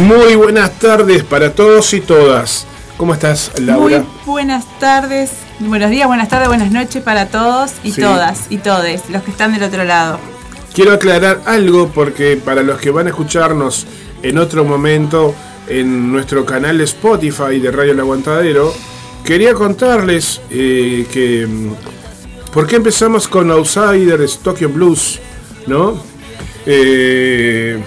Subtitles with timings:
[0.00, 2.66] Muy buenas tardes para todos y todas.
[2.96, 3.98] ¿Cómo estás, Laura?
[4.24, 8.00] Muy buenas tardes, buenos días, buenas tardes, buenas noches para todos y Sí.
[8.00, 10.18] todas y todes, los que están del otro lado.
[10.74, 13.86] Quiero aclarar algo porque para los que van a escucharnos
[14.22, 15.34] en otro momento
[15.68, 18.72] en nuestro canal Spotify de Radio El Aguantadero,
[19.24, 21.72] quería contarles eh, que mm,
[22.52, 25.20] por qué empezamos con Outsiders Tokyo Blues,
[25.66, 26.02] ¿no?
[26.64, 27.78] Eh,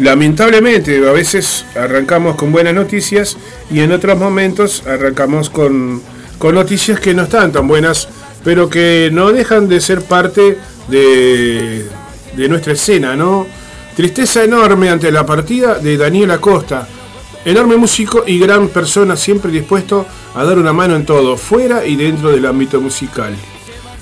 [0.00, 3.36] lamentablemente a veces arrancamos con buenas noticias
[3.70, 6.02] y en otros momentos arrancamos con,
[6.38, 8.08] con noticias que no están tan buenas,
[8.42, 11.86] pero que no dejan de ser parte de,
[12.36, 13.46] de nuestra escena, ¿no?
[13.94, 16.88] Tristeza enorme ante la partida de Daniel Acosta,
[17.44, 21.96] enorme músico y gran persona siempre dispuesto a dar una mano en todo, fuera y
[21.96, 23.34] dentro del ámbito musical.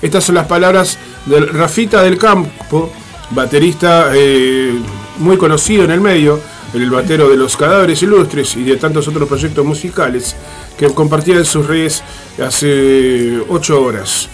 [0.00, 2.92] Estas son las palabras del Rafita del Campo,
[3.30, 4.78] baterista eh,
[5.18, 6.40] muy conocido en el medio,
[6.74, 10.36] el batero de los cadáveres ilustres y de tantos otros proyectos musicales
[10.76, 12.02] que compartía en sus redes
[12.44, 14.28] hace 8 horas.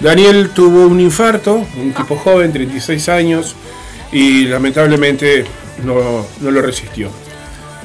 [0.00, 3.56] Daniel tuvo un infarto, un tipo joven, 36 años,
[4.12, 5.44] y lamentablemente
[5.84, 7.10] no, no lo resistió.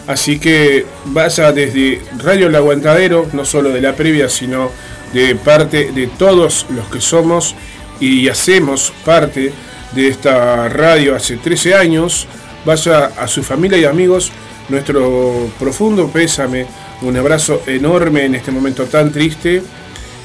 [0.05, 4.69] Así que vaya desde Radio El Aguantadero, no solo de la previa, sino
[5.13, 7.55] de parte de todos los que somos
[7.99, 9.53] y hacemos parte
[9.93, 12.27] de esta radio hace 13 años.
[12.65, 14.31] Vaya a su familia y amigos
[14.69, 16.65] nuestro profundo pésame,
[17.01, 19.61] un abrazo enorme en este momento tan triste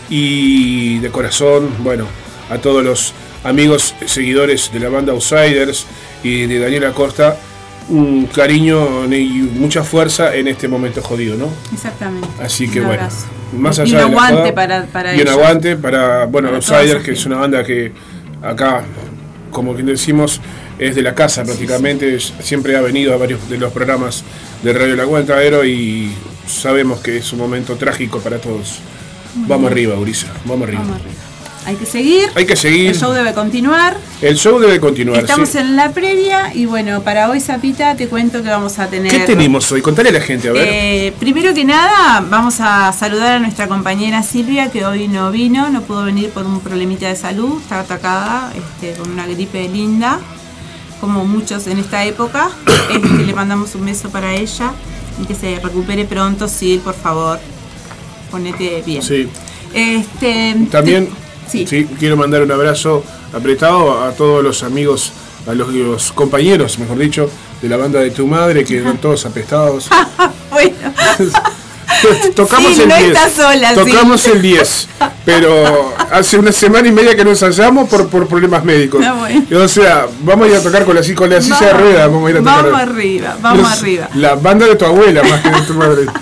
[0.09, 2.07] y de corazón, bueno,
[2.51, 3.13] a todos los
[3.45, 5.87] amigos seguidores de la banda Outsiders
[6.23, 7.37] y de Daniel Acosta,
[7.89, 11.49] un cariño y mucha fuerza en este momento jodido, ¿no?
[11.73, 12.29] Exactamente.
[12.43, 13.09] Así que Un bueno,
[13.59, 15.35] más Y allá un de la aguante para, para y un ellos.
[15.35, 17.93] aguante para, bueno, Para Outsiders, que es una banda que
[18.43, 18.83] acá,
[19.51, 20.41] como quien decimos,
[20.79, 24.25] es de la casa prácticamente, siempre ha venido a varios de los programas
[24.63, 26.13] de Radio El Aguantadero y
[26.47, 28.81] sabemos que es un momento trágico para todos.
[29.35, 30.83] Vamos arriba, Urisa, vamos arriba.
[30.83, 31.29] Vamos arriba.
[31.69, 32.31] Hay que seguir.
[32.35, 32.89] Hay que seguir.
[32.89, 33.95] El show debe continuar.
[34.23, 35.21] El show debe continuar.
[35.21, 35.59] Estamos ¿sí?
[35.59, 39.13] en la previa y bueno, para hoy, Zapita, te cuento que vamos a tener...
[39.13, 39.83] ¿Qué tenemos hoy?
[39.83, 40.67] Contale a la gente, a ver.
[40.67, 45.69] Eh, primero que nada, vamos a saludar a nuestra compañera Silvia, que hoy no vino,
[45.69, 50.21] no pudo venir por un problemita de salud, está atacada este, con una gripe linda,
[51.01, 52.51] como muchos en esta época.
[52.91, 54.73] Este, le mandamos un beso para ella
[55.23, 57.39] y que se recupere pronto, Sil, por favor.
[58.31, 59.03] Ponete bien.
[59.03, 59.29] Sí.
[59.75, 61.09] Este, También
[61.51, 61.67] sí.
[61.67, 65.13] sí, quiero mandar un abrazo apretado a todos los amigos,
[65.47, 69.27] a los, los compañeros, mejor dicho, de la banda de tu madre, que eran todos
[69.27, 69.89] apestados.
[70.51, 70.93] Bueno,
[72.35, 73.09] Tocamos Sí, el no 10.
[73.09, 73.91] estás sola, sí.
[73.91, 74.89] Tocamos el 10.
[75.25, 79.05] Pero hace una semana y media que nos ensayamos por, por problemas médicos.
[79.05, 79.45] Ah, bueno.
[79.65, 82.11] O sea, vamos a ir a tocar con la, con la silla de ruedas.
[82.11, 82.65] Vamos a ir a tocar.
[82.65, 84.09] vamos arriba, vamos Los- arriba.
[84.15, 86.07] La banda de tu abuela más que de tu madre.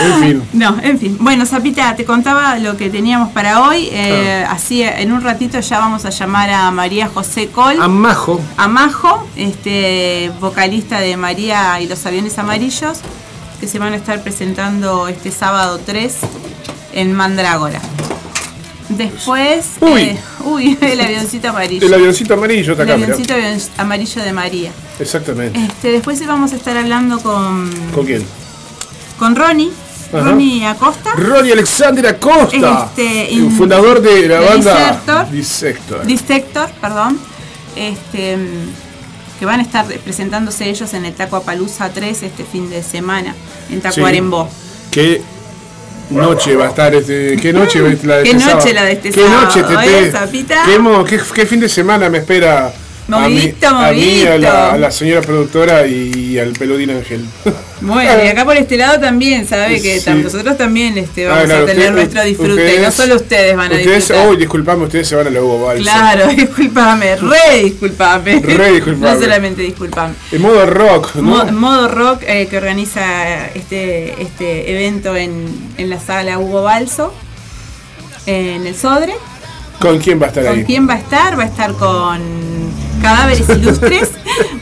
[0.00, 0.42] En fin.
[0.52, 1.16] No, en fin.
[1.18, 3.88] Bueno, Zapita, te contaba lo que teníamos para hoy.
[3.90, 7.82] Eh, Así, en un ratito ya vamos a llamar a María José Col.
[7.82, 8.40] Amajo.
[8.56, 12.98] a Majo, este, vocalista de María y los aviones amarillos,
[13.60, 16.14] que se van a estar presentando este sábado 3
[16.92, 17.80] en Mandrágora.
[18.88, 20.00] Después, Uy.
[20.02, 21.86] eh, uy, el avioncito amarillo.
[21.86, 23.12] El avioncito amarillo está El acá, mirá.
[23.14, 24.70] avioncito avion- amarillo de María.
[24.98, 25.58] Exactamente.
[25.62, 28.24] Este, después vamos a estar hablando con, ¿Con quién?
[29.18, 29.70] con Ronnie,
[30.12, 30.22] Ajá.
[30.30, 31.10] Ronnie Acosta.
[31.16, 35.30] Ronnie Alexander Acosta, Este, el fundador de la de banda Dissector.
[35.30, 36.06] Dissector.
[36.06, 37.18] Dissector, perdón,
[37.76, 38.38] este,
[39.38, 43.34] que van a estar presentándose ellos en el Tacuapalooza 3 este fin de semana,
[43.70, 44.48] en Tacuarembó.
[44.90, 45.22] ¿Qué
[46.10, 48.74] noche va a estar este, qué noche la de ¿Qué este noche sábado?
[48.74, 49.76] la de este ¿Qué sábado, noche, Tete?
[50.64, 52.72] ¿Qué, qué- qué fin de semana me espera
[53.08, 54.70] Movidito, a mí, a, mí, a, la, movidito.
[54.72, 57.24] a la señora productora y al peludín Ángel?
[57.80, 60.10] Bueno, y acá por este lado también, sabe que Sí.
[60.10, 63.56] nosotros también este, Ah, vamos claro, a tener usted- nuestro disfrute, ustedes- no solo ustedes
[63.56, 64.28] van a ustedes, disfrutar.
[64.28, 65.82] Uy, disculpame, ustedes se van a la Hugo Balsa.
[65.82, 68.40] Claro, discúlpame, re disculpame.
[68.40, 69.14] Re disculpame.
[69.14, 70.14] No solamente disculpame.
[70.30, 71.22] En modo rock, ¿no?
[71.22, 75.46] Mo- Modo Rock eh, que organiza este, este evento en,
[75.78, 77.14] en la sala Hugo Balso,
[78.26, 79.14] en el Sodre.
[79.80, 80.64] ¿Con quién va a estar ¿Con ahí?
[80.64, 81.38] quién va a estar?
[81.38, 82.20] Va a estar con
[83.00, 84.10] Cadáveres Ilustres,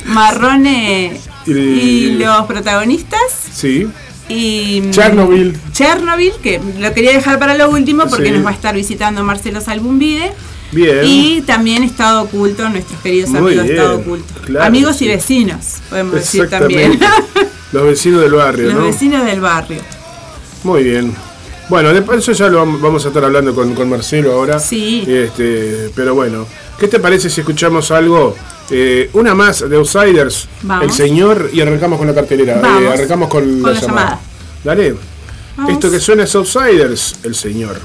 [0.07, 3.21] Marrone Y- y los protagonistas.
[3.53, 3.87] Sí.
[4.29, 5.57] Y mm, Chernobyl.
[5.73, 8.33] Chernobyl, que lo quería dejar para lo último porque Sí.
[8.33, 10.33] nos va a estar visitando Marcelo Salbumbide.
[10.73, 11.01] Bien.
[11.05, 14.35] Y también Estado Oculto, nuestros queridos Muy amigos bien, Estado Oculto.
[14.45, 16.99] claro amigos y vecinos, podemos decir también.
[17.73, 18.85] Los vecinos del barrio, Los ¿no?
[18.87, 19.79] vecinos del barrio.
[20.65, 21.15] Muy bien.
[21.69, 24.59] Bueno, después eso ya lo vam- vamos a estar hablando con, con Marcelo ahora.
[24.61, 25.05] Sí.
[25.07, 26.47] Este, pero bueno,
[26.79, 28.35] ¿qué te parece si escuchamos algo
[28.69, 30.49] Eh, una más de Outsiders,
[30.83, 32.61] El Señor, y arrancamos con la cartelera.
[32.81, 34.21] Eh, arrancamos con, la, llamada.
[34.65, 34.97] Dale.
[35.69, 37.77] Esto que suena es Outsiders, El Señor.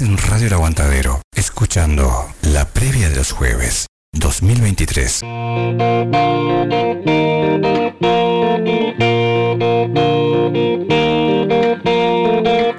[0.00, 5.20] En Radio El Aguantadero, escuchando la previa de los jueves 2023.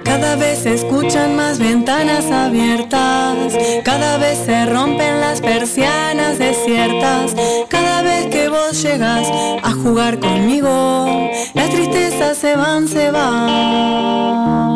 [0.04, 3.36] Cada vez se escuchan más ventanas abiertas,
[3.84, 7.36] cada vez se rompen las persianas desiertas,
[7.68, 9.28] cada vez que vos llegas
[9.62, 14.71] a jugar conmigo, las tristezas se van, se van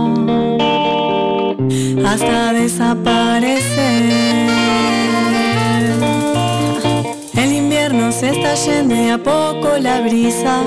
[2.04, 4.50] hasta desaparecer.
[7.34, 10.62] El invierno se está yendo y a poco la brisa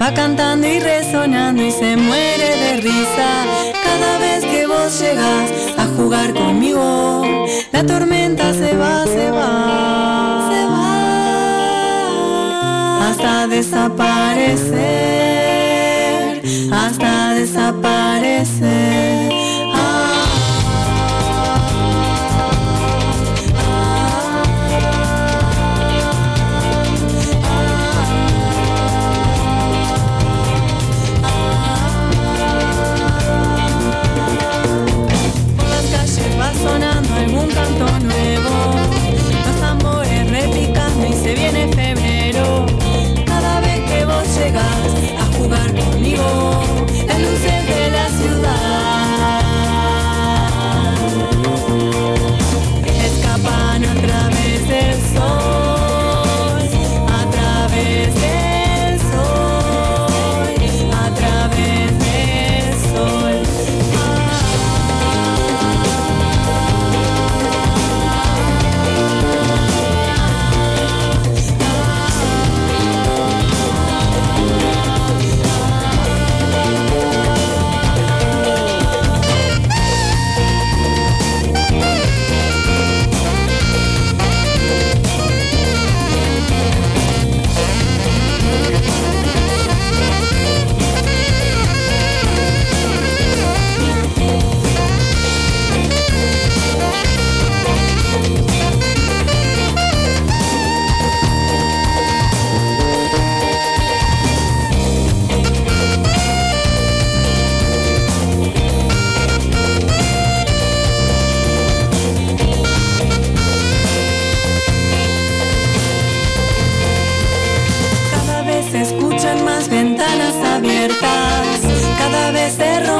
[0.00, 3.44] va cantando y resonando y se muere de risa.
[3.84, 7.22] Cada vez que vos llegas a jugar conmigo,
[7.72, 10.82] la tormenta se va, se va, se va
[13.10, 16.42] hasta desaparecer,
[16.72, 19.31] hasta desaparecer.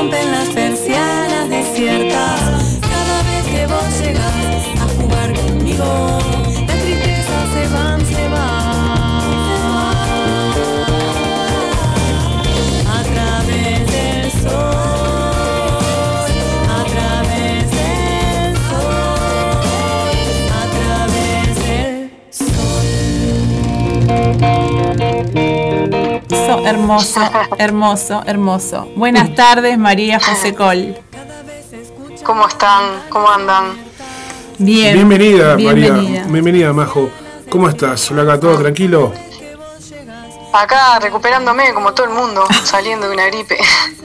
[0.02, 0.62] rompen las
[26.64, 27.21] Hermoso,
[27.59, 28.88] hermoso, hermoso.
[28.97, 30.97] Buenas tardes, María José Col.
[32.25, 33.02] ¿Cómo están?
[33.09, 33.76] ¿Cómo andan?
[34.59, 34.95] Bien.
[34.95, 35.95] Bienvenida, bienvenida.
[35.95, 36.25] María.
[36.28, 37.11] Bienvenida, Majo.
[37.50, 38.11] ¿Cómo estás?
[38.11, 39.12] Hola, ¿todo tranquilo?
[40.52, 43.59] Acá recuperándome como todo el mundo, saliendo de una gripe.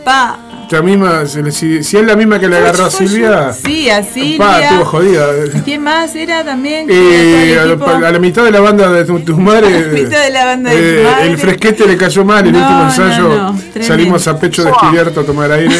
[0.04, 0.40] Pa.
[0.70, 4.04] La misma, si, si- es la misma que le agarró a Silvia, Sí, a pa,
[4.04, 4.60] Silvia.
[4.70, 5.26] estuvo jodida.
[5.64, 6.88] ¿Quién más era también?
[6.90, 9.80] Eh, ¿Quién a, la, a la mitad de la banda de tu, tu madre, A
[9.82, 11.28] la mitad de la banda de eh, tu madre.
[11.28, 13.88] el fresquete le cayó mal, el No, último no, ensayo no, tremendo.
[13.88, 15.74] salimos a pecho descubierto a tomar aire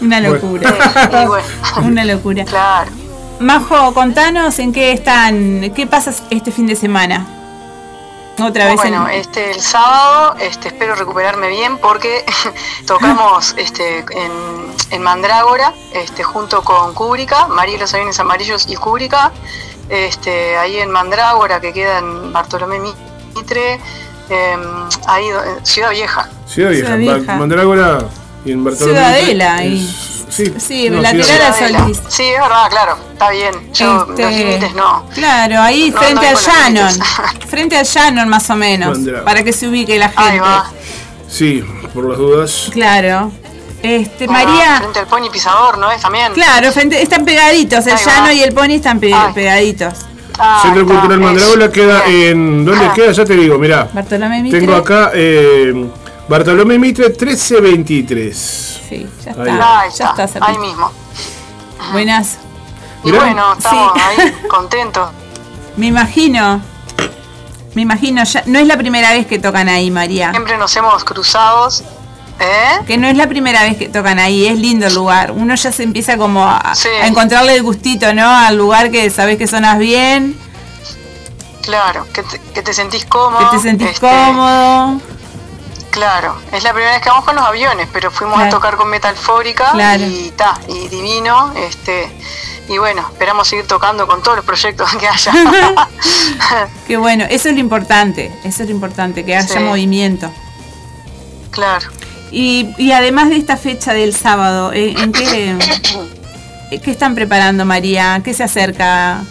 [0.00, 0.74] y Una locura.
[1.10, 2.44] Bueno, Una locura.
[2.44, 2.90] claro.
[3.38, 7.26] Majo, contanos en qué están, qué pasa este fin de semana.
[8.42, 12.24] Otra vez Bueno, en- este el sábado este, espero recuperarme bien porque
[12.86, 14.32] tocamos este, en,
[14.90, 19.32] en Mandrágora este, junto con Cúbrica, María y los aviones amarillos y Cúbrica,
[19.88, 22.78] este, ahí en Mandrágora que queda en Bartolomé
[23.34, 23.80] Mitre,
[24.28, 24.60] em,
[25.06, 25.26] ahí
[25.64, 26.28] Ciudad Vieja.
[26.46, 27.32] Ciudad Vieja, Ciudad Vieja.
[27.32, 27.98] Va- Mandrágora
[28.44, 28.92] y en Bartolomé.
[28.98, 29.96] Ciudadela, Es- ahí.
[30.30, 31.52] Sí, Sí, no, lateral a.
[31.52, 32.00] Solís.
[32.08, 33.52] Sí, es verdad, claro, está bien.
[33.74, 35.04] Yo Este, los límites no.
[35.12, 36.92] Claro, ahí No, frente no los Shannon.
[37.48, 38.90] frente al Shannon más o menos.
[38.96, 39.24] Mandrágora.
[39.24, 40.22] Para que se ubique la gente.
[40.22, 40.70] Ahí va.
[41.28, 42.68] Sí, por las dudas.
[42.72, 43.32] Claro.
[43.82, 44.76] Este, María.
[44.78, 46.00] Frente al Pony Pisador, ¿no es?
[46.00, 46.32] También.
[46.32, 47.84] Claro, frente, están pegaditos.
[47.88, 49.32] El llano y el pony están pe- Ay.
[49.34, 49.94] pegaditos.
[50.38, 51.20] Ah, Centro Cultural eso.
[51.20, 52.30] Mandrágora queda Bien.
[52.30, 52.64] en.
[52.66, 52.92] ¿Dónde Ah.
[52.94, 53.10] queda?
[53.12, 53.88] Ya te digo, mirá.
[53.92, 54.60] Bartolomé Mitre.
[54.60, 55.86] Tengo acá eh,
[56.30, 58.80] Bartolomé Mitre 1323.
[58.88, 59.56] Sí, ya Ahí está.
[59.56, 59.80] va.
[59.80, 60.92] Ahí ya está, ahí mismo.
[61.90, 62.36] Buenas.
[63.02, 63.24] Y Mirá.
[63.24, 64.00] bueno, estamos Sí.
[64.22, 65.10] ahí contentos.
[65.76, 66.60] Me imagino.
[67.74, 70.30] Me imagino, ya, no es la primera vez que tocan ahí, María.
[70.30, 71.68] Siempre nos hemos cruzado.
[72.38, 72.84] ¿Eh?
[72.86, 75.32] Que no es la primera vez que tocan ahí, es lindo el lugar.
[75.32, 76.88] Uno ya se empieza como a, Sí.
[77.02, 78.28] a encontrarle el gustito, ¿no?
[78.28, 80.38] Al lugar que sabes que sonas bien,
[81.62, 83.50] Claro, que te, que te sentís cómodo.
[83.50, 85.00] que te sentís este, cómodo.
[85.90, 88.48] Claro, es la primera vez que vamos con los aviones, pero fuimos Claro.
[88.48, 90.04] a tocar con Metalfórica Claro.
[90.06, 92.10] y ta, y divino, este,
[92.68, 95.32] y bueno, esperamos seguir tocando con todos los proyectos que haya.
[96.86, 99.58] Qué bueno, eso es lo importante, eso es lo importante, que haya Sí.
[99.58, 100.30] movimiento.
[101.50, 101.88] claro.
[102.32, 105.56] Y, y además de esta fecha del sábado, ¿eh, ¿en qué,
[106.84, 108.20] qué están preparando, María?
[108.24, 109.24] ¿Qué se acerca?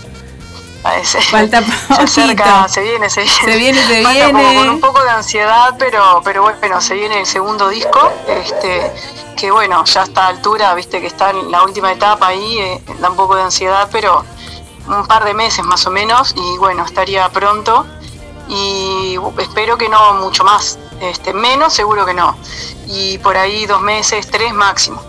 [0.83, 1.61] Parece- Falta
[1.95, 2.69] se acerca, poquito.
[2.69, 3.35] se viene, se viene.
[3.43, 4.55] Se viene, se Falta como viene.
[4.59, 8.91] con un poco de ansiedad, pero, pero bueno, se viene el segundo disco, este,
[9.35, 12.81] que bueno, ya a esta altura, viste que está en la última etapa ahí, eh,
[12.99, 14.23] da un poco de ansiedad, pero
[14.87, 17.85] un par de meses más o menos, y bueno, estaría pronto,
[18.47, 22.37] y espero que no mucho más, este, menos seguro que no,
[22.87, 25.01] y por ahí dos meses, tres máximo,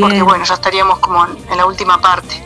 [0.00, 2.42] porque bueno, ya estaríamos como en- en la última parte.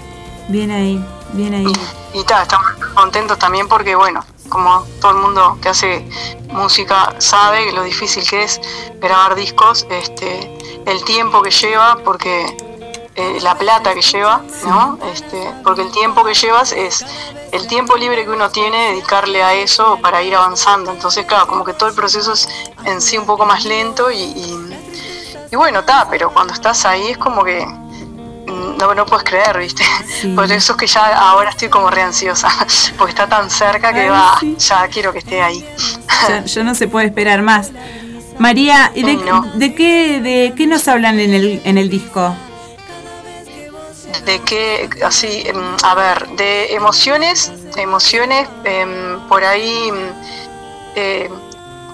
[0.49, 1.73] Bien ahí, bien ahí.
[2.15, 6.07] Y, y ta, estamos contentos también porque, bueno, como todo el mundo que hace
[6.49, 8.61] música sabe lo difícil que es
[9.01, 12.57] grabar discos, este, el tiempo que lleva, porque
[13.15, 14.99] eh, la plata que lleva, ¿no?
[15.13, 17.05] Este, porque el tiempo que llevas es
[17.53, 20.91] el tiempo libre que uno tiene, dedicarle a eso para ir avanzando.
[20.91, 22.49] Entonces, claro, como que todo el proceso es
[22.85, 24.79] en sí un poco más lento y, y,
[25.51, 27.67] y bueno, está, pero cuando estás ahí es como que
[28.51, 29.85] no, no puedes creer, ¿viste?
[30.21, 30.29] Sí.
[30.37, 32.49] Por eso es que ya ahora estoy como re ansiosa,
[32.99, 34.57] porque está tan cerca que Ay, va, sí.
[34.59, 35.65] ya quiero que esté ahí.
[36.29, 37.71] Ya, ya no se puede esperar más.
[38.39, 39.43] María, ¿y de, no.
[39.55, 42.35] de qué, ¿de qué nos hablan en el, en el disco?
[44.25, 49.91] de que así em, a ver de emociones emociones em, por ahí
[50.95, 51.31] eh,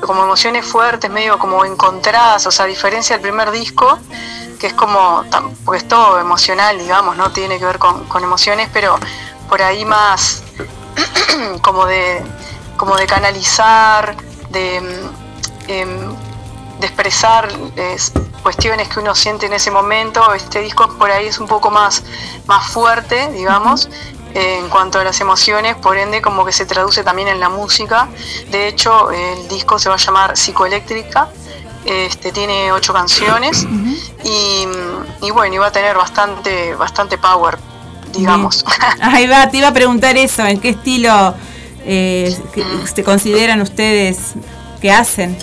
[0.00, 3.98] como emociones fuertes medio como encontradas o sea a diferencia del primer disco
[4.58, 5.24] que es como
[5.64, 8.98] porque es todo emocional digamos no tiene que ver con, emociones pero
[9.48, 10.42] por ahí más
[11.62, 12.22] como de
[12.76, 14.16] como de canalizar
[14.50, 14.86] de em,
[15.68, 16.16] em,
[16.82, 17.96] expresar eh,
[18.42, 20.32] cuestiones que uno siente en ese momento.
[20.32, 22.04] Este disco por ahí es un poco más,
[22.46, 23.88] más fuerte, digamos,
[24.36, 27.48] eh, en cuanto a las emociones, por ende como que se traduce también en la
[27.48, 28.08] música.
[28.50, 31.28] De hecho, el disco se va a llamar Psicoeléctrica.
[31.84, 33.64] Este, tiene ocho canciones
[34.24, 34.66] y,
[35.22, 37.56] y bueno, y va a tener bastante, bastante power,
[38.12, 38.64] digamos.
[39.00, 41.34] Ahí va, te iba a preguntar eso, ¿en qué estilo
[41.84, 44.18] eh, que- se consideran ustedes
[44.80, 45.38] que hacen?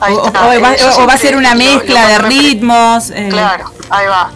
[0.00, 0.42] Ahí o, está.
[0.50, 3.10] o va, yo o va a ser una lo- lo mezcla de ritmos.
[3.10, 4.30] eh, Claro, ahí va.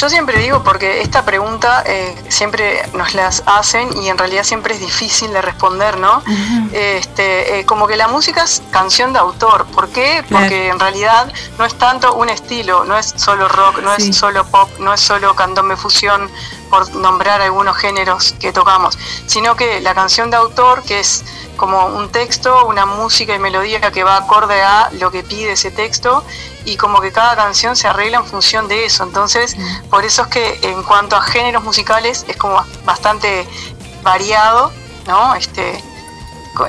[0.00, 4.74] Yo siempre digo porque esta pregunta eh, siempre nos las hacen y en realidad siempre
[4.74, 6.22] es difícil de responder, ¿no?
[6.72, 9.66] Este, eh, como que la música es canción de autor.
[9.66, 10.22] ¿Por qué?
[10.28, 10.44] Claro.
[10.44, 14.10] Porque en realidad no es tanto un estilo, no es solo rock, no Sí.
[14.10, 16.30] es solo pop, no es solo candombe fusión,
[16.68, 21.24] por nombrar algunos géneros que tocamos, sino que la canción de autor, que es
[21.56, 25.70] como un texto, una música y melodía que va acorde a lo que pide ese
[25.70, 26.24] texto
[26.64, 29.02] y como que cada canción se arregla en función de eso.
[29.02, 29.56] Entonces,
[29.90, 33.46] por eso es que en cuanto a géneros musicales es como bastante
[34.02, 34.72] variado,
[35.06, 35.34] ¿no?
[35.34, 35.82] Este,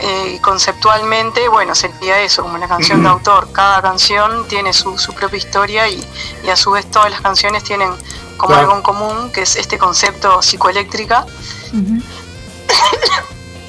[0.02, 3.52] eh, conceptualmente, bueno, sería eso, como una canción de autor.
[3.52, 6.04] Cada canción tiene su, su propia historia y,
[6.44, 7.92] y a su vez todas las canciones tienen
[8.40, 8.62] como Claro.
[8.62, 11.26] algo en común, que es este concepto psicoeléctrica.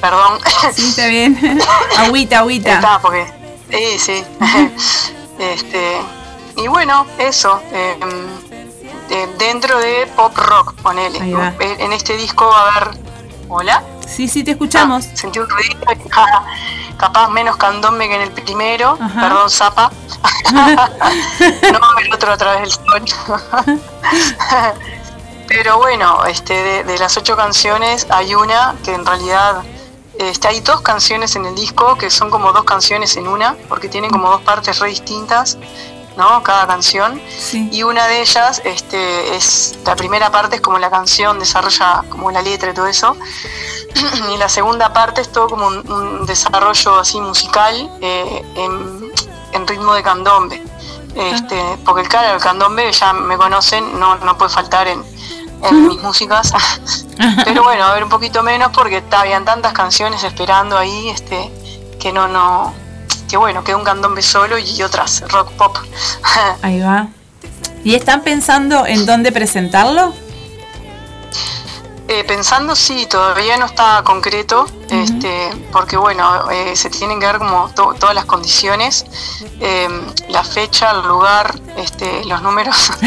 [0.01, 0.39] Perdón.
[0.73, 1.61] Sí, está bien.
[1.99, 2.73] agüita, agüita.
[2.73, 3.31] Está, porque.
[3.69, 4.23] Sí, sí.
[5.39, 5.97] este,
[6.57, 7.61] y bueno, eso.
[7.71, 7.95] eh,
[9.09, 11.19] de- dentro de pop rock, ponele.
[11.19, 12.97] En en este disco va a haber.
[13.49, 13.83] ¿Hola?
[14.07, 15.05] Sí, sí, te escuchamos.
[15.05, 15.77] Ah, sentí un ruido.
[17.01, 18.95] Capaz menos candombe que en el primero.
[19.01, 19.21] Ajá.
[19.21, 19.91] Perdón, zapa.
[20.53, 23.03] no haber otro a través del sol.
[25.47, 29.63] Pero bueno, este, de, de las ocho canciones hay una que en realidad
[30.19, 33.89] este, hay dos canciones en el disco que son como dos canciones en una, porque
[33.89, 35.57] tienen como dos partes re distintas,
[36.21, 36.43] ¿no?
[36.43, 37.19] Cada canción.
[37.27, 37.67] Sí.
[37.71, 42.29] Y una de ellas, este, es la primera parte es como la canción, desarrolla como
[42.29, 43.17] la letra y todo eso.
[44.33, 49.11] y la segunda parte es todo como un, un desarrollo así musical eh, en,
[49.53, 50.61] en ritmo de candombe.
[51.15, 55.03] Este, porque claro, el candombe ya me conocen, no, no puede faltar en,
[55.63, 56.53] en mis músicas.
[57.45, 61.51] Pero bueno, a ver un poquito menos porque habían tantas canciones esperando ahí, este,
[61.99, 62.73] que no, no,
[63.31, 65.77] que bueno, que un candombe solo y otras rock pop.
[66.61, 67.07] Ahí va.
[67.83, 70.13] ¿Y están pensando en dónde presentarlo?
[72.07, 77.37] Eh, pensando, sí, todavía no está concreto, este, porque bueno, eh, se tienen que ver
[77.37, 79.05] como to- todas las condiciones,
[79.61, 79.87] eh,
[80.27, 82.91] la fecha, el lugar, este, los números,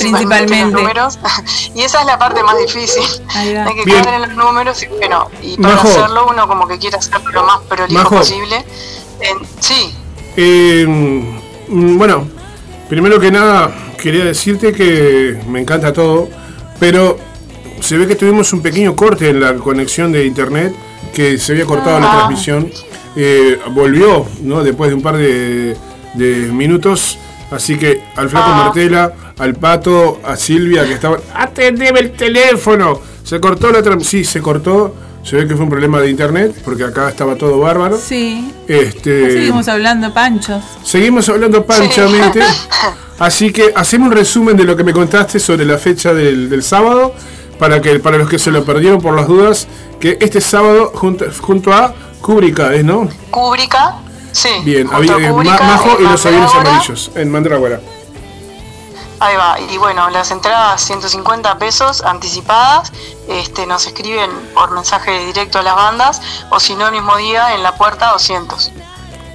[0.00, 0.60] Principalmente.
[0.64, 1.18] los números,
[1.76, 3.04] y esa es la parte más difícil.
[3.36, 4.02] Hay que Bien.
[4.02, 5.88] quedar en los números y bueno, y para Majo.
[5.88, 8.16] hacerlo uno como que quiere hacerlo lo más prolijo Majo.
[8.16, 8.64] posible.
[9.22, 9.92] En- sí,
[10.36, 10.86] Eh,
[11.68, 12.26] mm, bueno,
[12.88, 16.28] primero que nada, quería decirte que me encanta todo,
[16.80, 17.18] pero
[17.80, 20.74] se ve que tuvimos un pequeño corte en la conexión de internet,
[21.14, 22.16] que se había cortado la Ah.
[22.18, 22.70] transmisión.
[23.14, 24.62] Eh, volvió, ¿no?
[24.64, 25.76] Después de un par de,
[26.14, 27.18] de minutos.
[27.50, 28.56] Así que al flaco Ah.
[28.64, 31.20] Martela, al pato, a Silvia que estaban.
[31.34, 32.98] ¡Atendeme el teléfono!
[33.22, 34.24] Se cortó la transmisión.
[34.24, 34.94] Sí, se cortó.
[35.22, 37.96] Se ve que fue un problema de internet, porque acá estaba todo bárbaro.
[37.96, 38.52] Sí.
[38.66, 40.62] Este, Seguimos hablando, Panchos.
[40.84, 42.40] Seguimos hablando panchamente.
[43.18, 46.62] Así que hacemos un resumen de lo que me contaste sobre la fecha del, del
[46.62, 47.14] sábado.
[47.58, 49.68] Para que para los que se lo perdieron por las dudas,
[50.00, 53.08] que este sábado junto, junto a Kubrika, ¿es no?
[53.30, 53.98] Cúbrica,
[54.32, 54.48] sí.
[54.64, 57.80] Bien, había a eh, Cúbrica, Ma- Majo y en los aviones amarillos en Mandrágora.
[59.24, 62.92] Ahí va, y bueno, las entradas 150 pesos anticipadas,
[63.28, 67.54] este, nos escriben por mensaje directo a las bandas, o si no el mismo día
[67.54, 68.72] en la puerta 200.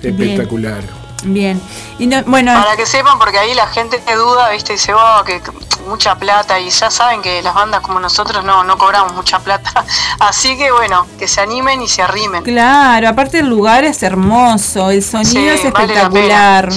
[0.03, 0.83] Espectacular.
[1.23, 1.59] Bien.
[1.99, 5.23] Y no- bueno, Para que sepan, porque ahí la gente te duda, viste, dice, oh,
[5.25, 5.51] que que
[5.87, 9.85] mucha plata, y ya saben que las bandas como nosotros no, no cobramos mucha plata.
[10.19, 12.43] Así que bueno, que se animen y se arrimen.
[12.43, 16.69] claro, aparte el lugar es hermoso, el sonido Sí, es vale la espectacular.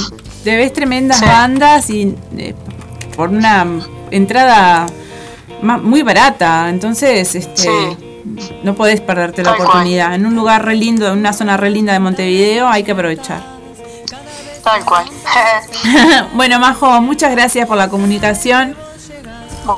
[0.44, 1.24] Te ves tremendas Sí.
[1.26, 2.54] bandas y eh,
[3.20, 3.66] por una
[4.10, 4.86] entrada
[5.60, 6.70] muy barata.
[6.70, 7.62] Entonces, este.
[7.62, 8.06] Sí.
[8.62, 9.68] No podés perderte la Tal cual.
[9.68, 10.14] oportunidad.
[10.14, 13.42] En un lugar re lindo, en una zona re linda de Montevideo, hay que aprovechar.
[14.64, 15.04] Tal cual.
[16.32, 18.74] bueno, Majo, muchas gracias por la comunicación.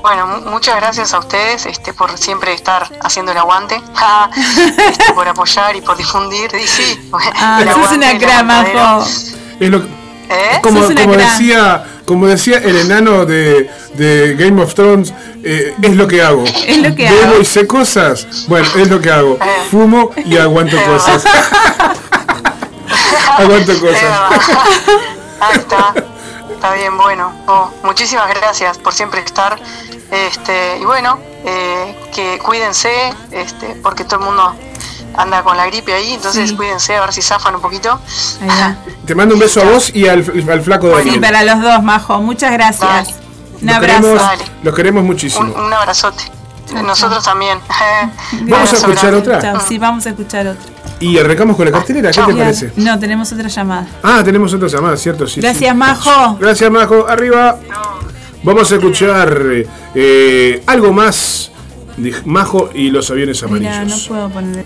[0.02, 3.74] Bueno, mu- muchas gracias a ustedes este, por siempre estar haciendo el aguante,
[4.88, 6.48] este, por apoyar y por difundir.
[6.54, 8.78] Y sí, Ah, el sos aguante una Matadero.
[8.84, 9.06] Majo.
[9.58, 10.60] Es lo, ¿Eh?
[10.62, 16.06] como, como decía, como decía el enano de, de Game of Thrones, eh, es lo
[16.06, 16.44] que hago.
[16.66, 17.40] Es lo que Bebo hago.
[17.40, 18.26] y sé cosas.
[18.48, 19.38] Bueno, es lo que hago.
[19.70, 21.24] Fumo y aguanto cosas.
[23.38, 24.20] aguanto cosas.
[25.40, 25.94] Ahí está.
[26.52, 27.32] Está bien, bueno.
[27.46, 29.58] Oh, muchísimas gracias por siempre estar.
[30.10, 32.90] Este, y bueno, eh, que cuídense,
[33.30, 34.54] este, porque todo el mundo
[35.16, 36.56] anda con la gripe ahí, entonces Sí.
[36.56, 38.00] cuídense a ver si zafan un poquito.
[38.40, 38.76] Ahí va.
[39.06, 40.20] Te mando un beso a vos y al,
[40.50, 41.20] al flaco Sí, Daniel.
[41.20, 42.20] para los dos, Majo.
[42.22, 42.80] Muchas gracias.
[42.90, 43.14] Dale.
[43.60, 44.00] Un Los abrazo.
[44.02, 44.44] queremos, Dale.
[44.62, 45.52] los queremos muchísimo.
[45.54, 46.24] un abrazote.
[46.84, 47.58] Nosotros también.
[48.42, 49.40] Vamos a escuchar otra.
[49.42, 50.62] Chao, sí, vamos a escuchar otra.
[51.00, 52.72] Y arrancamos con la cartelera, ¿qué te parece?
[52.76, 53.86] No, tenemos otra llamada.
[54.02, 55.40] Ah, tenemos otra llamada, cierto, sí.
[55.40, 56.36] Gracias, Majo.
[56.40, 57.06] Gracias, Majo.
[57.08, 57.58] Arriba.
[58.44, 59.38] Vamos a escuchar
[59.94, 61.50] eh, algo más
[61.96, 63.70] de Majo y los aviones amarillos.
[63.78, 64.64] Mira, no puedo poner.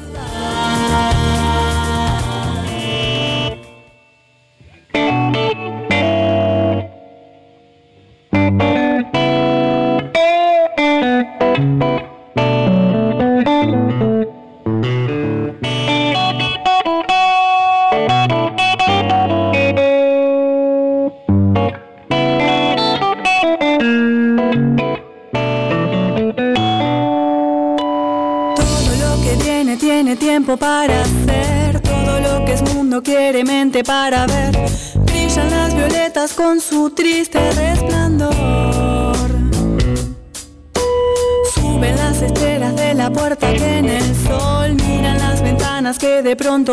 [46.67, 46.73] Que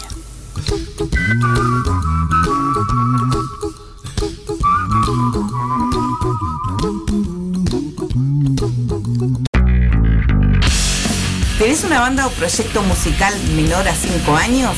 [11.71, 14.75] ¿Tenés una banda o proyecto musical menor a 5 años?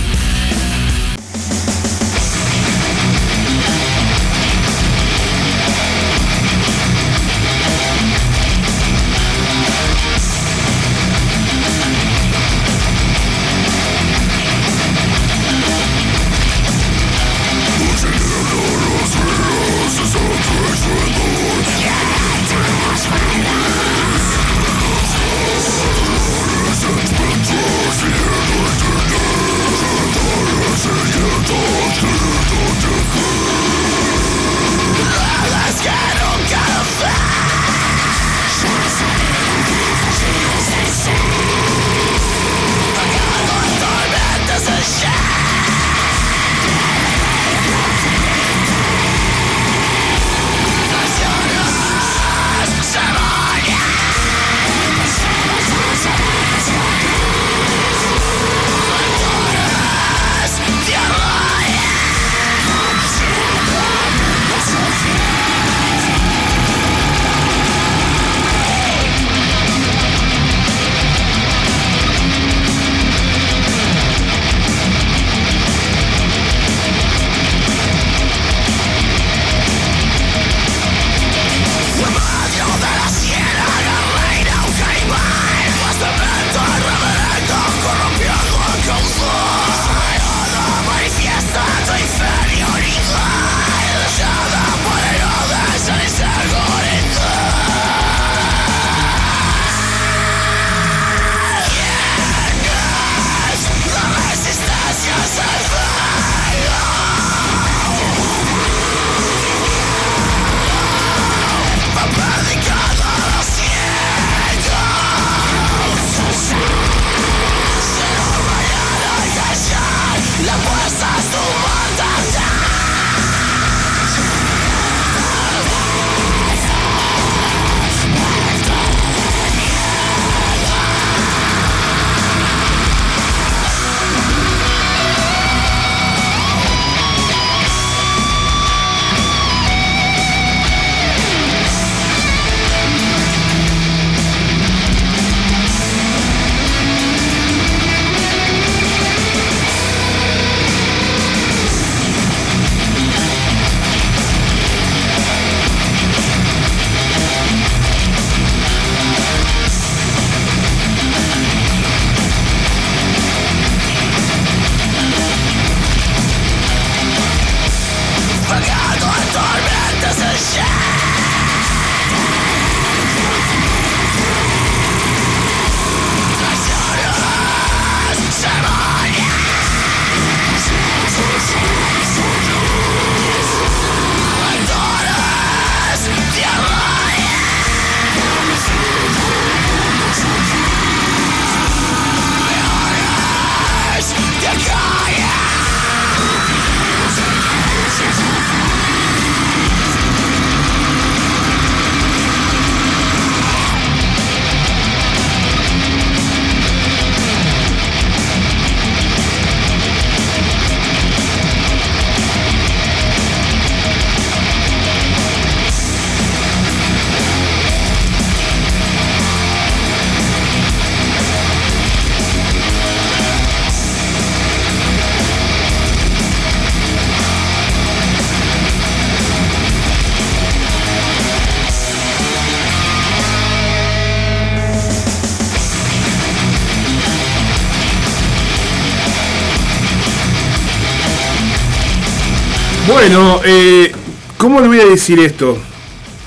[242.88, 243.92] Bueno, eh,
[244.38, 245.58] ¿cómo le voy a decir esto?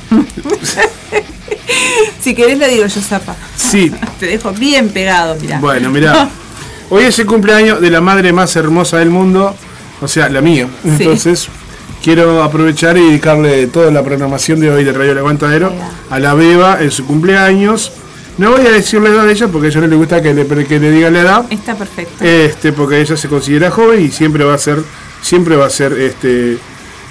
[2.22, 3.36] Si querés lo digo yo, Zapa.
[3.56, 5.60] Sí, Te dejo bien pegado, mirá.
[5.60, 6.30] bueno, mirá.
[6.92, 9.56] Hoy es el cumpleaños de la madre más hermosa del mundo,
[10.02, 10.68] o sea, la mía.
[10.84, 11.48] Entonces,
[12.04, 15.74] quiero aprovechar y dedicarle toda la programación de hoy de Radio El Aguantadero
[16.12, 17.92] a la Beba en su cumpleaños.
[18.38, 20.34] No voy a decir la edad de ella porque a ella no le gusta que
[20.34, 21.46] le, que le diga la edad.
[21.50, 22.24] Está perfecto.
[22.24, 24.82] Este, porque ella se considera joven y siempre va a ser,
[25.22, 26.58] siempre va a ser este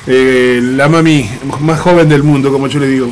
[0.07, 1.29] eh, la mami
[1.61, 3.11] más joven del mundo, como yo le digo.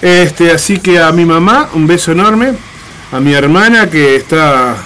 [0.00, 2.54] Este, así que a mi mamá, un beso enorme,
[3.12, 4.76] a mi hermana que está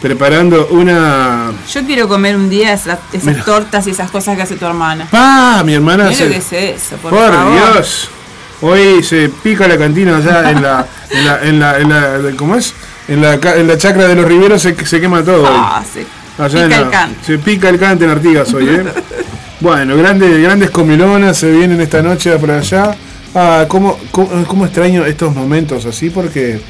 [0.00, 2.98] preparando una Yo quiero comer un día esas,
[3.44, 5.08] tortas y esas cosas que hace tu hermana.
[5.12, 5.62] ¡Ah!
[5.64, 7.72] Mi hermana lo que es eso, por, Por, favor.
[7.74, 8.10] Dios.
[8.60, 11.88] Hoy se pica la cantina allá en la, en la, en la, en
[12.24, 12.74] la- ¿cómo es?
[13.06, 15.42] En la, en la chacra de los Riveros se, se quema todo.
[15.42, 15.48] hoy.
[15.50, 16.04] Ah, sí.
[16.38, 17.20] Allá en Pica la- el canto.
[17.24, 18.84] Se pica el cante en Artigas hoy, ¿eh?
[19.60, 22.94] bueno, grandes, grandes comilonas se vienen esta noche por allá.
[23.34, 26.10] Ah, ¿cómo, cómo, cómo extraño estos momentos así?
[26.10, 26.60] Porque,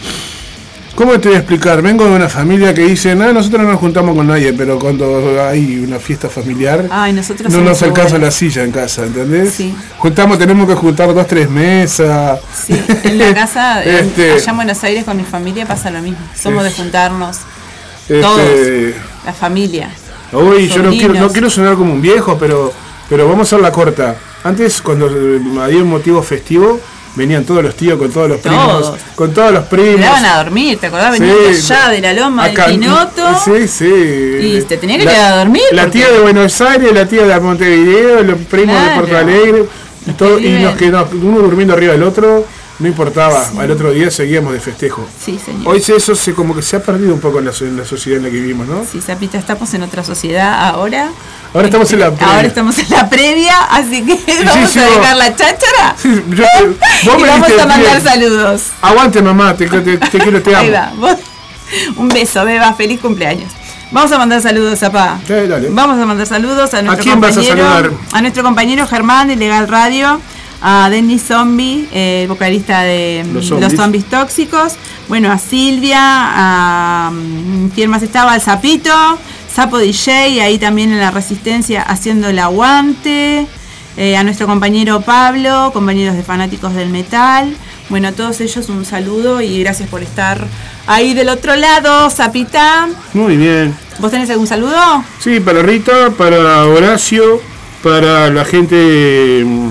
[0.98, 1.80] ¿cómo te voy a explicar?
[1.80, 5.40] Vengo de una familia que dice, no, nosotros no nos juntamos con nadie, pero cuando
[5.40, 9.54] hay una fiesta familiar, Ay, nosotros no nos alcanza la silla en casa, ¿entendés?
[9.54, 9.72] Sí.
[9.98, 12.40] Juntamos, tenemos que juntar dos, tres mesas.
[12.66, 16.18] Sí, en la casa, Este, allá en Buenos Aires con mi familia pasa lo mismo.
[16.34, 17.38] Somos de juntarnos,
[18.08, 18.40] este, todos.
[19.24, 19.90] la familia.
[20.32, 22.72] Uy, yo no quiero, no quiero sonar como un viejo, pero,
[23.08, 24.16] pero vamos a hacer la corta.
[24.42, 25.06] Antes, cuando
[25.62, 26.80] había un motivo festivo,
[27.16, 28.80] venían todos los tíos con todos los primos.
[28.82, 28.98] Todos.
[29.14, 29.96] Con todos los primos.
[29.96, 31.18] Te daban a dormir, ¿te acordás?
[31.18, 33.22] Venían allá de la loma acá- del Pinoto.
[33.44, 33.84] Sí, sí.
[34.40, 37.26] Y te tenía que quedar a dormir, La porque- tía de Buenos Aires, la tía
[37.26, 38.90] de Montevideo, los primos de.
[39.00, 39.64] Porto Alegre.
[40.06, 42.46] Y, todo, y nos quedamos uno durmiendo arriba del otro,
[42.78, 43.44] no importaba.
[43.58, 45.06] Al otro día seguíamos de festejo.
[45.24, 45.66] Sí, señor.
[45.66, 48.18] Hoy eso se como que se ha perdido un poco en la, en la sociedad
[48.18, 48.84] en la que vivimos, ¿no?
[48.90, 51.10] Sí, Zapita, estamos en otra sociedad ahora.
[51.54, 52.46] Ahora estamos en la Ahora previa.
[52.48, 56.66] estamos en la previa, así que vamos sí, a dejar la cháchara Yo te-
[57.06, 58.62] vos y me vamos a mandar saludos.
[58.82, 60.58] Aguante mamá, te, te- te quiero, te amo.
[60.64, 60.92] Ahí va.
[60.96, 61.16] vos-
[61.96, 63.50] Un beso, Beba, feliz cumpleaños.
[63.90, 65.18] Vamos a mandar saludos, papá.
[65.26, 65.68] Sí, dale.
[65.70, 67.90] Vamos a mandar saludos a nuestro quién vas a compañero, saludar?
[68.12, 70.20] a nuestro compañero Germán de Legal Radio,
[70.60, 73.76] a Denny Zombie, eh, el vocalista de mm, Los Los Zombies.
[73.76, 74.04] Zombies.
[74.06, 74.74] Tóxicos,
[75.08, 78.90] bueno, a Silvia, a mm, quién más estaba, al Zapito,
[79.52, 83.46] Sapo DJ, ahí también en la Resistencia haciendo el aguante,
[83.96, 87.56] eh, a nuestro compañero Pablo, compañeros de fanáticos del metal.
[87.88, 90.46] Bueno, a todos ellos un saludo y gracias por estar
[90.86, 92.88] ahí del otro lado, Zapita.
[93.14, 93.74] Muy bien.
[93.98, 95.02] ¿Vos tenés algún saludo?
[95.18, 97.40] Sí, para Rita, para Horacio,
[97.82, 99.70] para la gente, mm,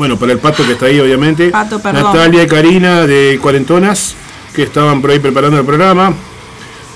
[0.00, 1.50] bueno, para el pato que está ahí, obviamente.
[1.50, 1.78] Pato.
[1.92, 4.14] Natalia y Karina de Cuarentonas,
[4.54, 6.14] que estaban por ahí preparando el programa.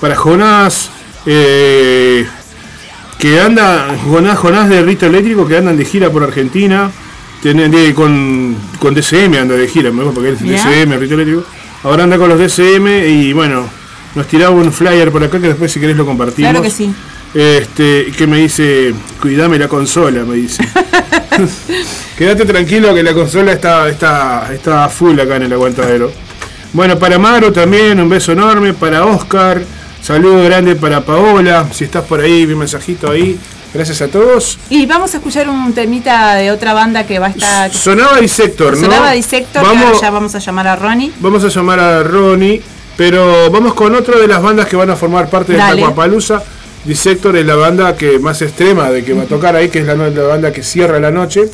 [0.01, 0.89] Para Jonás,
[1.27, 2.25] eh,
[3.19, 6.89] que anda Jonás, Jonás de Rito Eléctrico, que andan de gira por Argentina.
[7.43, 11.43] De- con, con DCM anda de gira, porque es Rito Eléctrico.
[11.83, 13.69] Ahora anda con los DCM y bueno,
[14.15, 16.49] nos tiraba un flyer por acá que después si querés lo compartimos.
[16.49, 16.91] Claro que sí.
[17.35, 20.63] Este, que me dice, cuidame la consola, me dice.
[22.17, 26.13] Quédate tranquilo que la consola está, está, está full acá en el aguantadero.
[26.71, 28.73] Bueno, para Maro también, un beso enorme.
[28.73, 29.61] Para Oscar,
[30.01, 31.67] saludo grande para Paola.
[31.73, 33.37] Si estás por ahí, un mensajito ahí.
[33.73, 34.57] Gracias a todos.
[34.69, 37.73] Y vamos a escuchar un temita de otra banda que va a estar.
[37.73, 38.79] Sonaba Dissector, ¿no?
[38.79, 41.11] Sonaba Dissector, Vamos, ya vamos a llamar a Ronnie.
[41.19, 42.61] vamos a llamar a Ronnie,
[42.95, 45.81] pero vamos con otra de las bandas que van a formar parte de Dale.
[45.81, 46.41] Tacuapalooza.
[46.85, 49.85] Dissector es la banda que más extrema de que va a tocar ahí, que es
[49.85, 51.49] la, la banda que cierra la noche.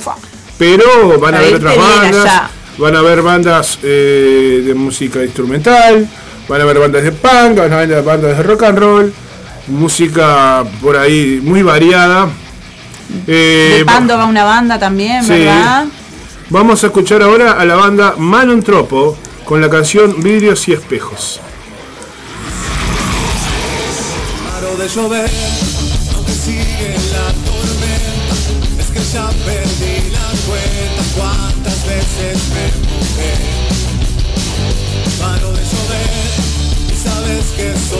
[0.57, 2.41] Pero van a haber otras bandas,
[2.77, 6.07] van a haber bandas eh, de música instrumental,
[6.47, 9.13] van a haber bandas de punk, van a haber bandas de rock and roll,
[9.67, 12.29] música por ahí muy variada.
[13.27, 15.31] Eh, de Pando va una banda también, Sí.
[15.31, 15.85] ¿verdad?
[16.49, 21.39] Vamos a escuchar ahora a la banda Manon Tropo con la canción Vidrios y Espejos.
[24.61, 25.31] Paro de llover,
[26.15, 28.35] aunque sigue la tormenta,
[28.77, 33.33] es que ya perdí la cuenta cuántas veces me mojé.
[35.19, 36.11] Paro de llover
[36.93, 37.91] y sabes que es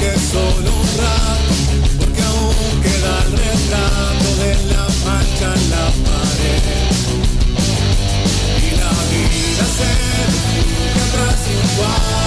[0.00, 1.52] que solo un rato
[1.98, 6.62] Porque aún queda el retrato de la mancha en la pared.
[8.66, 9.90] Y la vida se
[11.12, 12.18] tras un cuadro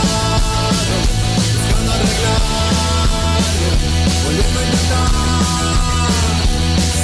[1.38, 2.64] Buscando arreglarlo,
[4.24, 5.12] volviendo a intentar.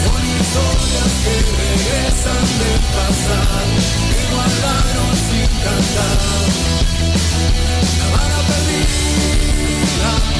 [0.01, 3.73] Son historias que regresan del pasado
[4.09, 6.17] Que guardaron sin cantar.
[7.99, 10.34] La vara perdida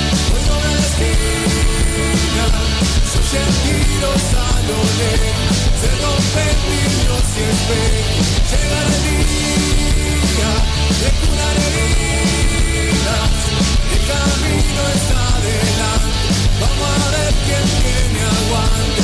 [0.97, 2.47] Hoy sobre la esquina
[3.11, 8.95] Se oyen tiros a lo lejos Se rompen vidrios y espejos Llega el
[11.01, 12.71] De curar heridas
[13.91, 16.27] El camino está adelante
[16.61, 19.03] Vamos a ver quién tiene aguante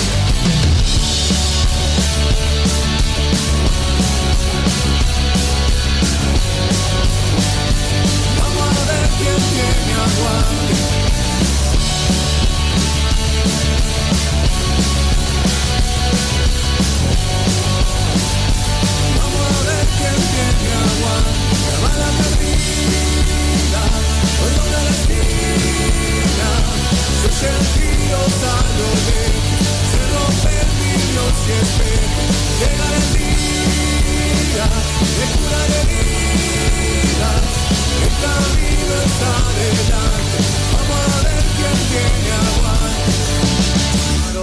[8.39, 10.70] Vamos a ver quién tiene aguante.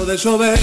[0.08, 0.58] De llover,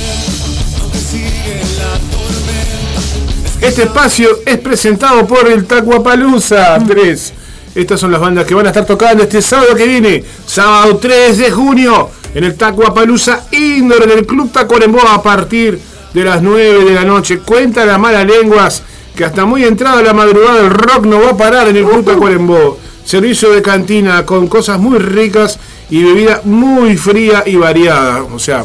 [0.81, 3.44] aunque sigue la tormenta.
[3.65, 7.33] Este espacio es presentado por el Tacuapalooza 3.
[7.73, 11.35] Estas son las bandas que van a estar tocando este sábado que viene, sábado 3
[11.35, 15.79] de junio, en el Tacuapalooza Indoor, en el Club Tacuarembó, a partir
[16.13, 17.39] de las 9 de la noche.
[17.39, 18.83] Cuenta las malas lenguas
[19.15, 22.05] que hasta muy entrada la madrugada el rock no va a parar en el Club
[22.05, 22.77] Tacuarembó.
[23.03, 25.57] Servicio de cantina con cosas muy ricas
[25.89, 28.25] y bebida muy fría y variada.
[28.31, 28.63] O sea,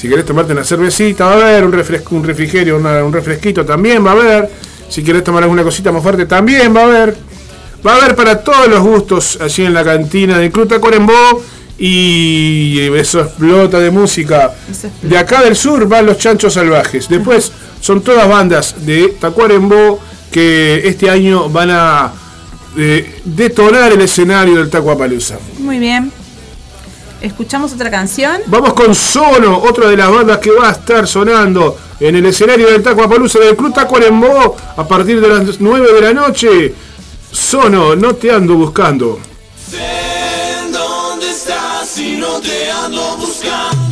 [0.00, 3.64] si querés tomarte una cervecita, va a haber un, refresco, un refrigerio, una- un refresquito
[3.66, 4.50] también va a haber.
[4.88, 7.16] Si querés tomar alguna cosita más fuerte, también va a haber.
[7.86, 11.42] Va a haber para todos los gustos allí en la cantina de Club Tacuarembó.
[11.78, 14.52] Y eso explota de música.
[14.68, 14.94] Explota.
[15.02, 17.08] De acá del sur van los chanchos salvajes.
[17.08, 22.12] Después son todas bandas de Tacuarembó que este año van a
[22.76, 25.38] eh, detonar el escenario del Tacuapalooza.
[25.58, 26.12] Muy bien.
[27.20, 28.40] Escuchamos otra canción.
[28.46, 32.68] Vamos con Sono, otra de las bandas que va a estar sonando en el escenario
[32.68, 36.74] del Tacuapalooza del Club Tacuarembó a partir de las 9 de la noche.
[37.30, 39.20] Sono, no te ando buscando.
[39.70, 43.89] Sé dónde estás y no te ando buscando.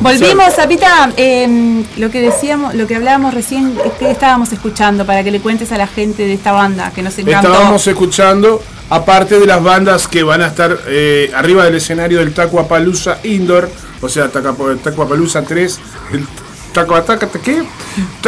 [0.00, 5.30] Volvimos, Zapita, eh, lo que decíamos, lo que hablábamos recién, que estábamos escuchando para que
[5.30, 7.52] le cuentes a la gente de esta banda que nos encantó.
[7.52, 12.32] Estábamos escuchando, aparte de las bandas que van a estar eh, arriba del escenario del
[12.32, 13.70] Tacuapalooza Indoor,
[14.00, 15.80] o sea, Tacuapalooza 3,
[16.14, 16.26] el
[16.72, 17.62] Tacuataca, ¿qué?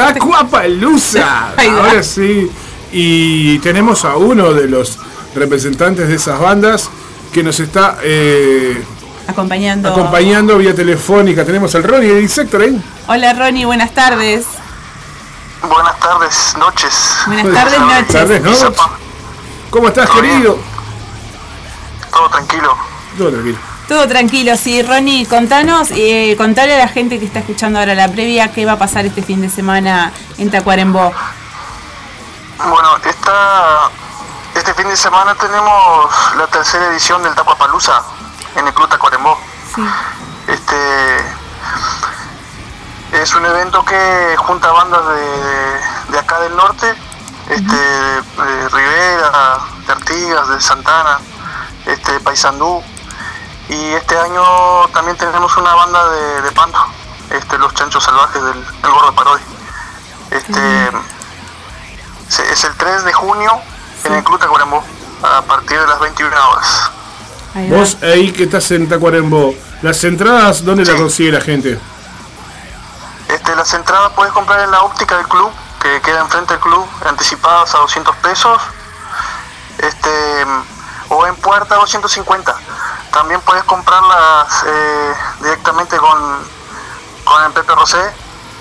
[1.19, 1.55] Va.
[1.79, 2.51] ahora sí.
[2.93, 4.99] Y tenemos a uno de los
[5.35, 6.91] representantes de esas bandas
[7.33, 8.83] que nos está eh,
[9.33, 9.91] acompañando.
[9.91, 11.45] acompañando vía telefónica.
[11.45, 12.83] Tenemos al Ronnie de Insector ahí.
[13.09, 14.47] Hola Ronnie, buenas tardes.
[15.63, 17.17] Buenas tardes, noches.
[17.27, 18.13] Buenas tardes, noches.
[18.13, 18.53] Tardes, ¿no?
[19.71, 20.35] ¿Cómo estás, Todo bien.
[20.35, 20.59] querido?
[22.11, 22.77] Todo tranquilo.
[23.17, 23.59] Todo tranquilo.
[23.89, 24.83] Todo tranquilo, sí.
[24.83, 28.73] Ronnie, contanos, eh, contale a la gente que está escuchando ahora la previa qué va
[28.73, 31.13] a pasar este fin de semana en Tacuarembó.
[32.59, 33.91] Bueno, esta,
[34.55, 38.03] este fin de semana tenemos la tercera edición del Tacuapalooza
[38.57, 39.39] en el Club Tacuarembó.
[39.75, 39.83] Sí.
[40.49, 41.25] Este
[43.13, 45.81] es un evento que junta bandas de,
[46.13, 46.95] de acá del norte,
[47.49, 51.19] este, de Rivera, de Artigas, de Santana,
[51.87, 52.83] este, de Paysandú.
[53.69, 54.43] Y este año
[54.93, 56.79] también tenemos una banda de, de Panto,
[57.31, 59.43] este, los chanchos salvajes del, del Gordo Parodi.
[60.31, 60.91] Este,
[62.29, 63.61] se- es el 3 de junio
[64.05, 64.83] en el Club Tacuarembó,
[65.23, 66.91] a partir de las 21 horas.
[67.55, 67.69] Ahí.
[67.71, 71.01] Vos ahí que estás en Tacuarembó, las entradas, ¿dónde las Sí.
[71.01, 71.79] consigue la gente?
[73.29, 75.51] Este, las entradas puedes comprar en la óptica del club,
[75.81, 78.61] que queda enfrente del club, anticipadas a 200 pesos,
[79.79, 80.47] este,
[81.09, 82.55] o en puerta a 250.
[83.11, 86.19] También puedes comprarlas eh, directamente con,
[87.25, 88.13] con el Pepe Rosé,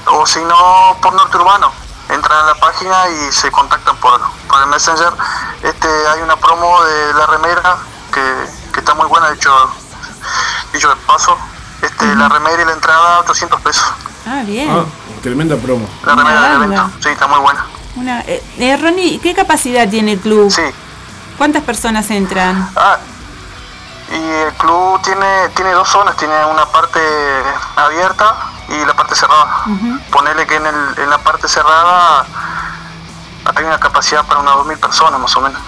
[0.08, 1.72] o si no, por Norte Urbano.
[2.10, 4.20] Entran a la página y se contactan por,
[4.50, 5.14] por el Messenger.
[5.64, 7.78] Este, hay una promo de la remera
[8.12, 9.52] que, que está muy buena, de hecho,
[10.74, 11.38] dicho de paso.
[11.82, 13.84] Este, La remera y la entrada 800 pesos.
[14.28, 14.70] Ah, bien.
[14.70, 14.86] Ah,
[15.24, 15.88] tremenda promo.
[16.06, 17.66] La Una remera del evento, sí, está muy buena.
[17.96, 20.52] Una, eh, eh, Ronnie, ¿qué capacidad tiene el club?
[20.52, 20.62] Sí.
[21.38, 22.70] ¿Cuántas personas entran?
[22.76, 22.98] Ah,
[24.12, 24.16] Y
[24.48, 27.00] el club tiene, tiene dos zonas, tiene una parte
[27.78, 28.36] abierta
[28.70, 29.64] y la parte cerrada.
[30.12, 32.26] Ponele que en, el, en la parte cerrada
[33.56, 35.62] hay una capacidad para unas 2.000 personas más o menos.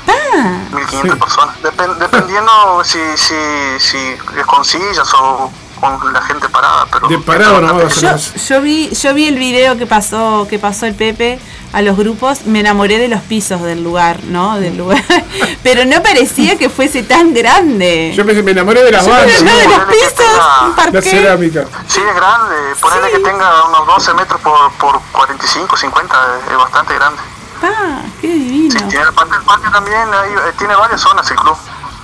[0.72, 1.56] 1.500 personas.
[1.62, 2.52] Depen- dependiendo
[2.84, 3.36] si, si,
[3.80, 3.98] si
[4.38, 6.86] es con sillas o con la gente parada.
[6.92, 8.16] Pero De parado no va a Yo,
[8.48, 11.40] yo vi, yo vi el video que pasó, que pasó el Pepe
[11.74, 14.60] a los grupos, me enamoré de los pisos del lugar, ¿no?
[14.60, 15.04] Del lugar.
[15.64, 18.14] Pero no parecía que fuese tan grande.
[18.16, 21.66] Yo me, me enamoré de las bandas, enamoré de los pisos, tenga- un la cerámica.
[21.88, 22.56] Sí, es grande.
[22.80, 26.16] Ponele que tenga unos 12 metros por, por 45, 50.
[26.46, 27.22] Es, es bastante grande.
[27.62, 28.88] Ah, qué Sí, divino.
[28.90, 30.14] tiene el parque, el parque también.
[30.14, 31.58] hay- eh, tiene varias zonas el club.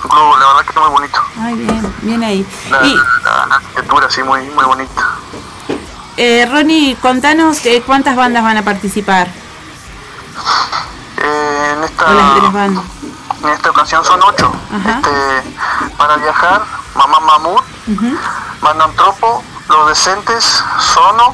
[0.04, 1.22] Un club, la verdad que es muy bonito.
[1.42, 2.48] Ay, bien, bien ahí.
[2.70, 5.10] La, Y la- la arquitectura, sí, muy, muy bonita.
[6.18, 9.28] eh, Ronnie, contanos eh, cuántas bandas van a participar.
[11.18, 12.06] Eh, en esta
[12.52, 12.84] bandas.
[13.44, 14.52] En esta ocasión son ocho.
[14.86, 16.62] Este, para viajar,
[16.96, 17.64] Mamá Mamut,
[18.62, 21.34] Manantropo, Los Decentes, Sono,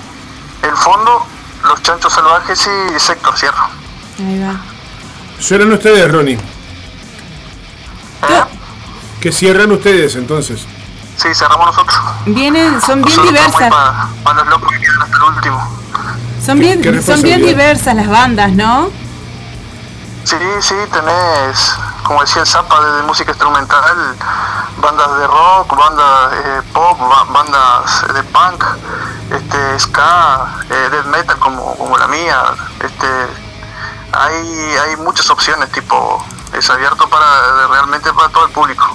[0.61, 1.26] El Fondo,
[1.63, 3.68] Los Chanchos Salvajes y Sector Cierro.
[4.20, 4.55] Ahí va.
[5.39, 6.36] Cierran ustedes, Ronnie.
[6.36, 6.39] ¿Eh?
[9.20, 10.66] Que cierran ustedes entonces.
[11.18, 11.97] Sí, cerramos nosotros.
[12.26, 13.70] Vienen, son bien Nosotros diversas.
[13.70, 15.78] Para, para los locos que quedan hasta el último.
[16.45, 18.89] Son bien, qué son bien diversas las bandas, ¿no?
[20.24, 24.16] Sí, sí, tenés, como decía el Zapa, de música instrumental,
[24.82, 28.63] bandas de rock, bandas eh, pop, ba- bandas de punk,
[29.32, 32.43] este, ska, eh, death metal como, como la mía.
[32.84, 33.07] Este,
[34.18, 34.47] hay,
[34.89, 36.24] hay muchas opciones, tipo,
[36.57, 38.86] es abierto para realmente para todo el público.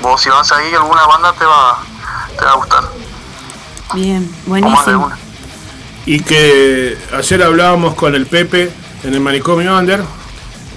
[0.00, 1.78] Vos si vas ahí, alguna banda te va,
[2.38, 2.84] te va a gustar,
[3.94, 5.10] Bien, buenísimo.
[6.06, 8.70] Y que ayer hablábamos con el Pepe
[9.04, 10.02] en el manicomio Under,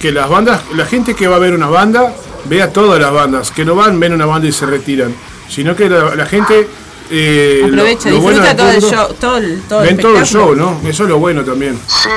[0.00, 2.12] que las bandas, la gente que va a ver una banda,
[2.46, 5.14] vea todas las bandas, que no van, ven una banda y se retiran,
[5.48, 6.68] sino que la, la gente
[7.10, 10.16] eh, lo- Aprovecha, lo bueno disfruta todo el show, todo el, todo el ven todo
[10.16, 10.54] el espectáculo.
[10.66, 10.88] show, ¿no?
[10.88, 11.78] Eso es lo bueno también.
[11.86, 12.08] Sí,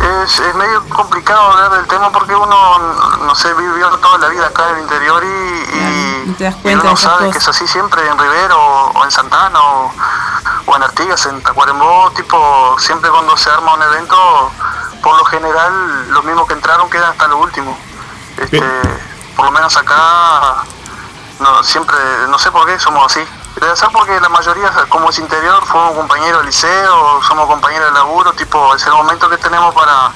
[0.00, 2.78] es, es medio complicado hablar del tema porque uno,
[3.20, 6.54] no sé, vivió toda la vida acá en el interior y, y- no te das
[6.64, 7.32] y uno sabe cosas.
[7.32, 9.92] que es así siempre en Rivero o en Santana o,
[10.66, 14.50] o en Artigas, en Tacuarembó, tipo, siempre cuando se arma un evento,
[15.02, 17.76] por lo general los mismos que entraron quedan hasta lo último.
[18.36, 18.60] Este,
[19.36, 20.64] por lo menos acá,
[21.38, 21.96] no, siempre,
[22.28, 23.24] no sé por qué somos así.
[23.92, 28.74] Porque la mayoría, como es interior, fuimos compañeros de liceo, somos compañeros de laburo, tipo,
[28.74, 30.12] es el momento que tenemos para,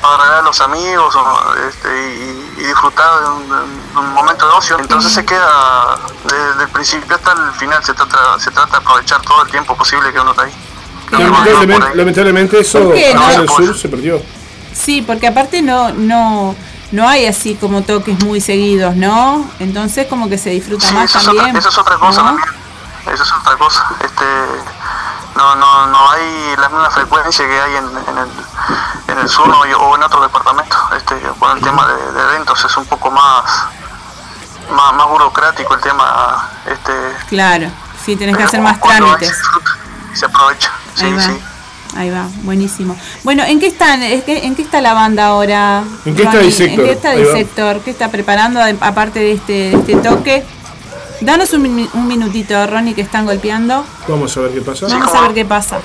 [0.00, 4.46] para regalar a los amigos o, este, y, y disfrutar de un, de un momento
[4.48, 4.78] de ocio.
[4.78, 9.20] Entonces se queda desde el principio hasta el final, se trata, se trata de aprovechar
[9.22, 10.52] todo el tiempo posible que uno está ahí.
[11.10, 11.96] Lamentablemente, ahí.
[11.96, 13.42] lamentablemente eso ¿Por qué acá no?
[13.42, 14.22] el sur se perdió.
[14.74, 16.54] Sí, porque aparte no, no,
[16.92, 19.48] no hay así como toques muy seguidos, ¿no?
[19.58, 22.28] Entonces como que se disfruta Sí, más eso, es otra, eso es otra cosa ¿no?
[22.28, 22.48] también.
[23.06, 23.86] Eso es otra cosa.
[24.04, 24.24] Este,
[25.36, 28.28] no, no, no hay la misma frecuencia que hay en, en el,
[29.12, 30.78] en el sur o, o en otros departamentos.
[30.96, 33.44] Este, con el tema de, de eventos es un poco más,
[34.70, 36.48] más, más burocrático el tema.
[36.66, 36.92] Este,
[37.28, 37.70] Claro,
[38.04, 39.28] sí, tenés que hacer más hay, trámites.
[39.28, 39.70] Se, disfruta
[40.12, 40.70] y se aprovecha.
[40.94, 41.20] Sí, Ahí va.
[41.22, 41.42] sí.
[41.96, 42.96] Ahí va, buenísimo.
[43.24, 44.02] Bueno, ¿en qué están?
[44.02, 45.82] es que- ¿En qué está la banda ahora?
[46.04, 46.38] ¿En qué está?
[46.38, 46.80] Disector?
[46.80, 47.12] ¿En qué está.
[47.12, 47.80] Disector?
[47.80, 50.46] ¿Qué está preparando aparte de este, de este toque?
[51.20, 53.84] Danos un, un minutito, Ronnie, que están golpeando.
[54.06, 54.86] Vamos a ver qué pasa.
[54.86, 55.80] Vamos a ver qué pasa.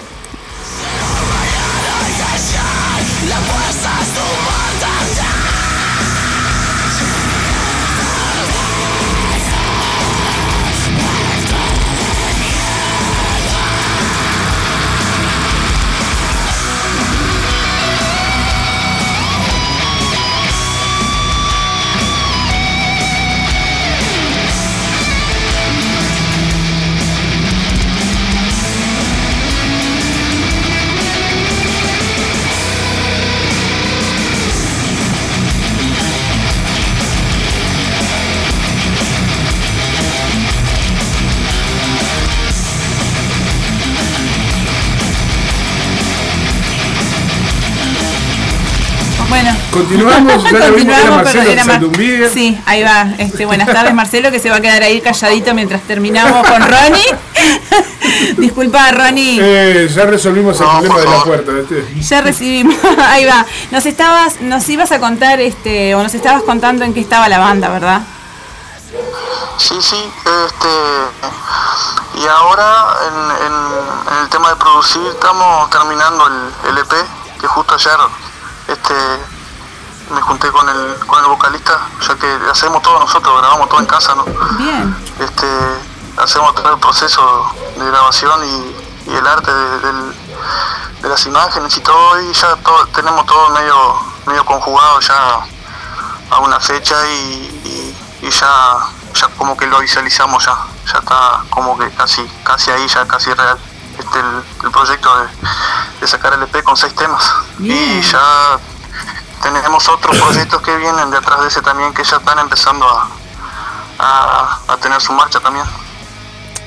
[49.34, 52.30] Bueno, Continuamos, ya era Continuamos Marcelo con- era Mar- Saldumbiga.
[52.30, 53.08] Sí, ahí va.
[53.18, 57.16] Este, buenas tardes, Marcelo, que se va a quedar ahí calladito mientras terminamos con Ronnie.
[58.38, 59.40] Disculpa, Ronnie.
[59.42, 61.52] Eh, ya resolvimos el problema de la puerta.
[61.52, 61.84] ¿viste?
[62.00, 62.76] Ya recibimos,
[63.10, 63.44] ahí va.
[63.72, 67.40] Nos estabas, nos ibas a contar, este, o nos estabas contando en qué estaba la
[67.40, 68.02] banda, ¿verdad?
[69.58, 69.96] Sí, sí,
[70.46, 76.92] este, y ahora en, en- en el tema de producir estamos terminando el, el EP,
[77.42, 77.94] que justo ayer
[78.68, 78.94] este,
[80.14, 83.86] me junté con el, con el vocalista, ya que hacemos todo nosotros, grabamos todo en
[83.86, 84.26] casa, ¿no?
[84.58, 84.96] Bien.
[85.20, 85.48] Este,
[86.18, 89.92] hacemos todo el proceso de grabación y, y el arte de,
[91.02, 93.76] de las imágenes y todo, y ya todo, tenemos todo medio,
[94.26, 95.40] medio conjugado ya
[96.32, 97.98] a una fecha y, y-
[98.28, 98.78] y ya,
[99.14, 100.56] ya como que lo visualizamos ya,
[100.92, 103.60] ya está como que casi, casi ahí, ya casi real.
[103.98, 105.28] Este el, el proyecto de,
[106.02, 107.24] de sacar el EP con seis temas.
[107.60, 108.60] Y ya
[109.42, 113.08] tenemos otros proyectos que vienen detrás de ese también que ya están empezando a,
[114.00, 115.66] a, a tener su marcha también.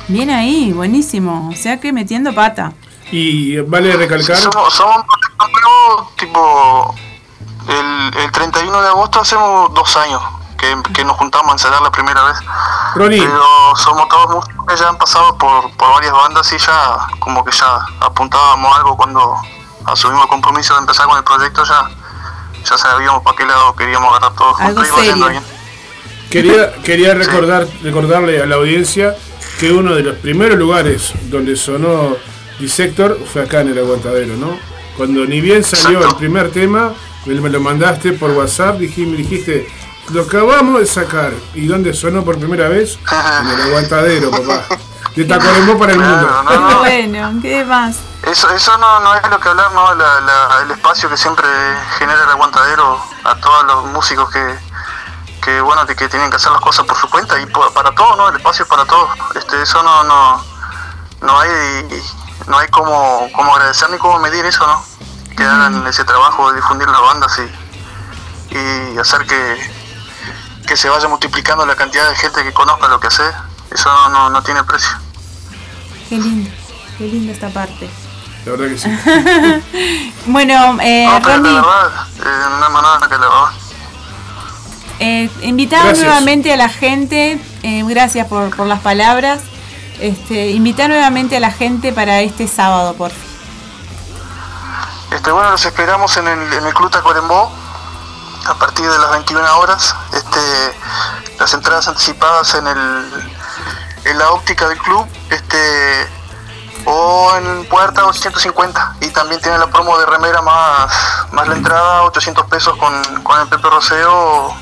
[0.08, 1.50] Bien ahí, buenísimo.
[1.52, 2.72] O sea que metiendo pata.
[3.10, 6.94] Y vale recalcar, Somos, somos un proyecto nuevo, tipo,
[7.68, 10.22] el, el 31 de agosto hacemos dos años
[10.56, 12.36] que, que nos juntamos a ensayar la primera vez.
[12.94, 17.06] Ronnie, Pero somos todos músicos que ya han pasado por, por varias bandas y ya
[17.18, 19.36] como que ya apuntábamos algo cuando
[19.84, 21.88] asumimos el compromiso de empezar con el proyecto, ya,
[22.64, 25.28] ya sabíamos para qué lado queríamos agarrar todo Algo juntos y serio.
[25.28, 25.44] bien.
[26.30, 29.14] quería, quería recordar, recordarle a la audiencia
[29.60, 32.16] que uno de los primeros lugares donde sonó
[32.58, 34.58] Dissector fue acá en el Aguantadero, ¿no?
[34.96, 36.92] Cuando ni bien salió el primer tema,
[37.26, 39.68] me lo mandaste por WhatsApp, dije, me dijiste,
[40.10, 41.32] lo acabamos de sacar.
[41.54, 42.98] ¿Y dónde sonó por primera vez?
[43.40, 44.62] En el Aguantadero, papá.
[45.14, 46.26] De Tacuarembó para el mundo.
[46.28, 46.78] Claro, no, no.
[46.80, 47.96] Bueno, ¿qué más?
[48.22, 49.94] Eso, eso no, no es lo que hablar, ¿no?
[49.94, 51.46] La- la- el espacio que siempre
[51.98, 54.58] genera el aguantadero a todos los músicos que,
[55.42, 57.94] que bueno, que, que tienen que hacer las cosas por su cuenta y por- para
[57.94, 58.28] todos, ¿no?
[58.28, 59.08] El espacio es para todos.
[59.36, 60.44] Este, eso no, no,
[61.22, 61.50] no hay,
[62.48, 64.84] no hay como, como agradecer ni cómo medir eso, ¿no?
[65.34, 67.40] Que hagan ese trabajo de difundir las bandas
[68.50, 69.75] y, y hacer que,
[70.66, 73.22] que se vaya multiplicando la cantidad de gente que conozca lo que hace.
[73.70, 74.90] Eso no, no, no tiene precio.
[76.08, 76.50] Qué lindo,
[76.98, 77.88] qué linda esta parte.
[78.44, 78.88] La verdad que sí.
[80.26, 83.50] Bueno, eh, No, la verdad, eh, que la verdad.
[85.00, 85.30] eh,
[85.98, 89.40] nuevamente a la gente, eh, gracias por, por las palabras.
[90.00, 93.26] Este, invitar nuevamente a la gente para este sábado, por favor.
[95.10, 97.50] Este, bueno, los esperamos en el, en el Club Tacuarembó
[98.48, 99.94] a partir de las 21 horas.
[100.12, 100.38] Este,
[101.38, 103.26] las entradas anticipadas en, el,
[104.04, 106.08] en la óptica del club este,
[106.84, 108.96] o en puerta 850.
[109.02, 110.90] Y también tiene la promo de remera más,
[111.32, 114.56] más la entrada, 800 pesos con, con el Pepe Roseo o,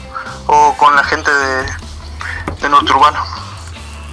[0.47, 1.67] o con la gente de,
[2.63, 3.25] de nuestro urbano.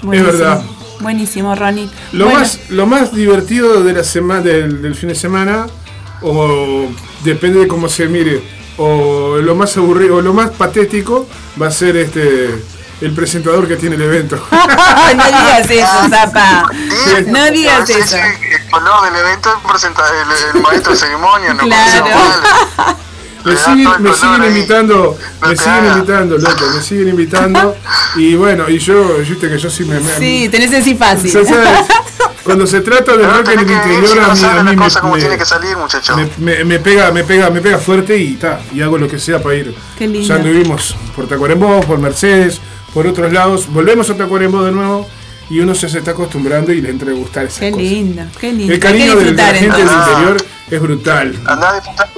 [0.01, 0.31] Buenísimo.
[0.37, 0.63] verdad.
[0.99, 1.89] Buenísimo, Ronnie.
[2.11, 5.65] Lo, Bueno, más, lo más divertido de la semana del, del fin de semana,
[6.21, 6.87] o
[7.23, 11.27] depende de cómo se mire, o lo más aburrido, o lo más patético,
[11.61, 12.63] va a ser este
[13.01, 14.35] el presentador que tiene el evento.
[14.51, 16.65] no digas eso, Zapa.
[16.71, 18.15] Sí, No digas eso.
[18.15, 18.17] sí,
[18.51, 22.05] el color del evento presenta el, el maestro de ceremonia, no Claro.
[23.43, 24.39] Me siguen, me siguen
[24.87, 25.15] No
[25.47, 25.97] me siguen hagas.
[25.97, 27.75] invitando, loco, me siguen invitando.
[28.15, 29.99] Y bueno, y yo, viste que yo sí me.
[29.99, 31.31] me- Sí, tenés así fácil.
[32.51, 35.13] Cuando se trata de rock en el que interior, a mí, a mí me, como
[35.15, 36.15] me- tiene que salir, muchacho.
[36.17, 39.19] me, me- me pega, me pega, me pega fuerte y ta, y hago lo que
[39.19, 39.73] sea para ir.
[39.97, 40.27] Qué lindo.
[40.27, 42.59] Ya anduvimos por Tacuarembó, por Mercedes,
[42.93, 43.67] por otros lados.
[43.71, 45.07] Volvemos a Tacuarembó de nuevo
[45.49, 47.83] y uno se, se está acostumbrando y le entra a gustar esas Qué cosas.
[47.85, 48.73] lindo, qué lindo.
[48.73, 50.37] El cariño de la gente del interior
[50.69, 51.39] es brutal.
[51.45, 52.09] Andá a disfrutar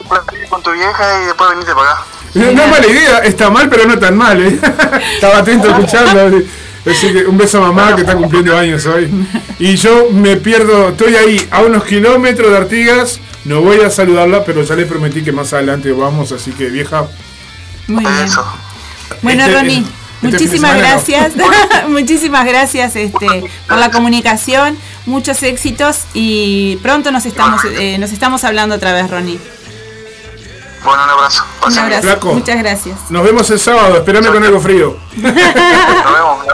[0.49, 2.05] con tu vieja y después venite para acá.
[2.33, 4.59] No es mala idea, está mal, pero no tan mal, ¿eh?
[5.15, 6.39] Estaba atento escuchando.
[6.85, 9.09] Así que un beso a mamá que está cumpliendo años hoy.
[9.59, 13.19] Y yo me pierdo, estoy ahí a unos kilómetros de Artigas.
[13.45, 17.07] No voy a saludarla, pero ya le prometí que más adelante vamos, así que vieja.
[17.87, 18.25] Muy bien.
[18.25, 18.45] Eso.
[19.21, 21.33] Bueno, Este- Ronnie, este muchísimas gracias.
[21.87, 28.43] muchísimas gracias este, por la comunicación, muchos éxitos y pronto nos estamos, eh, nos estamos
[28.43, 29.39] hablando otra vez, Ronnie.
[30.83, 31.43] Bueno, un abrazo.
[31.43, 31.85] Un Pasen bien.
[31.85, 32.01] abrazo.
[32.07, 32.33] Flaco.
[32.33, 32.99] Muchas gracias.
[33.09, 34.97] Nos vemos el sábado, esperame con algo frío.
[35.15, 36.45] Nos vemos.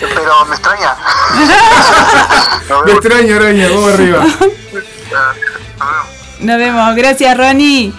[0.00, 0.96] Pero me extraña.
[2.84, 4.24] Me extraña, araña, vamos arriba.
[4.24, 4.56] Nos vemos.
[6.40, 6.96] Nos vemos.
[6.96, 7.92] Gracias, Ronnie.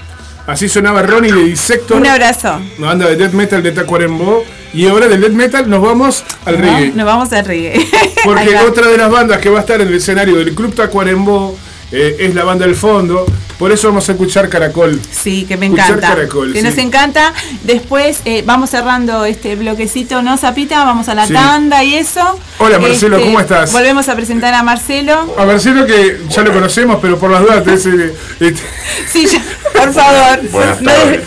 [0.45, 2.59] Así sonaba Ronnie de Dissector, Un abrazo.
[2.77, 4.43] una banda de death metal de Tacuarembó.
[4.73, 6.91] Y ahora del death metal nos vamos al reggae.
[6.93, 7.87] Nos vamos al reggae.
[8.23, 11.57] Porque otra de las bandas que va a estar en el escenario del Club Tacuarembó
[11.91, 13.25] eh, es la banda del fondo.
[13.57, 15.01] Por eso vamos a escuchar Caracol.
[15.11, 16.07] Sí, que me Escuchar encanta.
[16.09, 16.65] Caracol, que sí.
[16.67, 17.33] nos encanta.
[17.63, 20.83] Después eh, vamos cerrando este bloquecito, ¿no, Zapita?
[20.85, 21.33] Vamos a la Sí.
[21.33, 22.19] tanda y eso.
[22.19, 23.71] Este, Hola, Marcelo, ¿cómo estás?
[23.71, 25.33] Volvemos a presentar a Marcelo.
[25.39, 28.61] A Marcelo que ya lo conocemos, pero por las dudas te dice, este,
[29.11, 29.41] Sí, ya,
[29.73, 30.39] por favor.
[30.51, 31.21] Buenas tardes.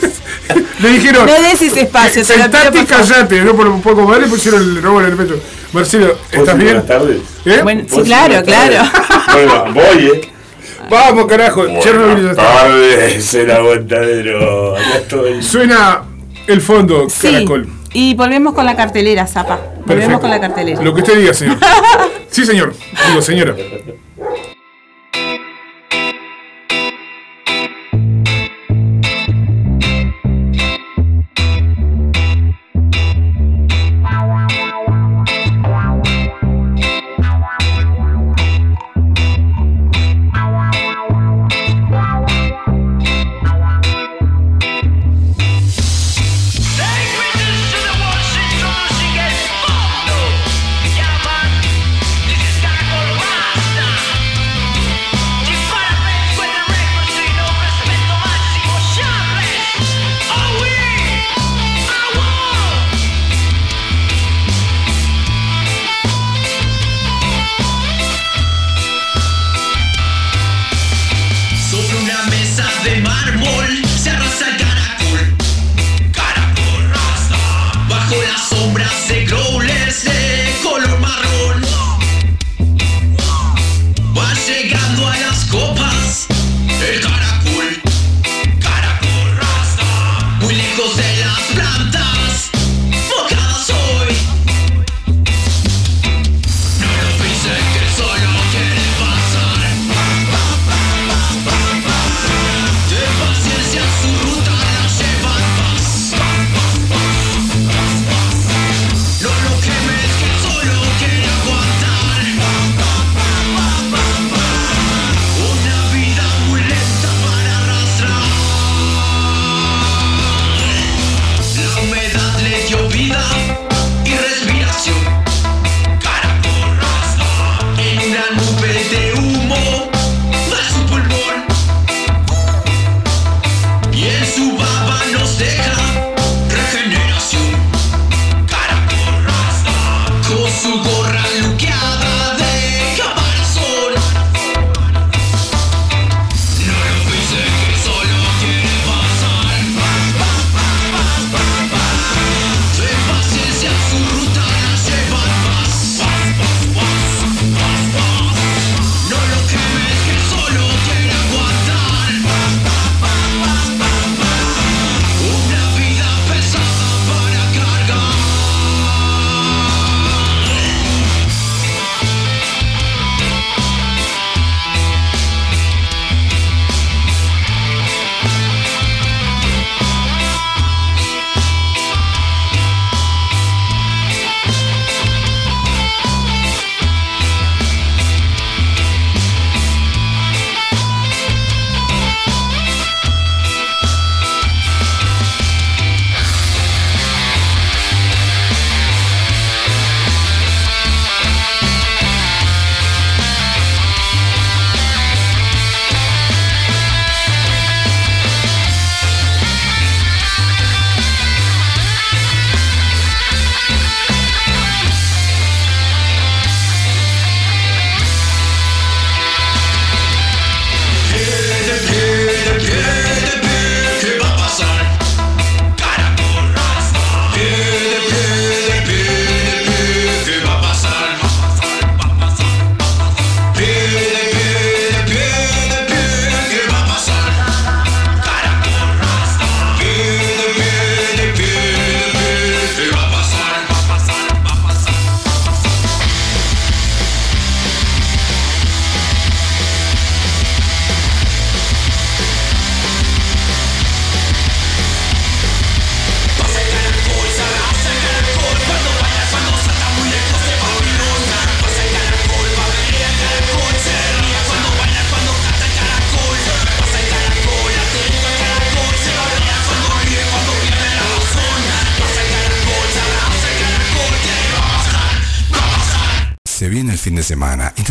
[0.80, 1.26] le dijeron.
[1.26, 2.24] no des ese espacio.
[2.24, 5.16] te Sentate y callate, no por un poco más le pusieron el robo en el
[5.16, 5.40] pecho.
[5.72, 6.68] Marcelo, ¿Puedo ¿estás bien?
[6.74, 7.18] Buenas tardes.
[7.44, 7.60] ¿Eh?
[7.64, 8.90] Bueno, sí, ¿Puedo decir claro, tardes?
[8.90, 8.90] claro.
[9.32, 10.29] Bueno, voy, ¿eh?
[10.90, 11.62] Vamos, carajo.
[11.62, 14.76] Buenas tardes, el aguantadero.
[14.76, 15.40] Acá estoy.
[15.40, 16.02] Suena
[16.48, 17.46] el fondo, sí.
[17.92, 19.60] Y volvemos con la cartelera, Zapa.
[19.86, 20.82] Volvemos con la cartelera.
[20.82, 21.58] Lo que usted diga, señor.
[22.30, 22.72] Sí, señor.
[23.08, 23.56] Digo, señora.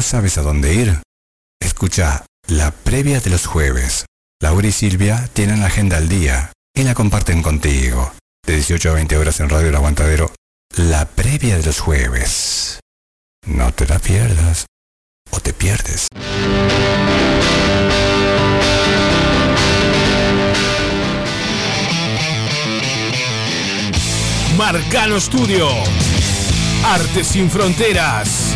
[0.09, 1.03] sabes a dónde ir?
[1.61, 4.07] Escucha la previa de los jueves.
[4.41, 8.11] Laura y Silvia tienen la agenda al día y la comparten contigo.
[8.43, 10.33] De 18 a 20 horas en Radio El Aguantadero,
[10.75, 12.79] la previa de los jueves.
[13.45, 14.65] No te la pierdas
[15.29, 16.07] o te pierdes.
[24.57, 25.69] Marcano Studio.
[26.83, 28.55] Arte sin fronteras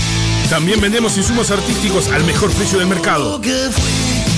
[0.51, 3.39] También vendemos insumos artísticos al mejor precio del mercado.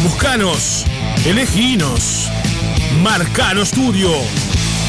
[0.03, 0.85] Buscanos,
[1.25, 2.29] eleginos.
[3.01, 4.11] Marcano Studio.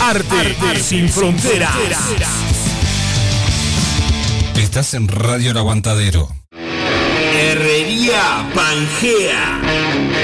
[0.03, 1.73] Arte, sin fronteras.
[4.59, 6.29] Estás en Radio El Aguantadero.
[6.53, 10.24] Herrería Pangea.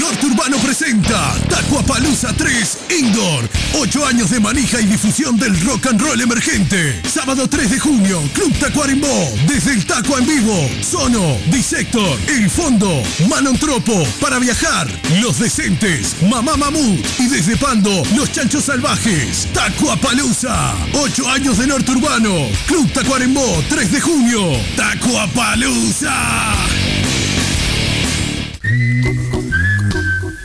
[0.00, 3.48] Norte Urbano presenta Tacuapalooza 3 Indoor.
[3.74, 7.02] 8 años de manija y difusión del rock and roll emergente.
[7.06, 9.30] Sábado 3 de junio, Club Tacuarembó.
[9.46, 10.70] Desde el Taco en vivo.
[10.80, 14.02] Sono, Disector, El Fondo, Manontropo.
[14.20, 14.88] Para viajar,
[15.20, 17.04] Los Decentes, Mamá Mamut.
[17.18, 19.48] Y desde Pando, Los Chanchos Salvajes.
[19.52, 20.74] Tacuapalooza.
[20.94, 22.48] 8 años de Norte Urbano.
[22.66, 24.50] Club Tacuarembó, 3 de junio.
[24.76, 26.14] Tacuapalooza.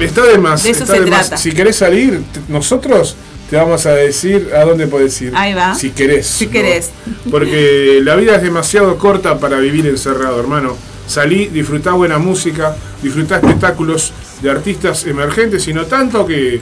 [0.00, 0.62] Está de más.
[0.62, 1.30] De eso está se de más.
[1.40, 3.16] Si querés salir, nosotros
[3.50, 5.32] te vamos a decir a dónde podés ir.
[5.34, 5.74] Ahí va.
[5.74, 6.26] Si querés.
[6.26, 6.52] Si ¿no?
[6.52, 6.90] querés.
[7.30, 10.76] Porque la vida es demasiado corta para vivir encerrado, hermano.
[11.06, 16.60] Salí, disfrutá buena música, disfrutá espectáculos de artistas emergentes y no tanto que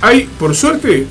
[0.00, 1.06] hay, por suerte,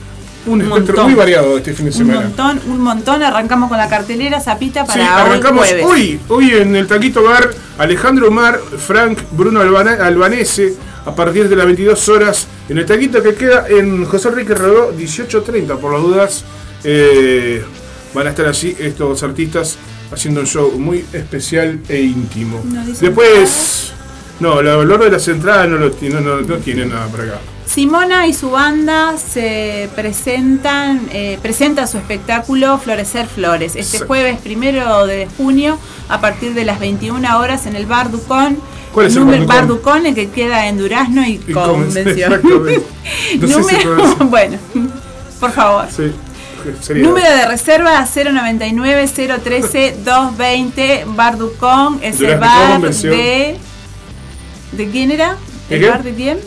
[0.45, 1.05] un espectro montón.
[1.05, 2.22] muy variado este fin de Un semana.
[2.22, 3.24] montón, un montón.
[3.24, 5.86] Arrancamos con la cartelera Zapita Sí, para arrancamos hoy jueves.
[5.88, 10.76] hoy, hoy en el Taquito Bar, Alejandro Mar, Frank, Bruno Albanese,
[11.06, 14.91] a partir de las 22 horas, en el Taquito que queda en José Enrique Rodó,
[14.97, 16.45] 18.30, por las dudas,
[16.84, 17.64] eh,
[18.14, 19.78] van a estar allí estos artistas
[20.12, 22.64] haciendo un show muy especial e íntimo.
[22.66, 23.91] No Después,
[24.39, 27.24] no, el valor de las entradas no, lo, ti- no, no, no tiene nada para
[27.24, 27.39] acá.
[27.66, 34.03] Simona y su banda se presentan, eh, presenta su espectáculo Florecer Flores este Sí.
[34.05, 38.59] jueves primero de junio a partir de las 21 horas en el Bar Ducón.
[38.93, 40.05] ¿Cuál es el Número- Bar Bar Ducón?
[40.05, 42.39] El que queda en Durazno y, Y Convención.
[43.39, 44.57] No si Número, bueno,
[45.39, 45.88] por favor.
[45.89, 46.11] Sí,
[46.82, 49.07] sería- Número de reserva 099
[49.43, 53.57] 013 220 Bar Ducón, es el bar de
[54.72, 55.36] ¿De quién era?
[55.68, 55.89] ¿De ¿El qué?
[55.89, 56.39] bar de quién?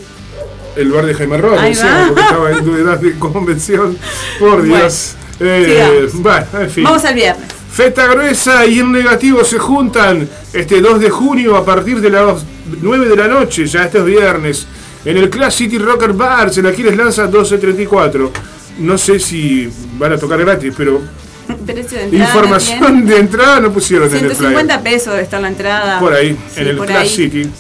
[0.79, 2.07] El bar de Jaime decía, va.
[2.07, 3.99] porque estaba en dudas de convención.
[4.39, 5.16] Por Bueno, Dios.
[5.41, 6.85] Eh, bueno, en fin.
[6.85, 7.45] Vamos al viernes.
[7.70, 12.45] Feta Gruesa y en negativo se juntan este 2 de junio a partir de las
[12.81, 14.66] 9 de la noche, ya este es viernes,
[15.05, 18.33] en el Class City Rocker Bars, en Aquiles Lanza 1234.
[18.79, 19.68] No sé si
[19.99, 21.03] van a tocar gratis, pero
[21.66, 24.37] Precio de entrada, información de entrada no pusieron en el flyer.
[24.37, 25.99] 150 pesos estar la entrada.
[26.01, 27.09] Por ahí, Sí, en el Class ahí.
[27.09, 27.51] City.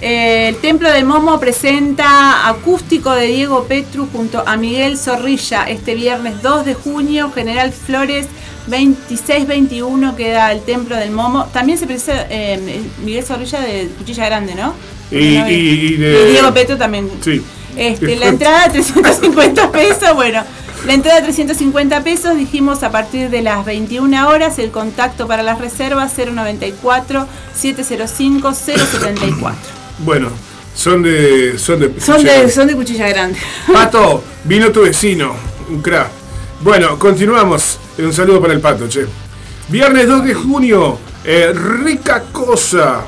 [0.00, 5.94] Eh, el Templo del Momo presenta acústico de Diego Petru junto a Miguel Zorrilla este
[5.96, 8.26] viernes 2 de junio, General Flores
[8.68, 11.46] 26-21 queda el Templo del Momo.
[11.46, 14.72] También se presenta eh, Miguel Zorrilla de Cuchilla Grande, ¿no?
[15.10, 17.10] Y, y- y de- Y Diego Petru también.
[17.22, 17.42] Sí.
[17.76, 20.42] Este, la entrada 350 pesos, bueno,
[20.86, 25.58] la entrada 350 pesos, dijimos a partir de las 21 horas, el contacto para las
[25.58, 29.77] reservas 094 705 074.
[29.98, 30.28] Bueno,
[30.74, 31.58] son de.
[31.58, 31.92] Son de.
[32.00, 33.38] Son de, son de cuchilla grande.
[33.72, 35.34] Pato, vino tu vecino,
[35.70, 36.08] un crack.
[36.60, 37.78] Bueno, continuamos.
[37.98, 39.06] Un saludo para el pato, che.
[39.68, 43.00] Viernes 2 de junio, eh, Rica Cosa,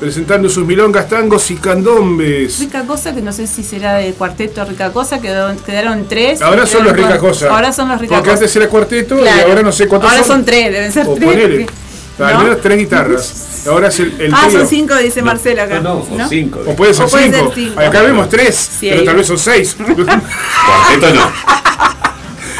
[0.00, 2.58] presentando sus milongas, tangos y candombes.
[2.58, 6.42] Rica cosa que no sé si será de cuarteto Rica cosa, quedó- quedaron tres.
[6.42, 7.50] Ahora son los Quedaron Rica Cosa.
[7.50, 8.40] Ahora son los Rica Porque Cosa.
[8.42, 10.36] antes era cuarteto y ahora no sé cuántos Ahora son.
[10.38, 11.24] son tres, deben ser O tres.
[11.24, 11.60] ponele.
[11.66, 11.79] porque-
[12.24, 12.42] Al ¿no?
[12.44, 13.64] menos tres guitarras.
[13.68, 14.58] Ahora es el, el Ah, trío.
[14.60, 15.80] son cinco, dice Marcelo acá.
[15.80, 16.60] No, no, o cinco.
[16.66, 17.80] O puede ser O puede ser cinco.
[17.80, 19.76] Acá vemos tres, Sí, pero tal vez son seis.
[19.84, 21.30] Cuarteto no.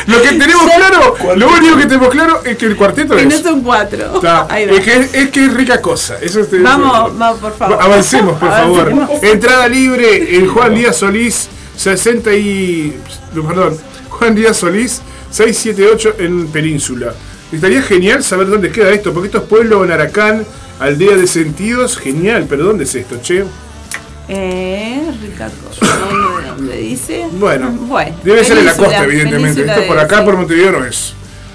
[0.07, 3.29] Lo que tenemos claro, lo único que tenemos claro es que el cuarteto Que es.
[3.29, 4.17] no son cuatro.
[4.17, 4.47] Está.
[4.51, 4.73] Ahí va.
[4.73, 6.17] Es que es que es rica cosa.
[6.21, 7.79] Eso Vamos, vamos, por favor.
[7.81, 8.93] Avancemos, por favor.
[9.23, 12.99] Entrada libre en Juan Díaz Solís, 60 y.
[13.35, 13.77] Perdón,
[14.09, 15.01] Juan Díaz Solís,
[15.31, 17.15] 678 en Península.
[17.53, 20.45] Estaría genial saber dónde queda esto, porque esto es Pueblo Naracán,
[20.79, 21.97] Aldea de Sentidos.
[21.99, 23.45] Genial, pero ¿dónde es esto, che?
[24.29, 25.87] Eh, Rica cosa.
[25.97, 27.27] ¿Dónde, dónde dice?
[27.33, 29.65] Bueno, Bueno, debe ser en la costa, evidentemente.
[29.65, 31.15] Esto por acá, por Montevideo, no es.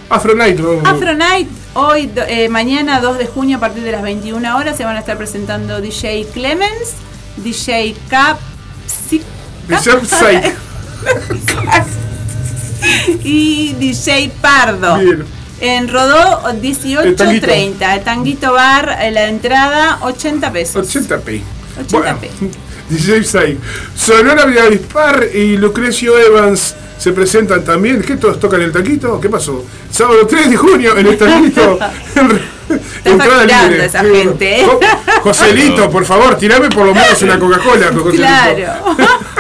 [0.10, 0.86] Afronite, vamos.
[0.88, 4.84] Afronite, hoy, do- eh, mañana 2 de junio a partir de las 21 horas se
[4.84, 6.94] van a estar presentando DJ Clemens,
[7.38, 8.38] DJ Cap,
[9.10, 9.22] sí,
[9.68, 10.54] DJ Psych.
[13.24, 14.98] y DJ Pardo.
[15.00, 15.24] Bien.
[15.62, 20.88] En Rodó El 18.30, el Tanguito Bar, eh, la entrada 80 pesos.
[20.88, 21.42] 80 p.
[21.80, 22.30] 80 Bueno, p.
[22.90, 23.58] DJ Psych.
[23.96, 28.02] Sonora Dispar y Lucrecio Evans se presentan también.
[28.02, 29.20] ¿Qué todos tocan el taquito?
[29.20, 29.64] ¿Qué pasó?
[29.90, 31.80] Sábado 3 de junio en el taquito.
[33.06, 33.86] Entrada libre.
[33.86, 34.66] esa gente, ¿eh?
[34.66, 34.80] Jo-
[35.22, 37.90] Joselito, por favor, tirame por lo menos una Coca-Cola.
[38.16, 38.96] Claro.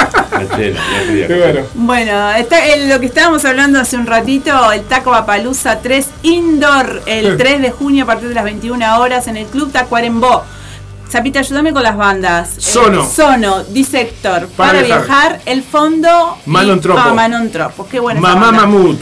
[1.37, 1.61] Bueno.
[1.75, 7.03] Bueno, está el- lo que estábamos hablando hace un ratito, el Taco Apalusa 3 Indoor,
[7.05, 10.43] el 3 de junio a partir de las 21 horas en el Club Tacuarembó.
[11.09, 12.57] Zapita, ayúdame con las bandas.
[12.57, 13.07] Eh, Sono.
[13.07, 15.05] Sono, Disector, Para para, viajar.
[15.07, 15.41] viajar.
[15.45, 16.37] el fondo.
[16.45, 16.99] Manon Tropo.
[17.03, 18.19] Ah, Manon Tropo, qué buena.
[18.19, 18.51] Mamá.
[18.51, 18.99] Mamut.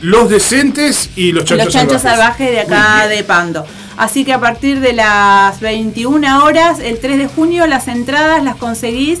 [0.00, 3.64] Los decentes y los chanchos, los chanchos salvajes de acá de Pando.
[3.96, 8.54] Así que a partir de las 21 horas, el 3 de junio, las entradas las
[8.56, 9.20] conseguís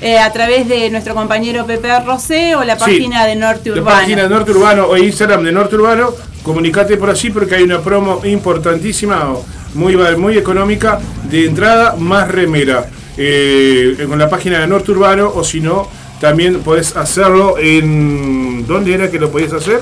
[0.00, 2.80] eh, a través de nuestro compañero Pepe Rosé o la Sí.
[2.80, 3.98] página de Norte La Urbano.
[4.00, 7.80] página de Norte Urbano o Instagram de Norte Urbano, comunicate por allí porque hay una
[7.80, 9.34] promo importantísima,
[9.74, 12.86] muy, muy económica, de entrada más remera.
[13.20, 15.88] Eh, con la página de Norte Urbano o si no,
[16.20, 18.64] también podés hacerlo en...
[18.66, 19.80] ¿Dónde era que lo podías hacer?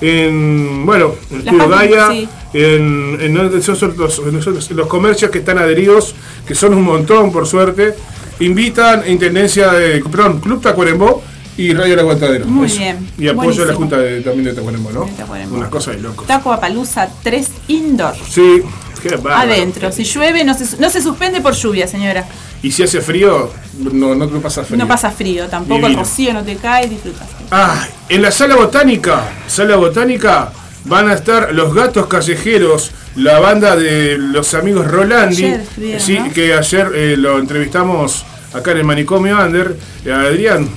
[0.00, 2.28] En, bueno, en La Estudio página, Gaia, sí.
[2.52, 6.14] en, en los, en esos- los comercios que están adheridos,
[6.46, 7.94] que son un montón por suerte,
[8.40, 11.22] invitan a Intendencia de, perdón, Club Tacuarembó
[11.56, 12.46] y Radio El Aguantadero.
[12.46, 12.78] Muy Eso.
[12.78, 13.74] bien, Y apoyo a la.
[13.74, 15.04] Junta de- también de Tacuarembó, ¿no?
[15.16, 15.56] Tacuarembó.
[15.56, 16.24] Una cosa de loco.
[16.24, 18.14] Taco Apalusa 3 Indoor.
[18.28, 18.60] Sí,
[19.02, 19.52] qué bárbaro.
[19.52, 19.90] Adentro.
[19.92, 22.26] Si llueve, no se, no se suspende por lluvia, señora.
[22.62, 24.76] Y si hace frío, no, no te pasa frío.
[24.78, 25.88] No pasa frío tampoco, Divino.
[25.88, 27.28] el rocío no te cae, disfrutas.
[27.50, 30.52] Ah, en la sala botánica, sala botánica,
[30.86, 36.32] van a estar los gatos callejeros, la banda de los amigos Rolandi, Ayer sí, ¿no?
[36.32, 40.68] que ayer eh, lo entrevistamos acá en el manicomio Under, eh, Adrián.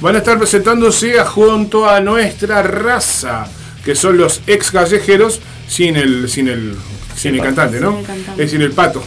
[0.00, 3.46] Van a estar presentándose a- junto a nuestra raza,
[3.84, 6.74] que son los ex callejeros sin el, sin el,
[7.16, 7.90] sin el cantante, ¿no?
[7.92, 8.44] Sin el cantante.
[8.44, 9.02] Es sin el pato.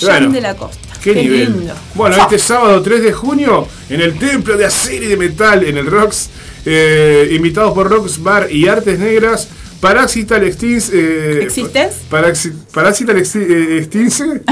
[0.00, 0.78] Jam Bueno, de la Costa.
[1.02, 1.52] Qué, nivel.
[1.56, 1.74] lindo.
[1.94, 5.76] Bueno, este sábado 3 de junio, en el Templo de Acero y de Metal, en
[5.76, 6.30] el Rocks,
[6.64, 9.48] eh, invitados por Rocks Bar y Artes Negras,
[9.80, 10.90] Parasital Extince.
[10.94, 11.96] Eh, ¿Existes?
[12.10, 14.24] Paraxi- Parasital eh, Extince.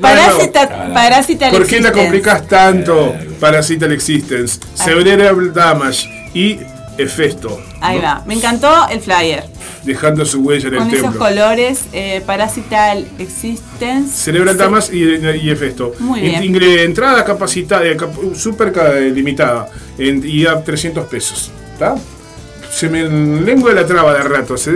[0.00, 1.92] Parasita, Parasital ¿Por qué la Existence.
[2.02, 3.14] complicás tanto?
[3.40, 6.58] Parasital Existence, Several Damage y
[6.96, 7.60] Efesto.
[7.80, 8.22] Ahí va.
[8.26, 9.44] Me encantó el flyer.
[9.84, 11.18] Dejando su huella en el Con esos templo.
[11.20, 14.10] colores, eh, Parasital Existence.
[14.12, 14.58] Cerebral Sí.
[14.58, 15.94] Damas y, y Efesto.
[16.00, 16.62] Muy bien.
[16.80, 17.96] Entrada capacitada, eh,
[18.34, 21.50] super ca- limitada en- y a 300 pesos.
[21.74, 21.94] ¿Está?
[22.70, 24.72] Se me lengua la traba de rato, ¿se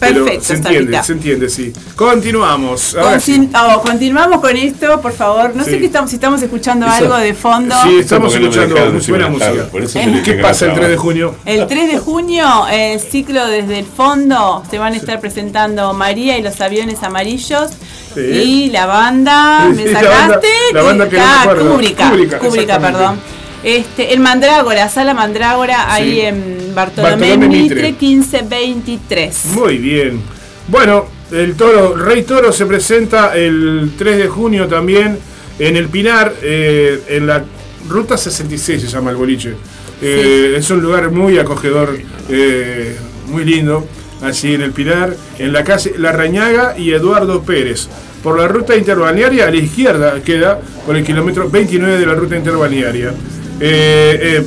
[0.00, 0.06] ve?
[0.08, 1.72] Pero Perfecto, se entiende, se entiende, sí.
[1.94, 2.96] Continuamos.
[3.20, 3.50] Sí.
[3.54, 5.54] Oh, continuamos con esto, por favor.
[5.54, 5.78] No sé Sí.
[5.78, 7.74] qué estamos, si estamos escuchando Eso- algo de fondo.
[7.82, 9.68] Sí, estamos no escuchando encima buena música.
[9.70, 11.34] por eso Eh, ¿Qué pasa el 3 de junio?
[11.44, 16.38] El 3 de junio, el ciclo desde el fondo, se van a estar presentando María
[16.38, 17.70] y los aviones amarillos.
[18.14, 18.20] Sí.
[18.20, 20.26] Y la banda, Sí, me sí, la sacaste.
[20.26, 22.78] banda- la banda que no ah, exactamente.
[22.78, 23.20] perdón.
[23.62, 26.20] Este, el Mandrágora, Sala Mandrágora, ahí Sí.
[26.20, 27.92] en Bartolomé, Bartolomé Mitre, Mitre.
[27.92, 29.44] 1523.
[29.54, 30.20] Muy bien.
[30.68, 35.18] Bueno, el toro, Rey Toro se presenta el 3 de junio también
[35.58, 37.44] en el Pinar, eh, en la
[37.88, 39.54] Ruta 66 se llama el boliche.
[40.02, 41.98] Eh, Es un lugar muy acogedor,
[42.28, 42.96] eh,
[43.28, 43.86] muy lindo,
[44.20, 47.88] allí en el Pinar, en la calle La Rañaga y Eduardo Pérez.
[48.22, 52.36] Por la ruta interbalnearia, a la izquierda queda, por el kilómetro 29 de la ruta
[52.36, 53.14] interbalnearia.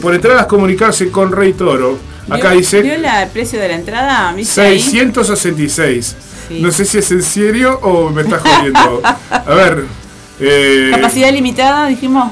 [0.02, 2.09] Por entradas comunicarse con Rey Toro.
[2.30, 4.34] Acá ¿Vio- dice ¿Vio la- el precio de la entrada?
[4.34, 4.80] ¿Viste ahí?
[4.80, 6.16] 666.
[6.48, 6.62] Sí.
[6.62, 9.02] No sé si es en serio o me estás jodiendo.
[9.32, 9.86] A ver.
[10.40, 12.32] eh, Capacidad limitada, dijimos.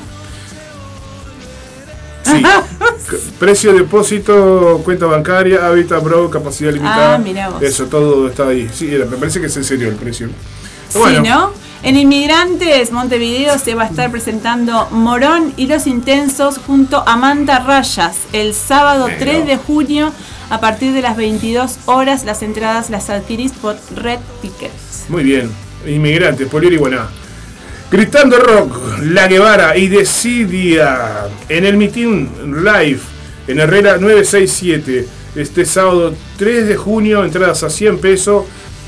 [2.23, 2.41] sí.
[3.39, 7.15] Precio, depósito, cuenta bancaria, hábitat, bro, capacidad limitada.
[7.15, 7.61] Ah, mirá vos.
[7.61, 8.69] Eso, todo está ahí.
[8.73, 10.27] Sí, me parece que es en serio el precio.
[10.89, 11.53] Sí, Bueno, ¿no?
[11.83, 17.59] En Inmigrantes Montevideo se va a estar presentando Morón y los Intensos junto a Manta
[17.59, 20.11] Rayas el sábado 3 de junio
[20.49, 22.25] a partir de las 22 horas.
[22.25, 25.05] Las entradas las adquirís por Red Tickets.
[25.07, 25.51] Muy bien.
[25.85, 27.09] Inmigrantes, Polier y Buená.
[27.91, 32.99] Gritando Rock, La Guevara y Decidia en el Mitin Live
[33.47, 35.07] en Herrera 967.
[35.35, 38.45] Este sábado 3 de junio, entradas a 100 pesos.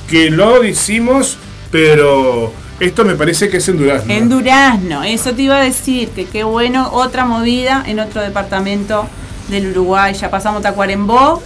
[0.10, 1.38] Que lo hicimos,
[1.72, 4.14] pero esto me parece que es en Durazno.
[4.14, 9.08] En Durazno, eso te iba a decir, que qué bueno, otra movida en otro departamento
[9.50, 10.14] del Uruguay.
[10.14, 11.42] Ya pasamos Tacuarembó,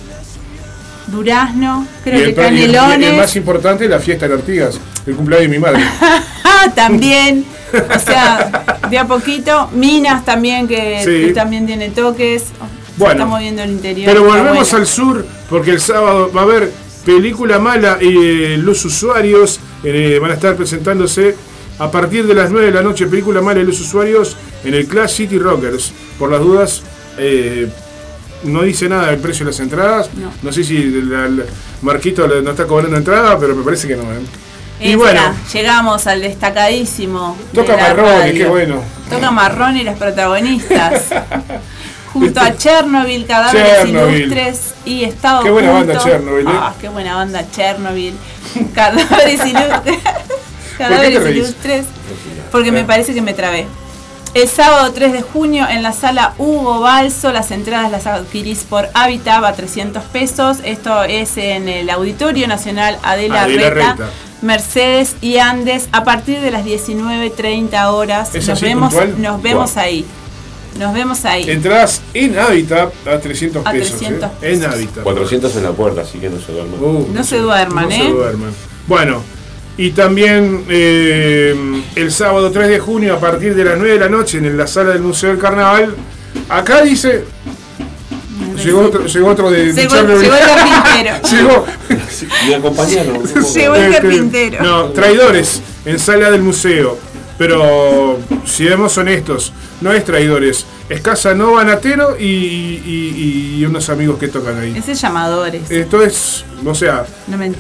[1.08, 3.18] Durazno, creo y, que el, y el- y el Canelones.
[3.18, 5.84] más importante, la fiesta de Artigas, el cumpleaños de mi madre.
[6.76, 7.46] También.
[7.74, 9.70] O sea, de a poquito.
[9.74, 11.28] Minas también, que, Sí.
[11.28, 12.44] que también tiene toques.
[12.44, 12.50] Se
[12.98, 14.06] Bueno, está moviendo el interior.
[14.12, 14.78] Pero volvemos bueno.
[14.78, 16.72] al sur, porque el sábado va a haber
[17.06, 21.36] película mala y eh, los usuarios eh, van a estar presentándose
[21.80, 23.08] a partir de las 9 de la noche.
[23.08, 25.92] Película mala y los usuarios en el Clash City Rockers.
[26.20, 26.84] Por las dudas,
[27.18, 27.68] eh,
[28.44, 30.10] no dice nada del precio de las entradas.
[30.42, 31.44] No, sé si la- la-
[31.82, 34.04] Marquito no está cobrando entrada, pero me parece que no.
[34.80, 35.22] Y bueno,
[35.54, 37.38] llegamos al destacadísimo.
[37.52, 38.34] de toca Marrone, radio.
[38.34, 38.84] qué bueno.
[39.10, 41.06] Toca Marrón y los protagonistas.
[42.14, 44.16] Junto a Chernobyl, Cadáveres Chernobyl.
[44.16, 46.52] Ilustres y Estado Qué buena banda Chernobyl, ¿eh?
[46.54, 48.14] Ah, qué buena banda Chernobyl.
[48.76, 50.00] Cadáveres Ilustres.
[50.78, 51.36] Cadáveres?
[51.36, 51.86] Ilustres.
[52.52, 53.66] Porque me parece que me trabé.
[54.34, 58.90] El sábado 3 de junio en la sala Hugo Balso, las entradas las adquirís por
[58.96, 60.58] Habitab a 300 pesos.
[60.64, 64.10] Esto es en el Auditorio Nacional Adela, Adela Reta, Reta.
[64.42, 68.34] Mercedes y Andes a partir de las 19.30 horas.
[68.34, 70.04] ¿Es Nos así, vemos, nos vemos ahí.
[70.80, 71.50] Nos vemos ahí.
[71.50, 73.98] entradas en Habitat a 300 A pesos.
[73.98, 74.54] 300 ¿eh?
[74.54, 75.04] En Habitat.
[75.04, 76.80] 400 en la puerta, así que no se duerman.
[76.84, 77.98] Uh, No se duerman, no ¿eh?
[78.00, 78.52] se duerman.
[78.88, 79.22] Bueno,
[79.78, 81.56] y también eh,
[81.96, 84.68] el sábado 3 de junio a partir de las 9 de la noche en la
[84.68, 85.96] sala del Museo del Carnaval.
[86.50, 87.24] Acá dice.
[88.64, 91.16] Llegó otro, llegó otro de, Llegó- llegó el carpintero.
[91.32, 91.66] Llegó.
[92.48, 93.24] Me acompañaron.
[93.54, 94.64] Llegó el Este, carpintero.
[94.64, 96.98] No, traidores en sala del museo.
[97.38, 99.52] Pero si vemos honestos,
[99.82, 100.66] no es traidores.
[100.90, 104.74] Es Casanova Natero y, y- y unos amigos que tocan ahí.
[104.78, 105.70] Ese llamadores.
[105.72, 107.06] Esto es, o sea,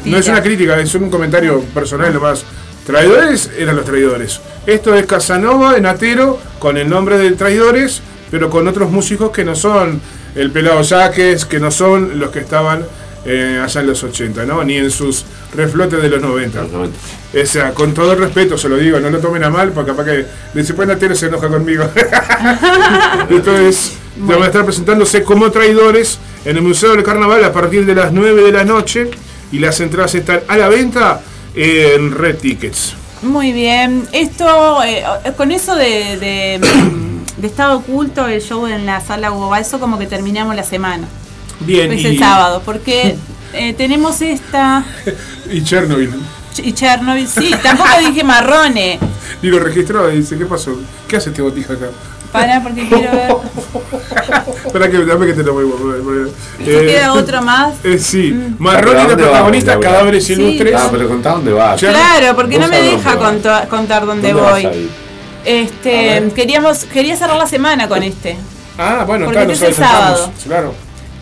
[0.05, 2.43] No es una crítica, es un comentario personal nomás.
[2.85, 4.41] Traidores eran los traidores.
[4.67, 9.45] Esto es Casanova en Atero con el nombre de traidores, pero con otros músicos que
[9.45, 10.01] no son
[10.35, 12.85] el pelado Yaques, que no son los que estaban
[13.25, 14.63] eh, allá en los 80, ¿no?
[14.63, 15.25] Ni en sus
[15.55, 16.61] reflotes de los 90.
[16.61, 19.91] O sea, con todo el respeto se lo digo, no lo tomen a mal, porque
[19.91, 21.85] capaz que después la tele se enoja conmigo.
[23.29, 27.95] Entonces, van a estar presentándose como traidores en el Museo del Carnaval a partir de
[27.95, 29.09] las 9 de la noche
[29.51, 31.21] y las entradas están a la venta
[31.55, 32.95] en Red Tickets.
[33.21, 34.05] Muy bien.
[34.11, 35.03] Esto, eh,
[35.37, 36.59] con eso de, de,
[37.37, 41.07] de estado oculto, el show en la sala Hugo Balso, como que terminamos la semana.
[41.61, 43.15] Bien, Es y, el sábado, porque
[43.53, 44.83] eh, tenemos esta.
[45.51, 46.11] y Chernobyl.
[46.57, 48.99] Y Chernobyl, sí, tampoco dije marrone.
[49.41, 50.77] Y lo registró y dice, ¿qué pasó?
[51.07, 51.87] ¿Qué hace este botija acá?
[52.31, 53.31] Para, porque quiero ver.
[54.65, 56.29] Espera que dame que te lo voy a poner.
[56.57, 57.75] ¿Se queda otro más?
[57.83, 58.55] Eh, sí, Mm.
[58.57, 60.33] Marrón y la ¿Dónde protagonista, cadáveres Sí.
[60.33, 60.75] ilustres.
[60.75, 61.79] Ah, pero contá dónde vas.
[61.79, 64.89] Claro, porque no me deja contar dónde, ¿Dónde vas voy.
[65.45, 68.37] Este, queríamos, quería cerrar la semana con este.
[68.77, 70.31] Ah, bueno, Porque claro, este es el sábado.
[70.45, 70.73] Claro.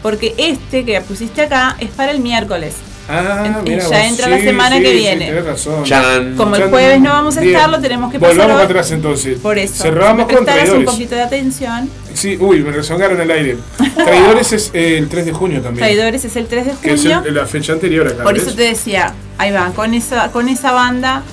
[0.02, 2.76] Porque este que pusiste acá es para el miércoles.
[3.10, 5.26] Ah, En- mira ya entra la sí, semana sí, que sí, viene.
[5.28, 5.84] tenés razón.
[5.84, 6.36] Chan.
[6.38, 8.36] Como el jueves no vamos a estar, lo tenemos que pasar.
[8.36, 8.66] Volvamos hoy.
[8.66, 9.38] atrás entonces.
[9.40, 9.84] Por eso.
[9.84, 10.90] Cerramos con prestaras un traidores.
[10.92, 11.90] poquito de atención.
[12.14, 13.58] Sí, uy, me rezongaron el aire.
[13.96, 15.86] Traidores es eh, el 3 de junio también.
[15.86, 17.24] Traidores es el 3 de Que es junio.
[17.26, 18.24] el- la fecha anterior acá.
[18.24, 18.44] Por ¿ves?
[18.44, 21.24] eso te decía, ahí va, con esa, con esa banda,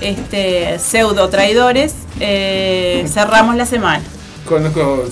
[0.00, 4.02] este, pseudo traidores, eh, cerramos la semana.
[4.44, 5.04] Conozco.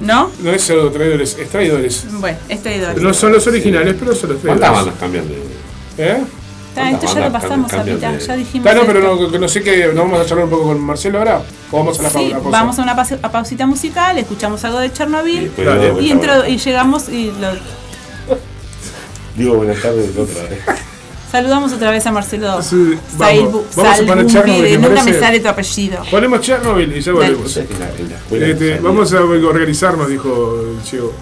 [0.00, 0.30] ¿No?
[0.40, 2.06] No es pseudo traidores, es traidores.
[2.12, 3.02] Bueno, es traidores.
[3.02, 4.84] No son los originales, pero son los ¿Cuántas traidores.
[4.86, 5.34] bandas cambian de.?
[5.98, 6.22] ¿Eh?
[6.70, 8.66] Está, esto ya lo pasamos, de- ya dijimos.
[8.66, 11.18] Está, no, pero no, no sé que no vamos a charlar un poco con Marcelo
[11.18, 11.40] ahora.
[11.70, 12.48] O vamos a la, Sí, pausa.
[12.50, 15.76] vamos a una pause- a pausita musical, escuchamos algo de Chernobyl y, está
[16.12, 17.54] entro- y llegamos y lo-
[19.36, 20.58] Digo buenas tardes otra vez.
[21.34, 23.64] Saludamos otra vez a Marcelo Sí, vamos.
[23.74, 25.98] Vamos a poner Chernobyl, de- ¿te nunca me sale tu apellido.
[26.08, 27.56] Ponemos Chernobyl y ya volvemos.
[28.30, 31.12] Este, vamos a organizarnos, dijo el chico.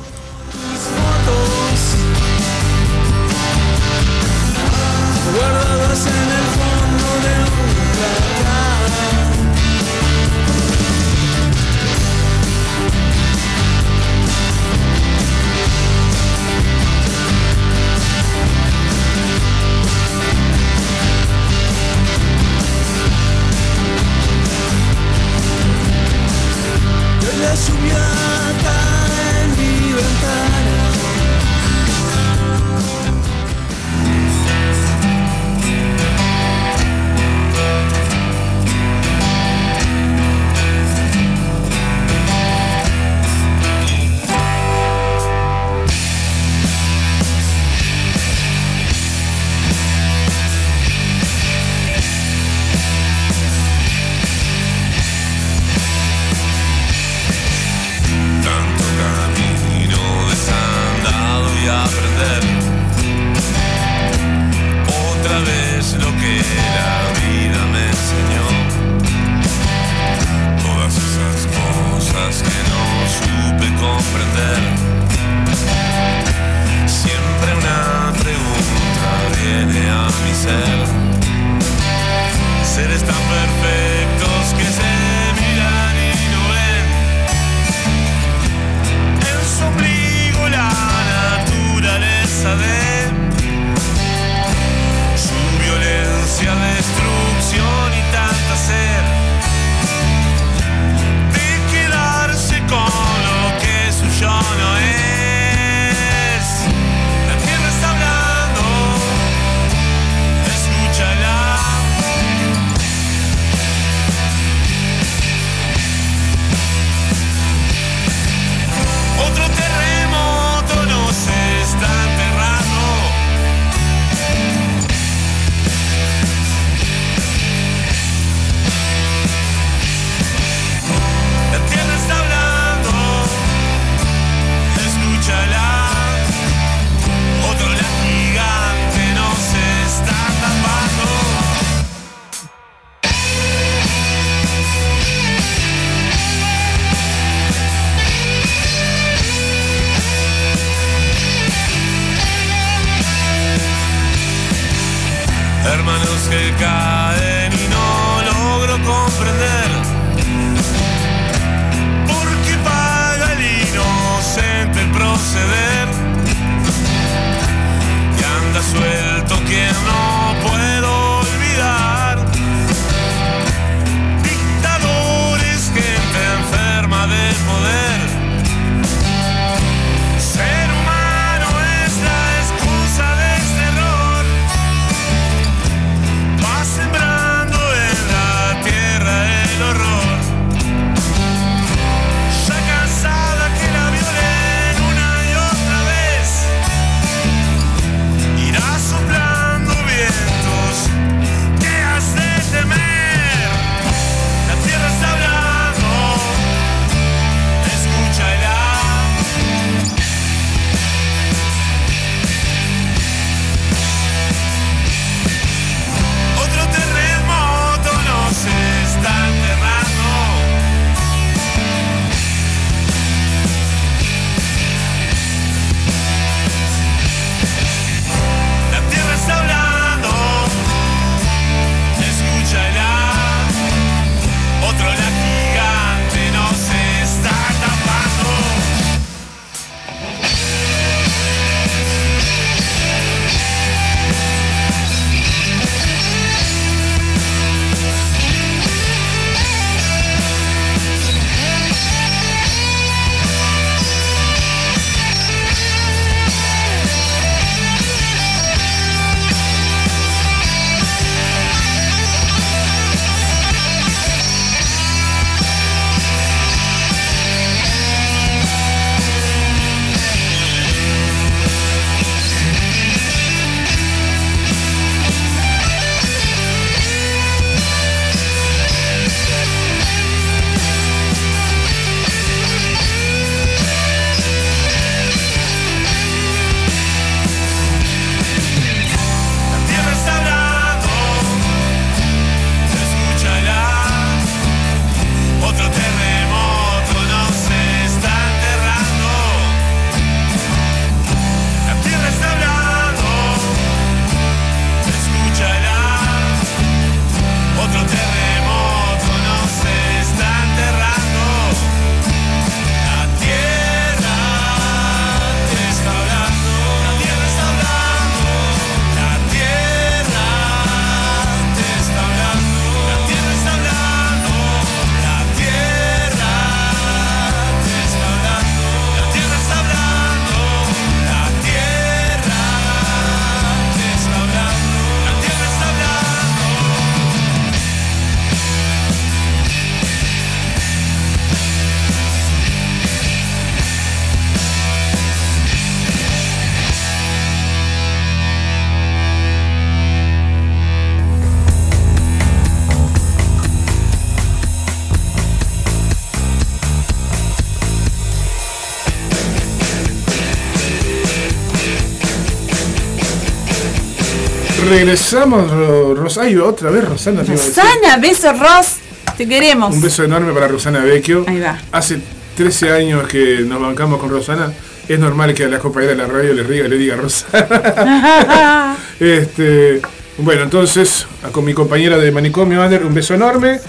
[365.12, 367.22] Regresamos, Ro- Ros ay, otra vez Rosana.
[367.22, 368.76] Rosana, beso Ros,
[369.16, 369.74] te queremos.
[369.74, 371.24] Un beso enorme para Rosana Vecchio.
[371.28, 371.59] Ahí va.
[371.72, 372.01] Hace
[372.36, 374.52] 13 años que nos bancamos con Rosana.
[374.89, 378.76] Es normal que a la compañera de la radio le diga, le diga Rosana.
[379.01, 379.82] este,
[380.18, 383.60] bueno, entonces, con mi compañera de manicomio, Ander, un beso enorme.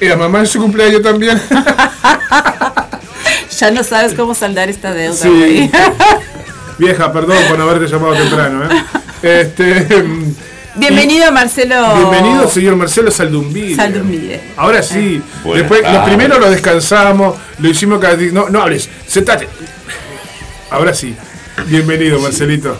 [0.00, 1.40] Y a mamá en su cumpleaños también.
[3.60, 5.14] Ya no sabes cómo saldar esta deuda.
[5.14, 5.70] Sí.
[6.76, 8.64] Vieja, perdón por no haberte llamado temprano.
[8.64, 8.68] ¿eh?
[9.24, 10.34] Este, mm,
[10.76, 11.94] Bienvenido Marcelo.
[11.96, 13.74] bienvenido, señor Marcelo Saldumbil.
[13.74, 14.40] Saldumide.
[14.56, 16.08] Ahora sí, Buenas después lo tardes.
[16.14, 19.48] primero lo descansamos, lo hicimos cada no, no hables, sentate.
[20.70, 21.14] Ahora sí.
[21.68, 22.76] Bienvenido, Marcelito.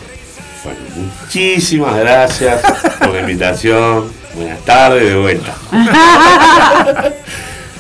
[0.64, 0.80] Bueno,
[1.22, 2.60] muchísimas gracias
[2.98, 4.12] por la invitación.
[4.34, 5.54] Buenas tardes de vuelta.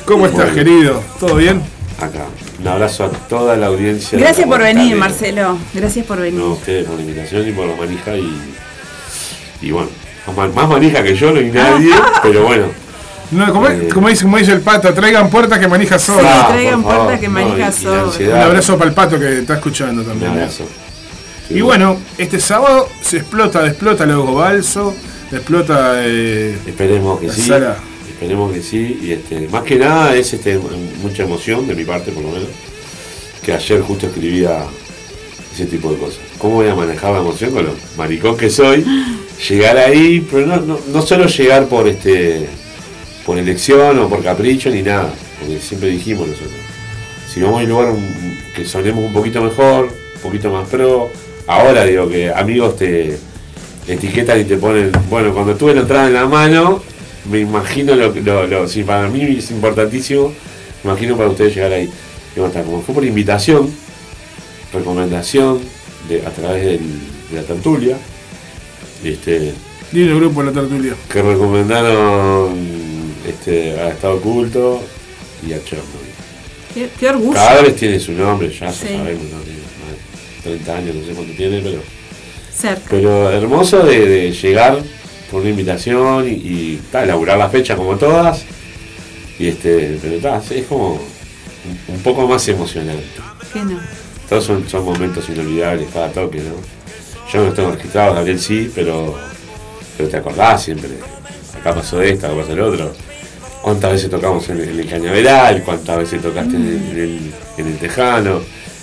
[0.06, 0.54] ¿Cómo estás, Bueno.
[0.54, 1.02] querido?
[1.20, 1.60] ¿Todo bien?
[2.00, 2.24] Acá.
[2.60, 4.18] Un abrazo a toda la audiencia.
[4.18, 4.96] Gracias la por venir.
[4.96, 5.58] Marcelo.
[5.74, 6.38] Gracias por venir.
[6.40, 8.53] No, a ustedes por la invitación y por la manija y.
[9.64, 9.88] Y bueno,
[10.54, 11.90] más, manija que yo no hay nadie,
[12.22, 12.66] pero bueno.
[13.30, 13.88] No, como, Eh.
[13.92, 16.20] como dice, como dice el pato, traigan puerta que manija solo.
[16.28, 17.06] Ah, traigan por favor.
[17.06, 18.04] puerta que manija solo.
[18.04, 18.36] ansiedad.
[18.36, 20.30] Un abrazo para el pato que está escuchando Un también.
[20.32, 20.64] abrazo.
[21.50, 24.94] Y bueno, este sábado se explota, explota Luego Balso,
[25.32, 27.42] explota eh, Esperemos que la sí.
[27.42, 27.76] sala.
[28.08, 28.98] Esperemos que sí.
[29.02, 30.58] Y este, más que nada es este,
[31.02, 32.48] mucha emoción de mi parte por lo menos.
[33.42, 34.60] Que ayer justo escribía
[35.52, 36.20] ese tipo de cosas.
[36.38, 38.84] ¿Cómo voy a manejar la emoción con lo maricón que soy?
[39.48, 42.46] Llegar ahí, pero no, solo llegar por este
[43.26, 45.12] por elección o por capricho ni nada.
[45.40, 46.52] Porque siempre dijimos nosotros.
[47.32, 47.94] Si vamos a un lugar
[48.54, 49.86] que sonemos un poquito mejor,
[50.16, 51.10] un poquito más pro.
[51.46, 53.18] Ahora digo que amigos te
[53.88, 56.82] etiquetan y te ponen, bueno, cuando tuve la entrada en la mano,
[57.30, 60.32] me imagino lo que, lo, lo- si para mí es importantísimo,
[60.84, 61.90] me imagino para ustedes llegar ahí.
[62.36, 63.68] Y bueno, como fue por invitación,
[64.72, 65.60] recomendación
[66.08, 66.80] de, a través de
[67.34, 67.96] la tertulia,
[69.10, 69.52] este,
[69.92, 70.94] el grupo la tertulia.
[71.10, 72.54] que recomendaron
[73.28, 74.82] este, a Estado Oculto
[75.46, 75.90] y a Chernobyl.
[76.74, 77.34] Qué, qué orgullo.
[77.34, 78.86] Cada vez tiene su nombre, ya Sí.
[78.88, 79.38] sabemos, ¿no?
[79.40, 81.78] Tiene más de 30 años, no sé cuánto tiene, pero
[82.56, 82.86] Cerca.
[82.90, 84.78] pero hermoso de, de llegar
[85.30, 88.42] por una invitación y, y ta, elaborar la fecha como todas.
[89.38, 93.04] Y este, pero ta, es como un, un poco más emocionante.
[93.52, 93.78] ¿Qué no?
[94.28, 96.54] Todos son, son momentos inolvidables cada toque, ¿no?
[97.34, 99.18] Yo no los tengo registrados, Gabriel sí, pero,
[99.96, 100.90] pero te acordás siempre.
[101.60, 102.92] Acá pasó esto, acá pasó el otro.
[103.62, 105.62] ¿Cuántas veces tocamos en, el- en el cañaveral?
[105.64, 108.40] ¿Cuántas veces tocaste en el, en el- en el tejano?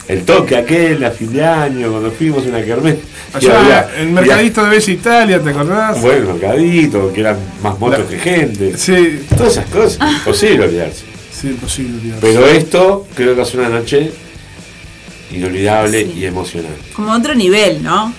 [0.08, 2.96] El toque aquel, a fin de año, cuando fuimos una kermés.
[3.34, 6.02] Allá, había- el mercadito de Bella Italia, ¿te acordás?
[6.02, 8.78] bueno, mercadito, que eran más motos La- que gente.
[8.78, 11.04] Sí, Todas esas cosas, imposible olvidarse.
[11.32, 11.98] sí, imposible.
[12.00, 12.22] olvidarse.
[12.28, 14.12] Pero esto creo que hace una noche
[15.34, 16.80] inolvidable y emocionante.
[16.96, 18.14] Como otro nivel, ¿no?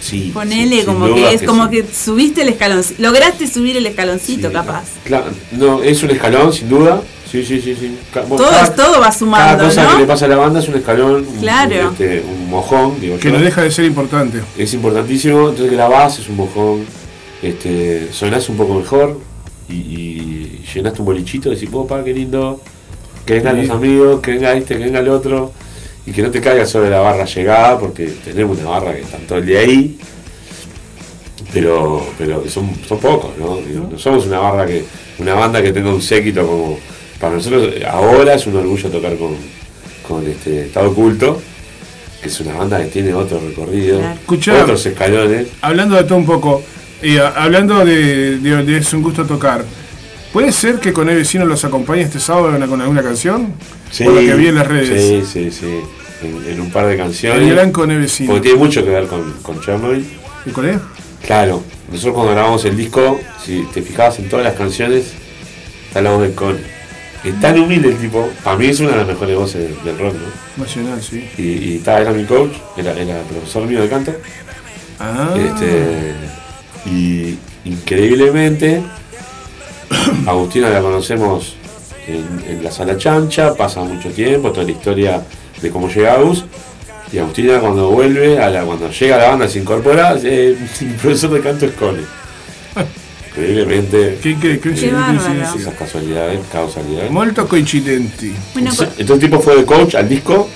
[0.00, 0.30] Sí.
[0.32, 1.70] Ponele sí, como que es como sí.
[1.70, 3.02] que subiste el escaloncito.
[3.02, 4.84] Lograste subir el escaloncito, Sí, capaz.
[5.04, 7.02] Claro, no, es un escalón, sin duda.
[7.30, 7.94] Sí, sí, sí, sí.
[8.14, 9.90] Todo, cada- todo va sumando, Cada cosa ¿no?
[9.96, 11.88] que le pasa a la banda es un escalón, un, Claro.
[11.88, 13.36] un, este, un mojón, digo Que yo.
[13.36, 14.40] no deja de ser importante.
[14.56, 16.86] Es importantísimo, entonces que la base es un mojón,
[17.42, 19.20] este, sonás un poco mejor
[19.68, 22.62] y, y llenaste un bolichito y decís, opa, qué lindo,
[23.26, 23.66] que vengan Sí.
[23.66, 25.52] los amigos, que venga este, que venga el otro,
[26.08, 29.18] y que no te caigas sobre la barra llegada, porque tenemos una barra que está
[29.18, 29.98] todo el día ahí,
[31.52, 33.58] pero, pero son, son pocos, ¿no?
[33.90, 34.84] No somos una barra que,
[35.18, 36.78] una banda que tenga un séquito como,
[37.20, 39.36] para nosotros ahora es un orgullo tocar con,
[40.06, 41.40] con este Estado Oculto,
[42.22, 44.00] que es una banda que tiene otro recorrido.
[44.00, 44.62] Escuchá.
[44.62, 45.48] otros escalones.
[45.62, 46.62] Hablando de todo un poco,
[47.02, 49.64] y a- hablando de, de, de es un gusto tocar,
[50.32, 53.54] ¿puede ser que con el vecino los acompañe este sábado con alguna canción?
[53.98, 55.26] Por lo que vi en las redes.
[55.28, 55.80] Sí, sí, sí.
[56.22, 57.42] En, en un par de canciones.
[57.42, 58.30] El gran Cone vecino.
[58.32, 60.04] Porque tiene mucho que ver con, con Chernobyl.
[60.46, 60.80] ¿Y con él?
[61.24, 65.12] Claro, nosotros cuando grabamos el disco, si te fijabas en todas las canciones,
[65.86, 66.58] está la voz del Cone.
[67.24, 69.98] Es tan humilde el tipo, para mí es una de las mejores voces del, del
[69.98, 70.64] rock, ¿no?
[70.64, 71.28] Nacional, sí.
[71.36, 74.12] Y, y está, era mi coach, era, era profesor mío de canto.
[75.00, 76.12] Ah, Este,
[76.86, 78.82] y increíblemente,
[80.26, 81.54] Agustina la conocemos
[82.06, 85.22] en, en la sala chancha, pasa mucho tiempo, toda la historia
[85.60, 86.44] de cómo llega Agus.
[87.12, 90.86] Y Agustina cuando vuelve, a la, cuando llega a la banda, se incorpora, eh, el
[90.96, 92.02] profesor de canto es Cone.
[93.30, 95.18] Increíblemente, qué, qué, qué, Qué bárbaro.
[95.20, 95.60] coincidencia.
[95.60, 97.10] esas casualidades, causalidades.
[97.10, 98.32] Molto coincidenti.
[98.52, 100.48] Bueno, Entonces, entonces el tipo fue de coach al disco,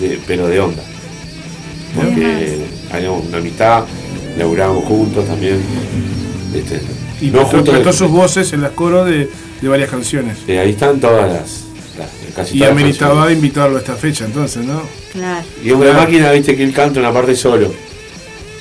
[0.00, 0.82] de- pero de onda.
[1.94, 2.58] Porque
[2.90, 3.84] hay una amistad,
[4.36, 5.60] laburábamos juntos también.
[6.54, 6.80] Este,
[7.22, 9.28] Y no prestó, sus voces en las coros de,
[9.60, 10.38] de varias canciones.
[10.48, 11.64] eh, ahí están todas las,
[11.98, 13.36] las- casi Y todas ameritaba canciones.
[13.36, 14.82] invitarlo a esta fecha, entonces, ¿no?
[15.12, 15.44] claro.
[15.62, 17.72] Y es una máquina, viste, que él canta una parte solo.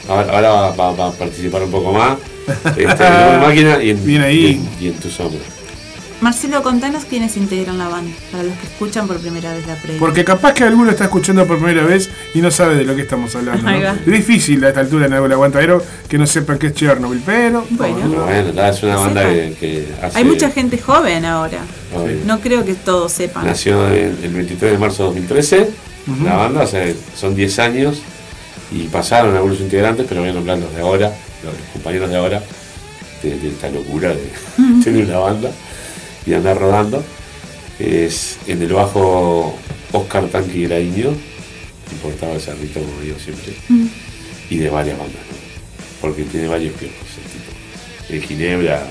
[0.08, 2.18] Ahora, ahora va, va- va a participar un poco más.
[2.76, 4.38] Este, en la máquina y en, Bien ahí.
[4.46, 5.40] y en- y en tu sombra.
[6.22, 10.00] Marcelo, contanos quiénes integran la banda, para los que escuchan por primera vez la previa.
[10.00, 13.02] Porque capaz que alguno está escuchando por primera vez y no sabe de lo que
[13.02, 13.68] estamos hablando.
[13.68, 17.66] Es difícil a esta altura en el aguantadero que no sepan qué es Chernobyl, pero.
[17.72, 18.08] Bueno.
[18.24, 20.20] Bueno, es una banda que, que hace.
[20.20, 21.58] Hay mucha gente joven ahora.
[21.92, 22.20] Obvio.
[22.28, 23.48] No creo que todos sepan.
[23.48, 25.70] Nació el 23 de marzo de 2013.
[26.08, 26.24] Ujú.
[26.24, 26.86] La banda, o sea,
[27.20, 28.00] son 10 años
[28.72, 31.12] y pasaron algunos integrantes, pero voy a nombrar los de ahora,
[31.44, 32.44] los compañeros de ahora,
[33.24, 34.30] de, de esta locura de
[34.84, 35.52] tener una banda
[36.26, 37.04] de andar rodando.
[37.80, 39.58] Es en el bajo
[39.92, 41.14] Oscar Tanqui Graiño,
[41.92, 43.86] importaba el cerrito, como digo siempre, Mm.
[44.50, 45.42] y de varias bandas, ¿no?
[46.00, 48.14] porque tiene varios piojos el tipo.
[48.14, 48.84] En Ginebra,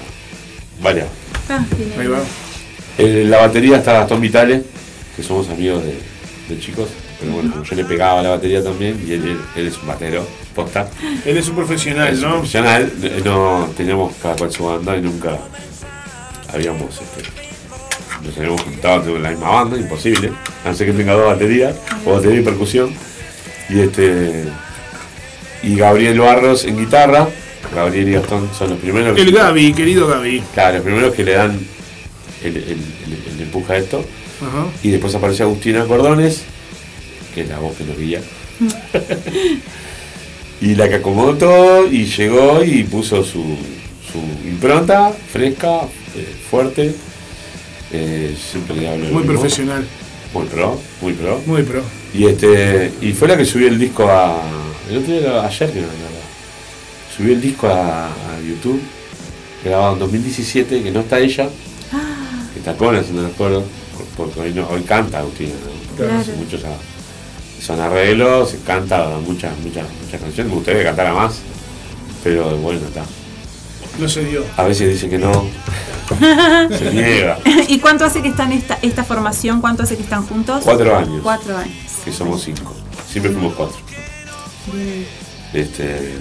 [0.82, 1.06] varias.
[1.48, 2.20] Ah, tiene- Ahí va.
[2.98, 4.62] En la batería está Gastón Vitale,
[5.16, 5.94] que somos amigos de,
[6.54, 6.88] de chicos.
[7.20, 9.86] Pero bueno, como yo le pegaba la batería también, y él, él- él es un
[9.88, 10.88] batero, posta.
[11.26, 12.30] Él es un profesional, Es un ¿no?
[12.36, 15.38] profesional, eh, no teníamos cada cual su banda y nunca
[16.52, 17.28] habíamos este,
[18.26, 20.32] nos habíamos juntado en la misma banda, imposible.
[20.64, 21.74] A no ser que tenga dos baterías,
[22.04, 22.92] o batería y percusión.
[23.68, 24.44] Y este.
[25.62, 27.28] Y Gabriel Barros en guitarra.
[27.74, 30.42] Gabriel y Gastón son los primeros El Gaby, querido Gaby.
[30.54, 31.58] Claro, los primeros que le dan
[32.42, 34.04] el, el, el- el empuje a esto.
[34.40, 34.66] Ajá.
[34.82, 36.42] Y después aparece Agustina Cordones,
[37.34, 38.20] que es la voz que nos guía.
[40.60, 43.56] y la que acomodó todo y llegó y puso su,
[44.12, 44.18] su
[44.48, 45.82] impronta fresca,
[46.16, 46.94] eh, fuerte.
[47.92, 49.32] Eh, siempre le hablo lo Muy mismo.
[49.40, 49.84] profesional.
[50.32, 51.40] Muy pro, muy pro.
[51.46, 51.82] Muy pro.
[52.14, 54.40] Y este y fue la que subió el disco a.
[54.88, 57.16] El otro día, ayer que no, no, no.
[57.16, 58.10] Subió el disco a, a
[58.48, 58.80] YouTube,
[59.64, 61.48] grabado en 2017, que no está ella,
[62.52, 63.64] que está con haciendo los coros,
[64.16, 65.70] por- porque hoy, no, hoy canta Agustina, ¿no?
[65.88, 66.20] Porque Claro.
[66.20, 71.34] hace muchos a- son arreglos, canta muchas, muchas, muchas canciones, me gustaría que cantara más,
[72.24, 73.04] pero bueno, está.
[74.00, 74.44] No se dio.
[74.56, 75.46] A veces dice que no,
[76.78, 77.38] se niega.
[77.68, 79.60] ¿Y cuánto hace que están esta, esta formación?
[79.60, 80.62] ¿Cuánto hace que están juntos?
[80.64, 81.20] Cuatro años.
[81.22, 81.74] Cuatro años.
[82.04, 82.74] que somos cinco.
[83.10, 83.76] Siempre fuimos cuatro.
[84.72, 85.06] Bien.
[85.52, 86.14] Este,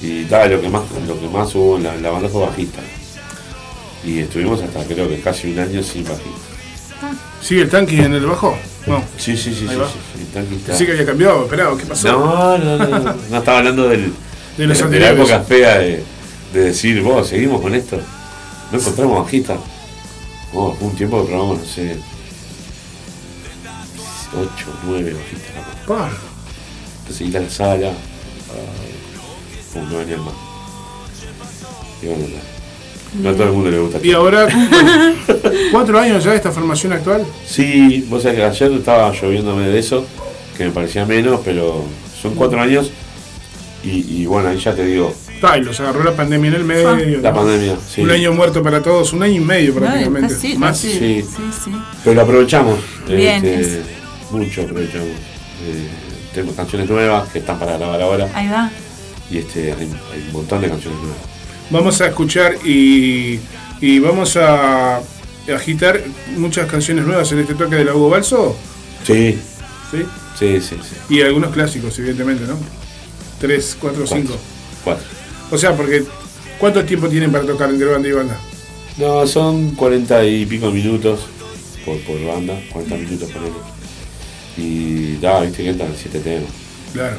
[0.00, 2.80] y tal, lo que más, lo que más hubo en la, banda fue bajista.
[4.04, 6.30] Y estuvimos hasta creo que casi un año sin bajista.
[7.42, 8.56] ¿Sigue el tanque en el bajo?
[8.86, 9.02] No.
[9.18, 9.86] Sí, sí, sí, Ahí sí, va.
[9.86, 12.08] sí, sí, el tanque está- que había cambiado, esperado, ¿qué pasó?
[12.12, 14.12] No, no, no, no, no estaba hablando del,
[14.56, 16.02] De los de, de la época fea de,
[16.52, 17.98] de decir, vos, seguimos con esto.
[18.72, 19.56] No encontramos bajista.
[20.52, 21.96] Oh, un tiempo que probamos, no sé,
[24.32, 24.48] 8,
[24.84, 25.52] 9 bajistas.
[25.54, 25.86] capaz.
[25.86, 26.10] Pa.
[27.00, 27.92] Entonces ir a la sala,
[29.72, 30.34] pum, no venían más.
[32.02, 32.24] Y bueno,
[33.14, 33.98] no, no a todo el mundo le gusta.
[34.02, 34.48] Y ahora,
[35.72, 37.26] cuatro años ya de esta formación actual.
[37.46, 40.06] Sí, vos sabés que ayer estaba lloviéndome de eso,
[40.56, 41.84] que me parecía menos, pero
[42.20, 42.90] son cuatro años.
[43.82, 46.64] Y, y bueno, ahí ya te digo, Ta, y los agarró la pandemia en el
[46.64, 47.20] medio.
[47.20, 47.36] la ¿no?
[47.36, 48.02] pandemia, sí.
[48.02, 50.34] Un año muerto para todos, un año y medio prácticamente.
[50.34, 50.70] casi, Más.
[50.76, 50.92] casi.
[50.92, 51.22] Sí.
[51.22, 51.70] Sí, sí.
[52.04, 52.78] Pero lo aprovechamos.
[53.08, 53.82] Bien, este,
[54.30, 55.08] mucho aprovechamos.
[55.08, 55.88] Eh,
[56.34, 58.28] tenemos canciones nuevas que están para grabar ahora.
[58.34, 58.70] Ahí va.
[59.30, 61.18] Y este, hay, hay un montón de canciones nuevas.
[61.70, 63.38] Vamos a escuchar y,
[63.80, 65.00] y vamos a
[65.54, 66.00] agitar
[66.36, 68.56] muchas canciones nuevas en este toque del Hugo Balso.
[69.06, 69.38] Sí,
[69.90, 70.04] ¿sí?
[70.38, 71.14] sí, sí, sí.
[71.14, 72.58] Y algunos clásicos, evidentemente, ¿no?
[73.40, 74.36] Tres, cuatro, cinco.
[74.84, 75.04] Cuatro.
[75.50, 76.04] O sea, porque
[76.58, 78.36] ¿cuánto tiempo tienen para tocar entre banda y banda?
[78.98, 81.20] No, son cuarenta y pico minutos
[81.84, 83.42] por, por banda, 40 minutos por
[84.56, 86.50] Y da, viste que entran siete temas.
[86.92, 87.16] Claro.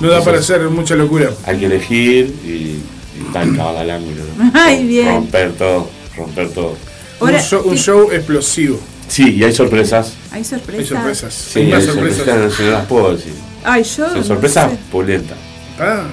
[0.00, 1.30] No da para hacer mucha locura.
[1.44, 4.22] Hay que elegir y, y tal, cada al ángulo.
[4.36, 4.50] ¿no?
[4.54, 5.08] Ay, bien.
[5.08, 6.76] Romper todo, romper todo.
[7.20, 8.78] Ahora, un, show, un ¿qué- show explosivo.
[9.08, 10.12] Sí, y hay sorpresas.
[10.30, 10.80] Hay sorpresas.
[10.80, 11.34] Hay sorpresas.
[11.34, 12.60] Sí, hay sorpresas, sorpresas.
[12.60, 13.32] no, no las puedo decir.
[13.64, 14.06] Ay, yo.
[14.08, 14.78] Son no sorpresas sé.
[14.92, 15.38] pulentas.
[15.80, 16.04] Ah,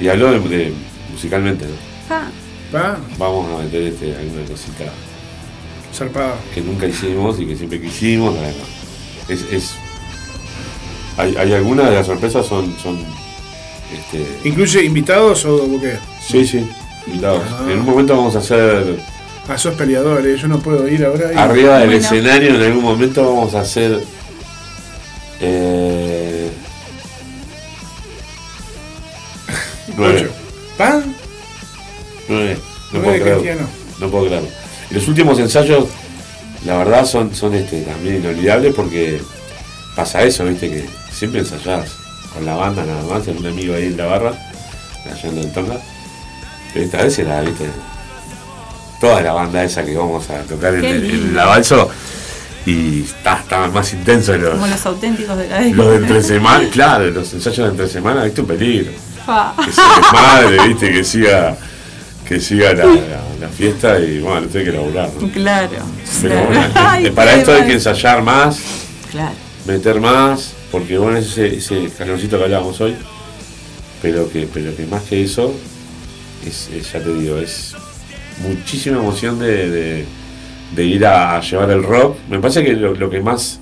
[0.00, 0.72] Y hablo de, de
[1.12, 1.72] musicalmente, ¿no?
[2.14, 2.28] Ah,
[2.74, 4.84] va, Vamos a meter este, alguna cosita
[5.94, 6.34] zarpada.
[6.54, 8.34] que nunca hicimos y que siempre quisimos.
[9.28, 9.72] Es, es,
[11.16, 12.98] hay, hay algunas de las sorpresas son, son
[13.92, 15.98] este, ¿Incluye invitados o qué?
[16.26, 16.66] sí, sí,
[17.06, 17.42] invitados.
[17.50, 17.66] Ah.
[17.70, 18.98] En un momento vamos a hacer
[19.50, 21.32] Ah, sos peleadores, yo no puedo ir ahora.
[21.32, 22.04] y- arriba del Bueno.
[22.04, 23.98] escenario, en algún momento vamos a hacer
[25.40, 26.07] eh,
[29.96, 30.30] nueve.
[30.76, 31.14] ¿Pan?
[32.28, 32.56] nueve,
[32.92, 33.42] no Nueve puedo creerlo.
[33.42, 33.70] cristianos.
[34.00, 34.48] No puedo creerlo.
[34.90, 35.86] Y los últimos ensayos,
[36.64, 39.20] la verdad, son, son este, también inolvidables porque
[39.96, 41.90] pasa eso, viste, que siempre ensayás
[42.32, 44.32] con la banda nada más, en un amigo ahí en la barra,
[45.10, 45.78] allá en el Tonga.
[46.72, 47.66] Pero esta vez era, viste,
[49.00, 51.34] toda la banda esa que vamos a tocar en, el- en lindo.
[51.34, 51.88] la balso
[52.66, 56.68] y está, estaban más intensos los, como los auténticos de la los de entre semana,
[56.70, 58.92] claro, los ensayos de entre semana, viste, un peligro.
[59.64, 61.56] Que se desmadre, viste, que siga,
[62.26, 65.10] que siga la, la- la fiesta y bueno, tiene que laburar.
[65.20, 65.28] ¿no?
[65.30, 65.70] Claro.
[66.22, 66.46] Pero claro.
[66.48, 68.58] bueno, Ay, eh, para esto hay que ensayar más,
[69.12, 69.34] Claro.
[69.66, 72.96] meter más, porque bueno, es ese, ese escaloncito que hablábamos hoy,
[74.02, 75.54] pero que, pero que más que eso,
[76.46, 77.74] es, es, ya te digo, es
[78.42, 80.04] muchísima emoción de, de-
[80.74, 82.16] de ir a, llevar el rock.
[82.28, 83.58] Me parece que lo, lo que más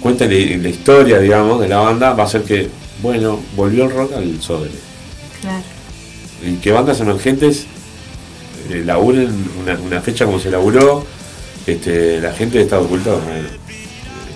[0.00, 2.68] cuenta en la, en la historia, digamos, de la banda va a ser que,
[3.02, 4.70] bueno, volvió el rock al sobre.
[5.40, 5.62] Claro.
[6.44, 7.66] Y que bandas emergentes
[8.70, 11.04] eh, laburen una, una fecha como se laburó,
[11.66, 13.48] este, la gente de Estado Oculto, bueno,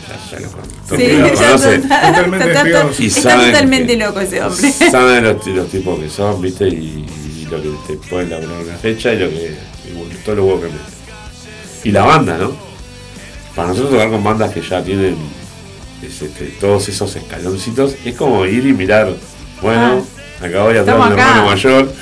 [0.09, 1.75] ya, ya lo con- todo Sí, el mundo lo ya conoce.
[1.77, 4.73] está- Totalmente loco ese hombre.
[4.91, 7.07] Saben los, los tipos que son, viste, y,
[7.41, 9.57] y lo que te pueden laburar una fecha y lo que.
[9.89, 10.81] y bueno, todo lo que meten.
[11.85, 12.53] Y la banda, ¿no?
[13.57, 15.17] Para nosotros tocar con bandas que ya tienen
[16.03, 19.13] es, este, todos esos escaloncitos, es como ir y mirar,
[19.61, 20.05] bueno,
[20.41, 21.07] acá voy a traer Ah.
[21.07, 21.93] Un hermano mayor,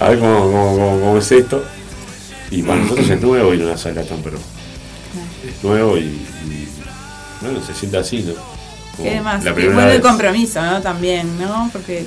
[0.00, 1.64] a ver cómo, cómo, cómo- cómo es esto.
[2.50, 4.38] Y para nosotros es nuevo ir a una sala tan pro.
[5.46, 6.68] Es nuevo y, y,
[7.40, 8.34] bueno, se siente así, ¿no?
[8.96, 10.80] Como Y además, la y bueno el compromiso, ¿no?
[10.80, 11.68] También, ¿no?
[11.72, 12.06] Porque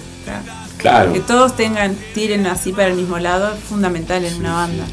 [0.78, 4.86] claro, que todos tengan, tiren así para el mismo lado es fundamental en una banda.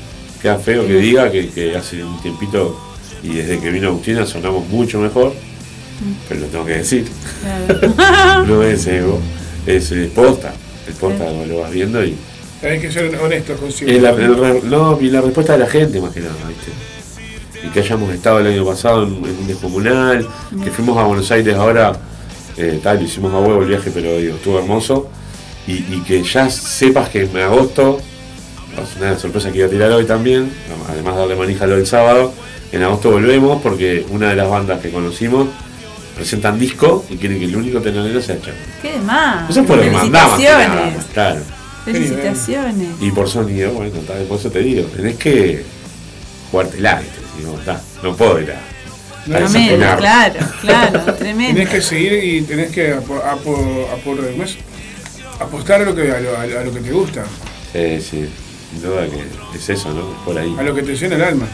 [0.43, 2.79] Queda feo que diga que, que hace un tiempito
[3.23, 5.33] y desde que vino Agustina sonamos mucho mejor,
[6.29, 7.07] pero lo tengo que decir.
[7.41, 8.47] Claro.
[8.47, 9.21] No es ego,
[9.67, 10.53] es, eh, posta.
[10.87, 12.15] El posta lo, lo vas viendo y
[12.63, 13.91] Hay que ser honestos consigo.
[13.91, 16.73] el no, y la respuesta de la gente más que nada, ¿viste?
[17.67, 20.27] Y que hayamos estado el año pasado en, en un descomunal,
[20.63, 21.99] que fuimos a Buenos Aires ahora,
[22.57, 25.09] eh, tal, hicimos a huevo el viaje, pero digo, estuvo hermoso.
[25.67, 28.01] Y, y que ya sepas que en agosto,
[29.01, 30.53] una sorpresa que iba a tirar hoy también,
[30.89, 32.33] además de darle manija lo del sábado,
[32.71, 35.49] en agosto volvemos porque una de las bandas que conocimos
[36.17, 38.57] presentan disco y quieren que el único telonero sea Chaco.
[38.83, 39.49] ¿Qué demás?
[39.51, 40.33] Eso fue lo que mandamos.
[40.37, 41.05] Felicitaciones.
[41.13, 41.41] Claro.
[41.85, 42.89] Felicitaciones.
[43.01, 45.63] Y por sonido, bueno, tal, por eso te digo, tenés que
[46.51, 47.03] jugártela.
[47.39, 48.61] Digo, ta, no puedo ir a,
[49.41, 49.99] desafinar.
[49.99, 51.55] claro, claro, tremendo.
[51.61, 54.57] Tenés que seguir y tenés que apo- apo- apo- ¿cómo es?
[55.39, 57.25] apostar a lo, que, a, lo, a lo que te gusta,
[57.73, 58.27] Sí, sí,
[58.71, 60.25] sin duda que es eso, ¿no?
[60.25, 60.55] Por ahí.
[60.59, 61.47] a lo que te llena el alma.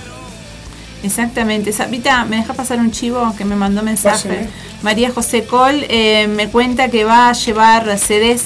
[1.03, 1.73] Exactamente.
[1.73, 4.49] Sapita, ¿me deja pasar un chivo que me mandó mensaje?
[4.83, 8.43] María José Col eh, me cuenta que va a llevar CDs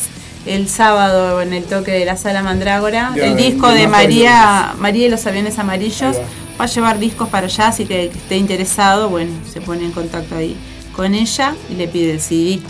[0.47, 3.12] el sábado en el toque de la sala Mandrágora.
[3.16, 6.16] Ya, el disco de María, María y los aviones amarillos.
[6.59, 9.85] Va a llevar discos para allá, así que el que esté interesado, bueno, se pone
[9.85, 10.57] en contacto ahí
[10.95, 12.61] con ella y le pide el CD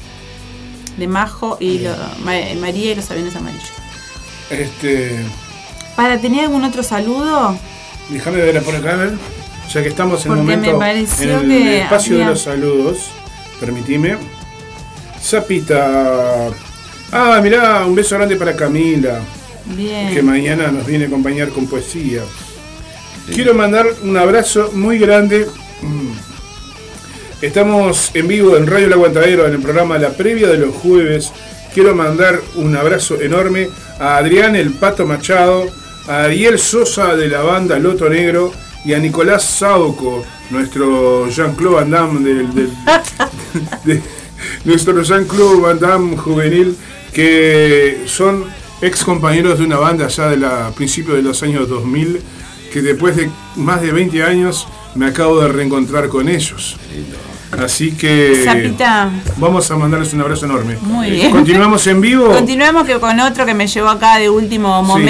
[0.97, 1.95] de Majo y lo-
[2.25, 3.69] Ma- María y los aviones amarillos.
[4.51, 5.21] Este,
[5.95, 7.57] ¿Para tener algún otro saludo?
[8.09, 9.13] déjame ver por acá, a ver,
[9.73, 12.31] ya que estamos en el Porque me momento pareció en el que espacio había- de
[12.33, 12.99] los saludos,
[13.61, 14.17] permitime.
[15.23, 16.49] Zapita.
[17.13, 19.21] Ah, mirá, un beso grande para Camila,
[19.67, 20.13] Bien.
[20.15, 22.23] que mañana nos viene a acompañar con poesía.
[23.33, 25.47] Quiero mandar un abrazo muy grande.
[27.43, 31.33] Estamos en vivo en Radio El Aguantadero en el programa La Previa de los Jueves.
[31.75, 33.69] Quiero mandar un abrazo enorme
[34.01, 35.67] a Adrián El Pato Machado,
[36.09, 38.53] a Ariel Sosa de la banda Loto Negro
[38.87, 42.71] y a Nicolás Sauco, nuestro Jean-Claude Van Damme del, del-
[43.85, 44.03] de-
[44.65, 46.77] nuestro Jean-Claude Van Damme juvenil,
[47.13, 48.45] que son
[48.81, 52.21] ex compañeros de una banda ya de la principio de los años 2000,
[52.73, 56.77] que después de más de 20 años me acabo de reencontrar con ellos.
[57.59, 59.09] Así que Zapita.
[59.39, 60.77] vamos a mandarles un abrazo enorme.
[60.83, 61.31] Muy bien.
[61.31, 62.29] Continuamos en vivo.
[62.33, 65.03] Continuamos que con otro que me llevó acá de último Sí.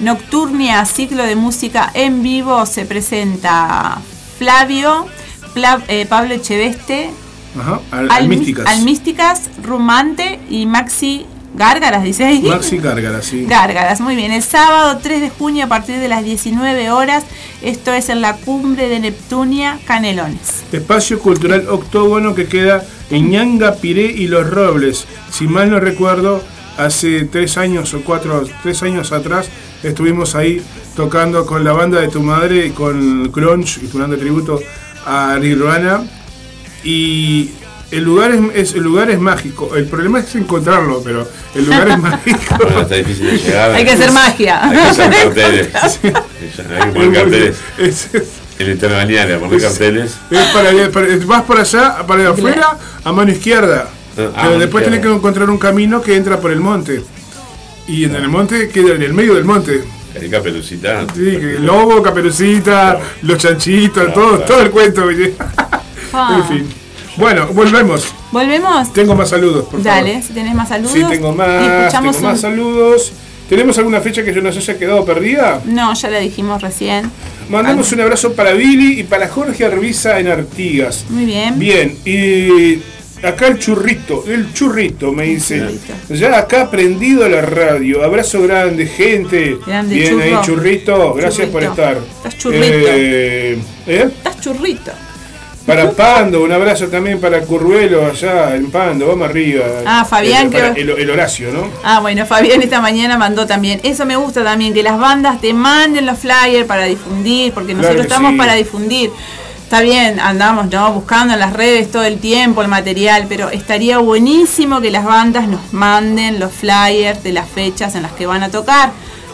[0.00, 3.98] Nocturnia, ciclo de música en vivo, se presenta
[4.38, 5.06] Flavio,
[5.54, 7.10] Pla- eh, Pablo Echeveste,
[7.58, 8.66] Ajá, al, Al- Almísticas.
[8.66, 11.26] Almísticas, Rumante y Maxi
[11.56, 12.42] Gárgaras, dice ahí.
[12.42, 13.44] Maxi Gárgara, sí.
[13.46, 14.32] Gárgaras, muy bien.
[14.32, 17.22] El sábado 3 de junio a partir de las 19 horas,
[17.62, 20.64] esto es en la cumbre de Neptunia, Canelones.
[20.72, 25.06] Espacio Cultural Octógono que queda en Ñanga, Piré y Los Robles.
[25.30, 26.42] Si mal no recuerdo,
[26.78, 29.46] hace tres años o cuatro, tres años atrás
[29.82, 30.62] estuvimos ahí
[30.96, 34.60] tocando con la banda de tu madre, con Crunch y tu banda de tributo
[35.06, 36.02] a Nirvana.
[36.82, 37.50] Y
[37.90, 39.74] el lugar es, es- el lugar es mágico.
[39.76, 42.56] El problema es encontrarlo, pero el lugar es mágico.
[42.58, 43.70] Bueno, está difícil de llegar.
[43.72, 44.64] Hay que hacer magia.
[44.68, 45.68] Hay que hacer carteles.
[46.02, 47.56] Hay que poner carteles.
[47.78, 48.08] Es-
[48.58, 48.78] En el
[49.40, 50.12] poner carteles.
[50.30, 53.88] Es para, para- vas para allá, para afuera, a mano izquierda.
[54.16, 57.02] Ah, Pero después tenés que encontrar un camino que entra por el monte.
[57.86, 59.82] Y en el monte queda en el medio del monte.
[60.20, 61.04] Hay caperucita.
[61.14, 64.44] Sí, el lobo, caperucita, los chanchitos, Claro, todo, claro.
[64.44, 65.02] todo el cuento.
[66.12, 66.42] Ah.
[66.50, 66.68] en fin.
[67.16, 68.12] Bueno, volvemos.
[68.32, 68.92] ¿Volvemos?
[68.92, 70.26] Tengo más saludos, por Dale, favor.
[70.26, 70.92] si tenés más saludos.
[70.92, 73.12] Sí, tengo Y más, escuchamos tengo más saludos.
[73.48, 75.60] ¿Tenemos alguna fecha que yo nos haya quedado perdida?
[75.64, 77.10] No, ya la dijimos recién.
[77.50, 81.04] Mandamos un abrazo para Billy y para Jorge Arbiza en Artigas.
[81.10, 81.58] Muy bien.
[81.58, 82.80] Bien, y
[83.22, 85.78] acá el churrito, el churrito me dice.
[86.08, 88.04] Ya acá prendido la radio.
[88.04, 89.58] Abrazo grande, gente.
[89.66, 90.22] Grande, Bien churro.
[90.22, 91.14] ahí, churrito.
[91.14, 91.98] Gracias por estar.
[91.98, 92.64] Estás churrito.
[92.66, 94.08] Eh, ¿eh?
[94.16, 94.92] Estás churrito.
[95.66, 99.64] Para Pando, un abrazo también para Curruelo allá en Pando, vamos arriba.
[99.86, 101.70] Ah, Fabián, el, el Horacio, ¿no?
[101.82, 103.80] Ah, bueno, Fabián esta mañana mandó también.
[103.82, 107.82] Eso me gusta también, que las bandas te manden los flyers para difundir, porque Claro
[107.82, 108.36] nosotros estamos sí.
[108.36, 109.10] para difundir.
[109.64, 110.92] Está bien, andamos, ¿no?
[110.92, 115.48] Buscando en las redes todo el tiempo el material, pero estaría buenísimo que las bandas
[115.48, 118.92] nos manden los flyers de las fechas en las que van a tocar,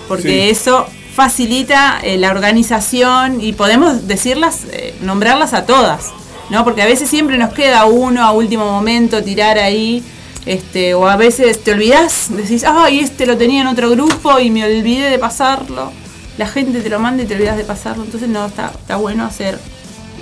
[0.08, 0.50] porque Sí.
[0.50, 6.06] eso facilita eh, la organización y podemos decirlas, eh, nombrarlas a todas,
[6.48, 6.64] ¿no?
[6.64, 10.02] Porque a veces siempre nos queda uno a último momento tirar ahí,
[10.46, 14.48] este, o a veces te olvidás, decís, ay, este lo tenía en otro grupo y
[14.50, 15.92] me olvidé de pasarlo.
[16.38, 19.26] La gente te lo manda y te olvidas de pasarlo, entonces no, está, está bueno
[19.26, 19.58] hacer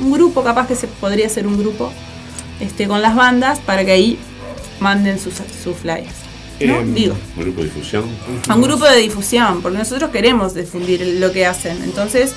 [0.01, 1.93] un grupo, capaz que se podría hacer un grupo
[2.61, 4.19] este, con las bandas para que ahí
[4.81, 6.15] manden sus, sus flyers.
[6.61, 6.81] ¿no?
[6.81, 7.17] Em, Digo.
[7.37, 8.05] Grupo de difusión.
[8.49, 11.83] A un grupo de difusión, porque nosotros queremos difundir lo que hacen.
[11.83, 12.35] Entonces,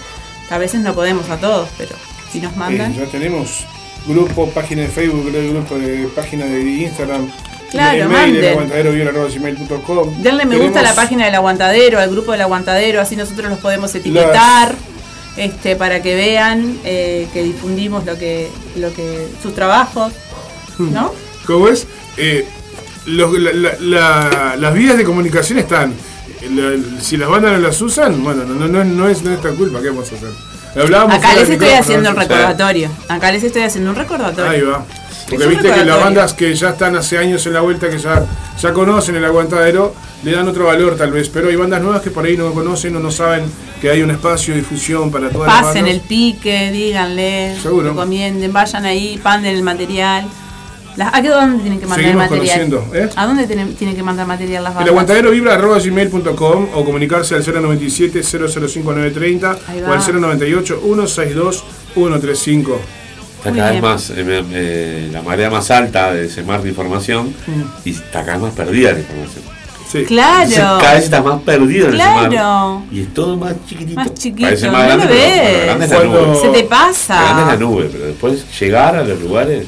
[0.50, 1.92] a veces no podemos a todos, pero
[2.32, 2.94] si nos mandan.
[2.94, 3.66] Eh, ya tenemos
[4.08, 7.32] grupo, página de Facebook, grupo de página de Instagram.
[7.72, 8.44] Claro, mail, manden.
[8.44, 10.22] el aguantadero@gmail.com.
[10.22, 13.60] Denle me gusta a la página del aguantadero, al grupo del aguantadero, así nosotros los
[13.60, 14.76] podemos etiquetar.
[15.38, 20.12] Este, para que vean eh, que difundimos lo que, lo que sus trabajos,
[20.78, 21.14] ¿no?
[21.48, 21.88] ¿Cómo es?
[22.18, 22.46] Eh,
[23.06, 25.94] los- la- la- la- las vías de comunicación están.
[27.02, 29.90] Si las bandas no las usan, bueno, no, no, no, no es nuestra culpa, ¿qué
[29.90, 30.30] vamos a hacer?
[30.82, 32.90] Hablábamos Acá les estoy haciendo un recordatorio.
[33.08, 34.50] Acá les estoy haciendo un recordatorio.
[34.52, 34.84] Ahí va.
[35.30, 37.98] Porque Es viste que las bandas que ya están hace años en la vuelta, que
[38.00, 38.26] ya,
[38.60, 41.30] ya conocen el aguantadero, le dan otro valor tal vez.
[41.30, 43.44] Pero hay bandas nuevas que por ahí no conocen o no saben
[43.82, 45.94] que hay un espacio de difusión para todas las Pasen bandas.
[45.96, 47.90] el pique, díganle, Seguro.
[47.90, 50.26] recomienden, vayan ahí, manden el material.
[50.98, 52.60] Las- ¿A qué dónde tienen que mandar Seguimos el material?
[52.70, 53.10] conociendo, ¿eh?
[53.16, 54.90] ¿A dónde tienen, tienen que mandar material las El bandas?
[54.92, 59.94] aguantadero vibra arroba gmail.com o comunicarse al 097 005 930 Ahí o va.
[59.96, 62.82] al 098 162 135.
[63.38, 67.30] Está cada vez más, eh, me- la marea más alta de ese mar de información
[67.48, 67.62] Mm.
[67.86, 69.44] y está cada vez más perdida la información.
[69.92, 70.04] Sí.
[70.06, 70.42] Claro.
[70.44, 72.32] Entonces, cada vez está más perdido en ese Claro.
[72.32, 72.84] mar.
[72.92, 73.96] Y es todo más chiquitito.
[74.00, 76.38] Más chiquito, Parece no más grande, pero- grande es la nube.
[76.42, 77.22] Se te pasa.
[77.22, 79.66] Grande es la nube, pero después llegar a los lugares.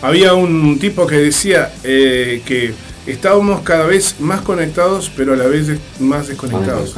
[0.00, 2.72] Había un tipo que decía eh, que
[3.06, 6.94] estábamos cada vez más conectados, pero a la vez des- más desconectados.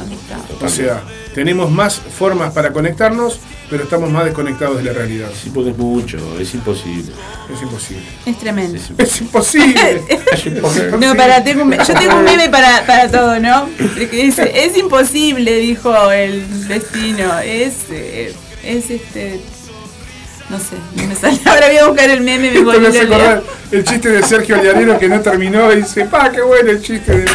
[0.61, 1.01] O sea,
[1.33, 3.39] tenemos más formas para conectarnos,
[3.69, 5.29] pero estamos más desconectados de la realidad.
[5.33, 7.13] Sí, porque es mucho, es imposible.
[7.53, 8.03] Es imposible.
[8.25, 8.77] Es tremendo.
[8.77, 10.03] Es Es imposible.
[10.99, 13.69] No, para, tengo un yo tengo un meme para, para todo, ¿no?
[14.11, 17.39] Es imposible, dijo el destino.
[17.39, 18.33] Es, eh,
[18.63, 19.39] es este.
[20.49, 21.39] No sé, no me sale.
[21.45, 24.09] Ahora voy a buscar el meme y me voy Esto me a acordar el chiste
[24.09, 27.25] de Sergio Allarero que no terminó y dice, pa, qué bueno el chiste de...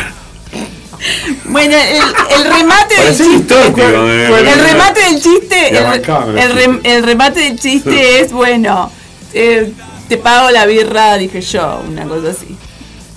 [1.44, 2.02] Bueno, el,
[2.36, 3.55] el remate del chiste.
[3.82, 6.02] eh, El remate del chiste, el,
[6.39, 8.90] el rem- el remate del chiste es bueno.
[9.35, 9.73] eh,
[10.09, 12.56] te pago la birra, dije yo, una cosa así.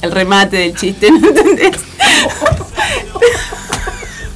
[0.02, 1.76] El remate del chiste, ¿no entendés?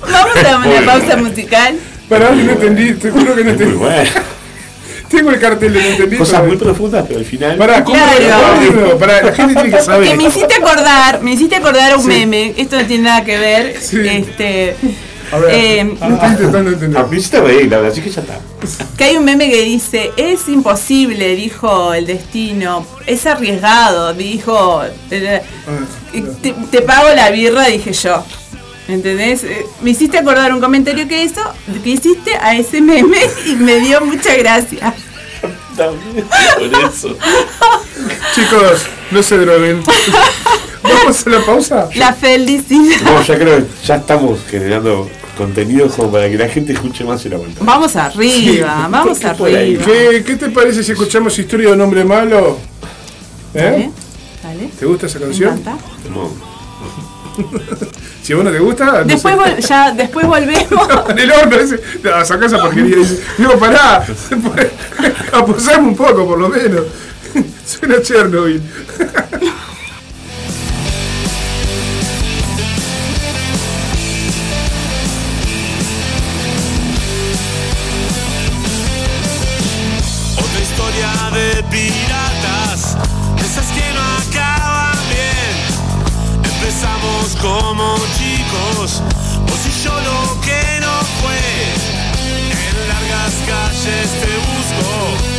[0.02, 1.76] Vamos a una pausa musical.
[2.10, 3.78] Pará, no entendí, te juro que no entendí.
[5.16, 6.18] Tengo el cartel de entendí.
[6.18, 7.58] Cosas muy profundas, pero al final.
[7.84, 8.98] ¿cómo Claro.
[9.00, 10.18] Pará, la gente tiene que Que saber.
[10.18, 12.08] me hiciste acordar, me hiciste acordar a un Sí.
[12.08, 13.76] meme, esto no tiene nada que ver.
[13.80, 14.00] Sí.
[14.00, 14.76] Este,
[15.32, 17.00] A ver, eh, no estoy intentando entender.
[17.02, 18.40] A mí sí te reí, la verdad, así que ya está.
[18.98, 24.88] Que hay un meme que dice, es imposible, dijo el destino, es arriesgado, dijo, Ah,
[25.10, 28.24] te, te pago la birra, dije yo.
[28.88, 29.44] ¿Entendés?
[29.44, 31.42] Eh, Me hiciste acordar un comentario que hizo,
[31.84, 34.94] que hiciste a ese meme y me dio mucha gracia.
[35.78, 37.18] También por eso.
[38.36, 39.82] Chicos, no se droguen.
[40.84, 41.90] ¿Vamos a la pausa?
[41.96, 43.02] La felicidad.
[43.04, 47.26] No, ya creo que ya estamos generando contenido como para que la gente escuche más
[47.26, 47.62] el aguanta.
[47.64, 49.84] Vamos arriba, vamos arriba.
[49.86, 52.60] ¿Qué, ¿Qué te parece si escuchamos Historia de un hombre malo?
[53.54, 53.90] ¿Eh?
[54.44, 54.70] dale.
[54.78, 55.58] ¿Te gusta esa Me canción?
[55.58, 55.78] encanta.
[56.14, 56.30] No.
[58.24, 59.40] Si a vos no te gusta, no Después, sé.
[59.42, 60.88] vol- ya, después volvemos.
[61.10, 61.80] En el horno ese.
[62.04, 62.98] No, sacá esa porquería.
[62.98, 64.06] Dice, Digo, pará.
[65.34, 66.84] Aposame un poco, por lo menos.
[67.66, 68.62] Suena Chernobyl.
[80.38, 82.98] Otra historia de piratas
[83.38, 84.13] cosas que no.
[86.66, 89.02] Empezamos como chicos,
[89.46, 91.36] vos y yo lo que no fue.
[92.52, 95.33] En largas calles te busco,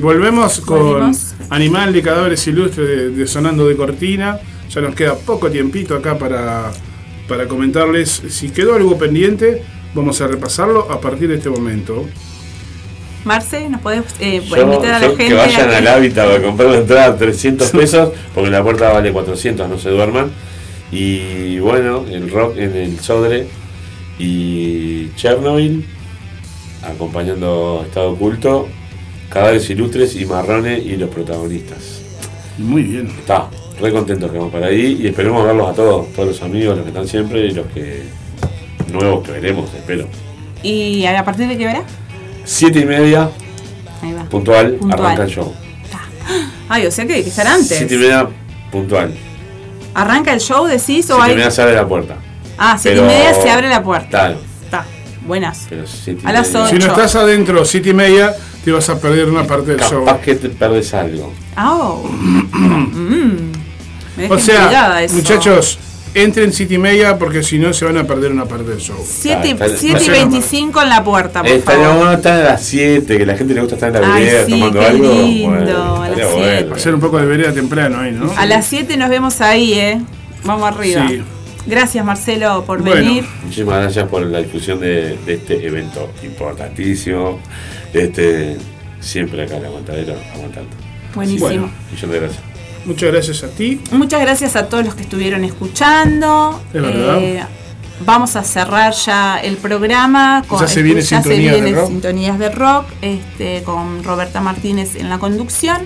[0.00, 1.34] volvemos con Volvimos.
[1.50, 4.38] Animal de Cadáveres Ilustres de, de Sonando de Cortina.
[4.70, 6.70] Ya nos queda poco tiempito acá para,
[7.28, 8.22] para comentarles.
[8.28, 9.62] Si quedó algo pendiente,
[9.94, 12.06] vamos a repasarlo a partir de este momento.
[13.24, 15.28] Marce, ¿nos podés eh, Yo- invitar a la gente?
[15.28, 18.90] que vayan a al hábitat a comprar la entrada a 300 pesos, porque la puerta
[18.92, 20.30] vale 400, no se duerman.
[20.92, 23.46] Y bueno, el rock en el Sodre
[24.18, 25.84] y Chernobyl,
[26.82, 28.68] acompañando Estado Oculto,
[29.30, 32.00] Cadáveres Ilustres y Marrone y los protagonistas.
[32.58, 33.06] Muy bien.
[33.08, 33.46] Está,
[33.80, 36.84] re contentos que vamos para ahí y esperemos verlos a todos, todos los amigos, los
[36.84, 38.02] que están siempre y los que
[38.92, 40.06] nuevos que veremos, espero.
[40.62, 41.82] ¿Y a partir de qué hora?
[42.44, 43.30] Siete y media,
[44.02, 44.24] Ahí va.
[44.24, 45.00] puntual, Puntual.
[45.06, 45.54] arranca el show.
[46.68, 47.68] Ay, o sea que hay que estar antes.
[47.78, 48.28] Siete y media,
[48.70, 49.12] puntual.
[49.94, 51.10] ¿Arranca el show, decís?
[51.10, 51.32] O Siete hay...
[51.32, 52.16] y media se abre la puerta.
[52.58, 54.08] Ah, siete y media se abre la puerta.
[54.08, 54.84] Claro, Está,
[55.26, 55.66] buenas.
[55.68, 56.60] pero siete y A las media.
[56.64, 56.70] ocho.
[56.76, 58.34] Si no estás adentro, siete y media,
[58.64, 60.04] te vas a perder una parte del show.
[60.04, 61.32] Capaz que te perdes algo.
[61.56, 62.10] Ah, oh.
[64.16, 64.30] Mm.
[64.30, 65.78] O sea, muchachos,
[66.14, 68.96] entren siete y media porque si no se van a perder una parte del show.
[69.02, 71.98] 7 Está- está- siete y está- 25 en la puerta, por Estaría favor.
[72.00, 74.44] bueno estar a las 7, que la gente le gusta estar en la Ay, vereda
[74.44, 75.12] sí, tomando qué algo.
[75.22, 76.74] lindo, bueno, a las bueno.
[76.74, 78.30] Hacer un poco de vereda temprano ahí, ¿no?
[78.36, 80.00] A las 7 nos vemos ahí, ¿eh?
[80.44, 81.06] Vamos arriba.
[81.08, 81.22] Sí.
[81.66, 83.24] Gracias Marcelo por Bueno, venir.
[83.44, 87.38] muchísimas gracias por la difusión de, de este evento importantísimo.
[87.92, 88.56] Este,
[89.00, 90.70] siempre acá en Aguantadero, aguantando.
[91.14, 91.46] Buenísimo.
[91.46, 92.42] Bueno, millón de gracias.
[92.84, 93.80] Muchas gracias a ti.
[93.90, 96.62] Muchas gracias a todos los que estuvieron escuchando.
[96.72, 97.18] Es verdad.
[97.20, 97.42] Eh,
[98.04, 100.42] vamos a cerrar ya el programa.
[100.58, 101.88] Ya se viene ya se de Rock.
[101.88, 105.82] Sintonías de Rock este, con Roberta Martínez en la conducción.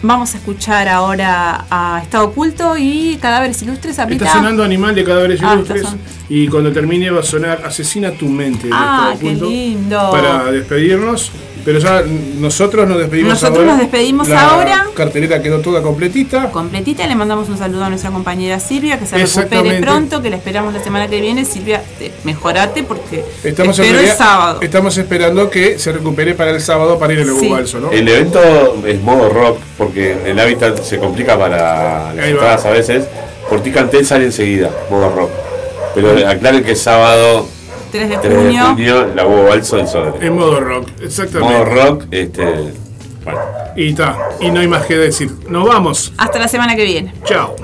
[0.00, 3.98] Vamos a escuchar ahora a Estado Oculto y Cadáveres Ilustres.
[3.98, 4.26] Apita.
[4.26, 5.88] Está sonando Animal de Cadáveres Ah, Ilustres
[6.28, 8.68] y cuando termine va a sonar Asesina tu mente.
[8.68, 10.10] de Ah, Estado qué Oculto, lindo.
[10.12, 11.32] Para despedirnos.
[11.68, 12.02] Pero ya
[12.38, 13.72] nosotros nos despedimos Nosotros ahora.
[13.72, 14.86] nos despedimos La ahora.
[14.94, 16.50] cartelera quedó toda completita.
[16.50, 17.06] completita.
[17.06, 20.72] Le mandamos un saludo a nuestra compañera Silvia, que se recupere pronto, que la esperamos
[20.72, 21.44] la semana que viene.
[21.44, 24.60] Silvia, te- mejorate porque Estamos, te espero el sábado.
[24.62, 27.50] estamos esperando que se recupere para el sábado para ir al Sí.
[27.50, 27.90] Balso, ¿no?
[27.90, 28.40] El evento
[28.86, 33.04] es modo rock porque el hábitat se complica para las entradas a veces.
[33.50, 35.30] Por ti canté sale enseguida, modo rock.
[35.94, 37.46] Pero aclaren que es sábado
[37.90, 38.64] 3 de 3 de junio.
[38.66, 40.26] junio, la hubo balso en Sodre.
[40.26, 41.54] En modo rock, exactamente.
[41.54, 42.44] Modo rock, este.
[43.24, 43.40] Bueno.
[43.76, 44.16] Y está.
[44.40, 45.30] Y no hay más que decir.
[45.48, 46.12] Nos vamos.
[46.18, 47.14] Hasta la semana que viene.
[47.24, 47.54] Chao.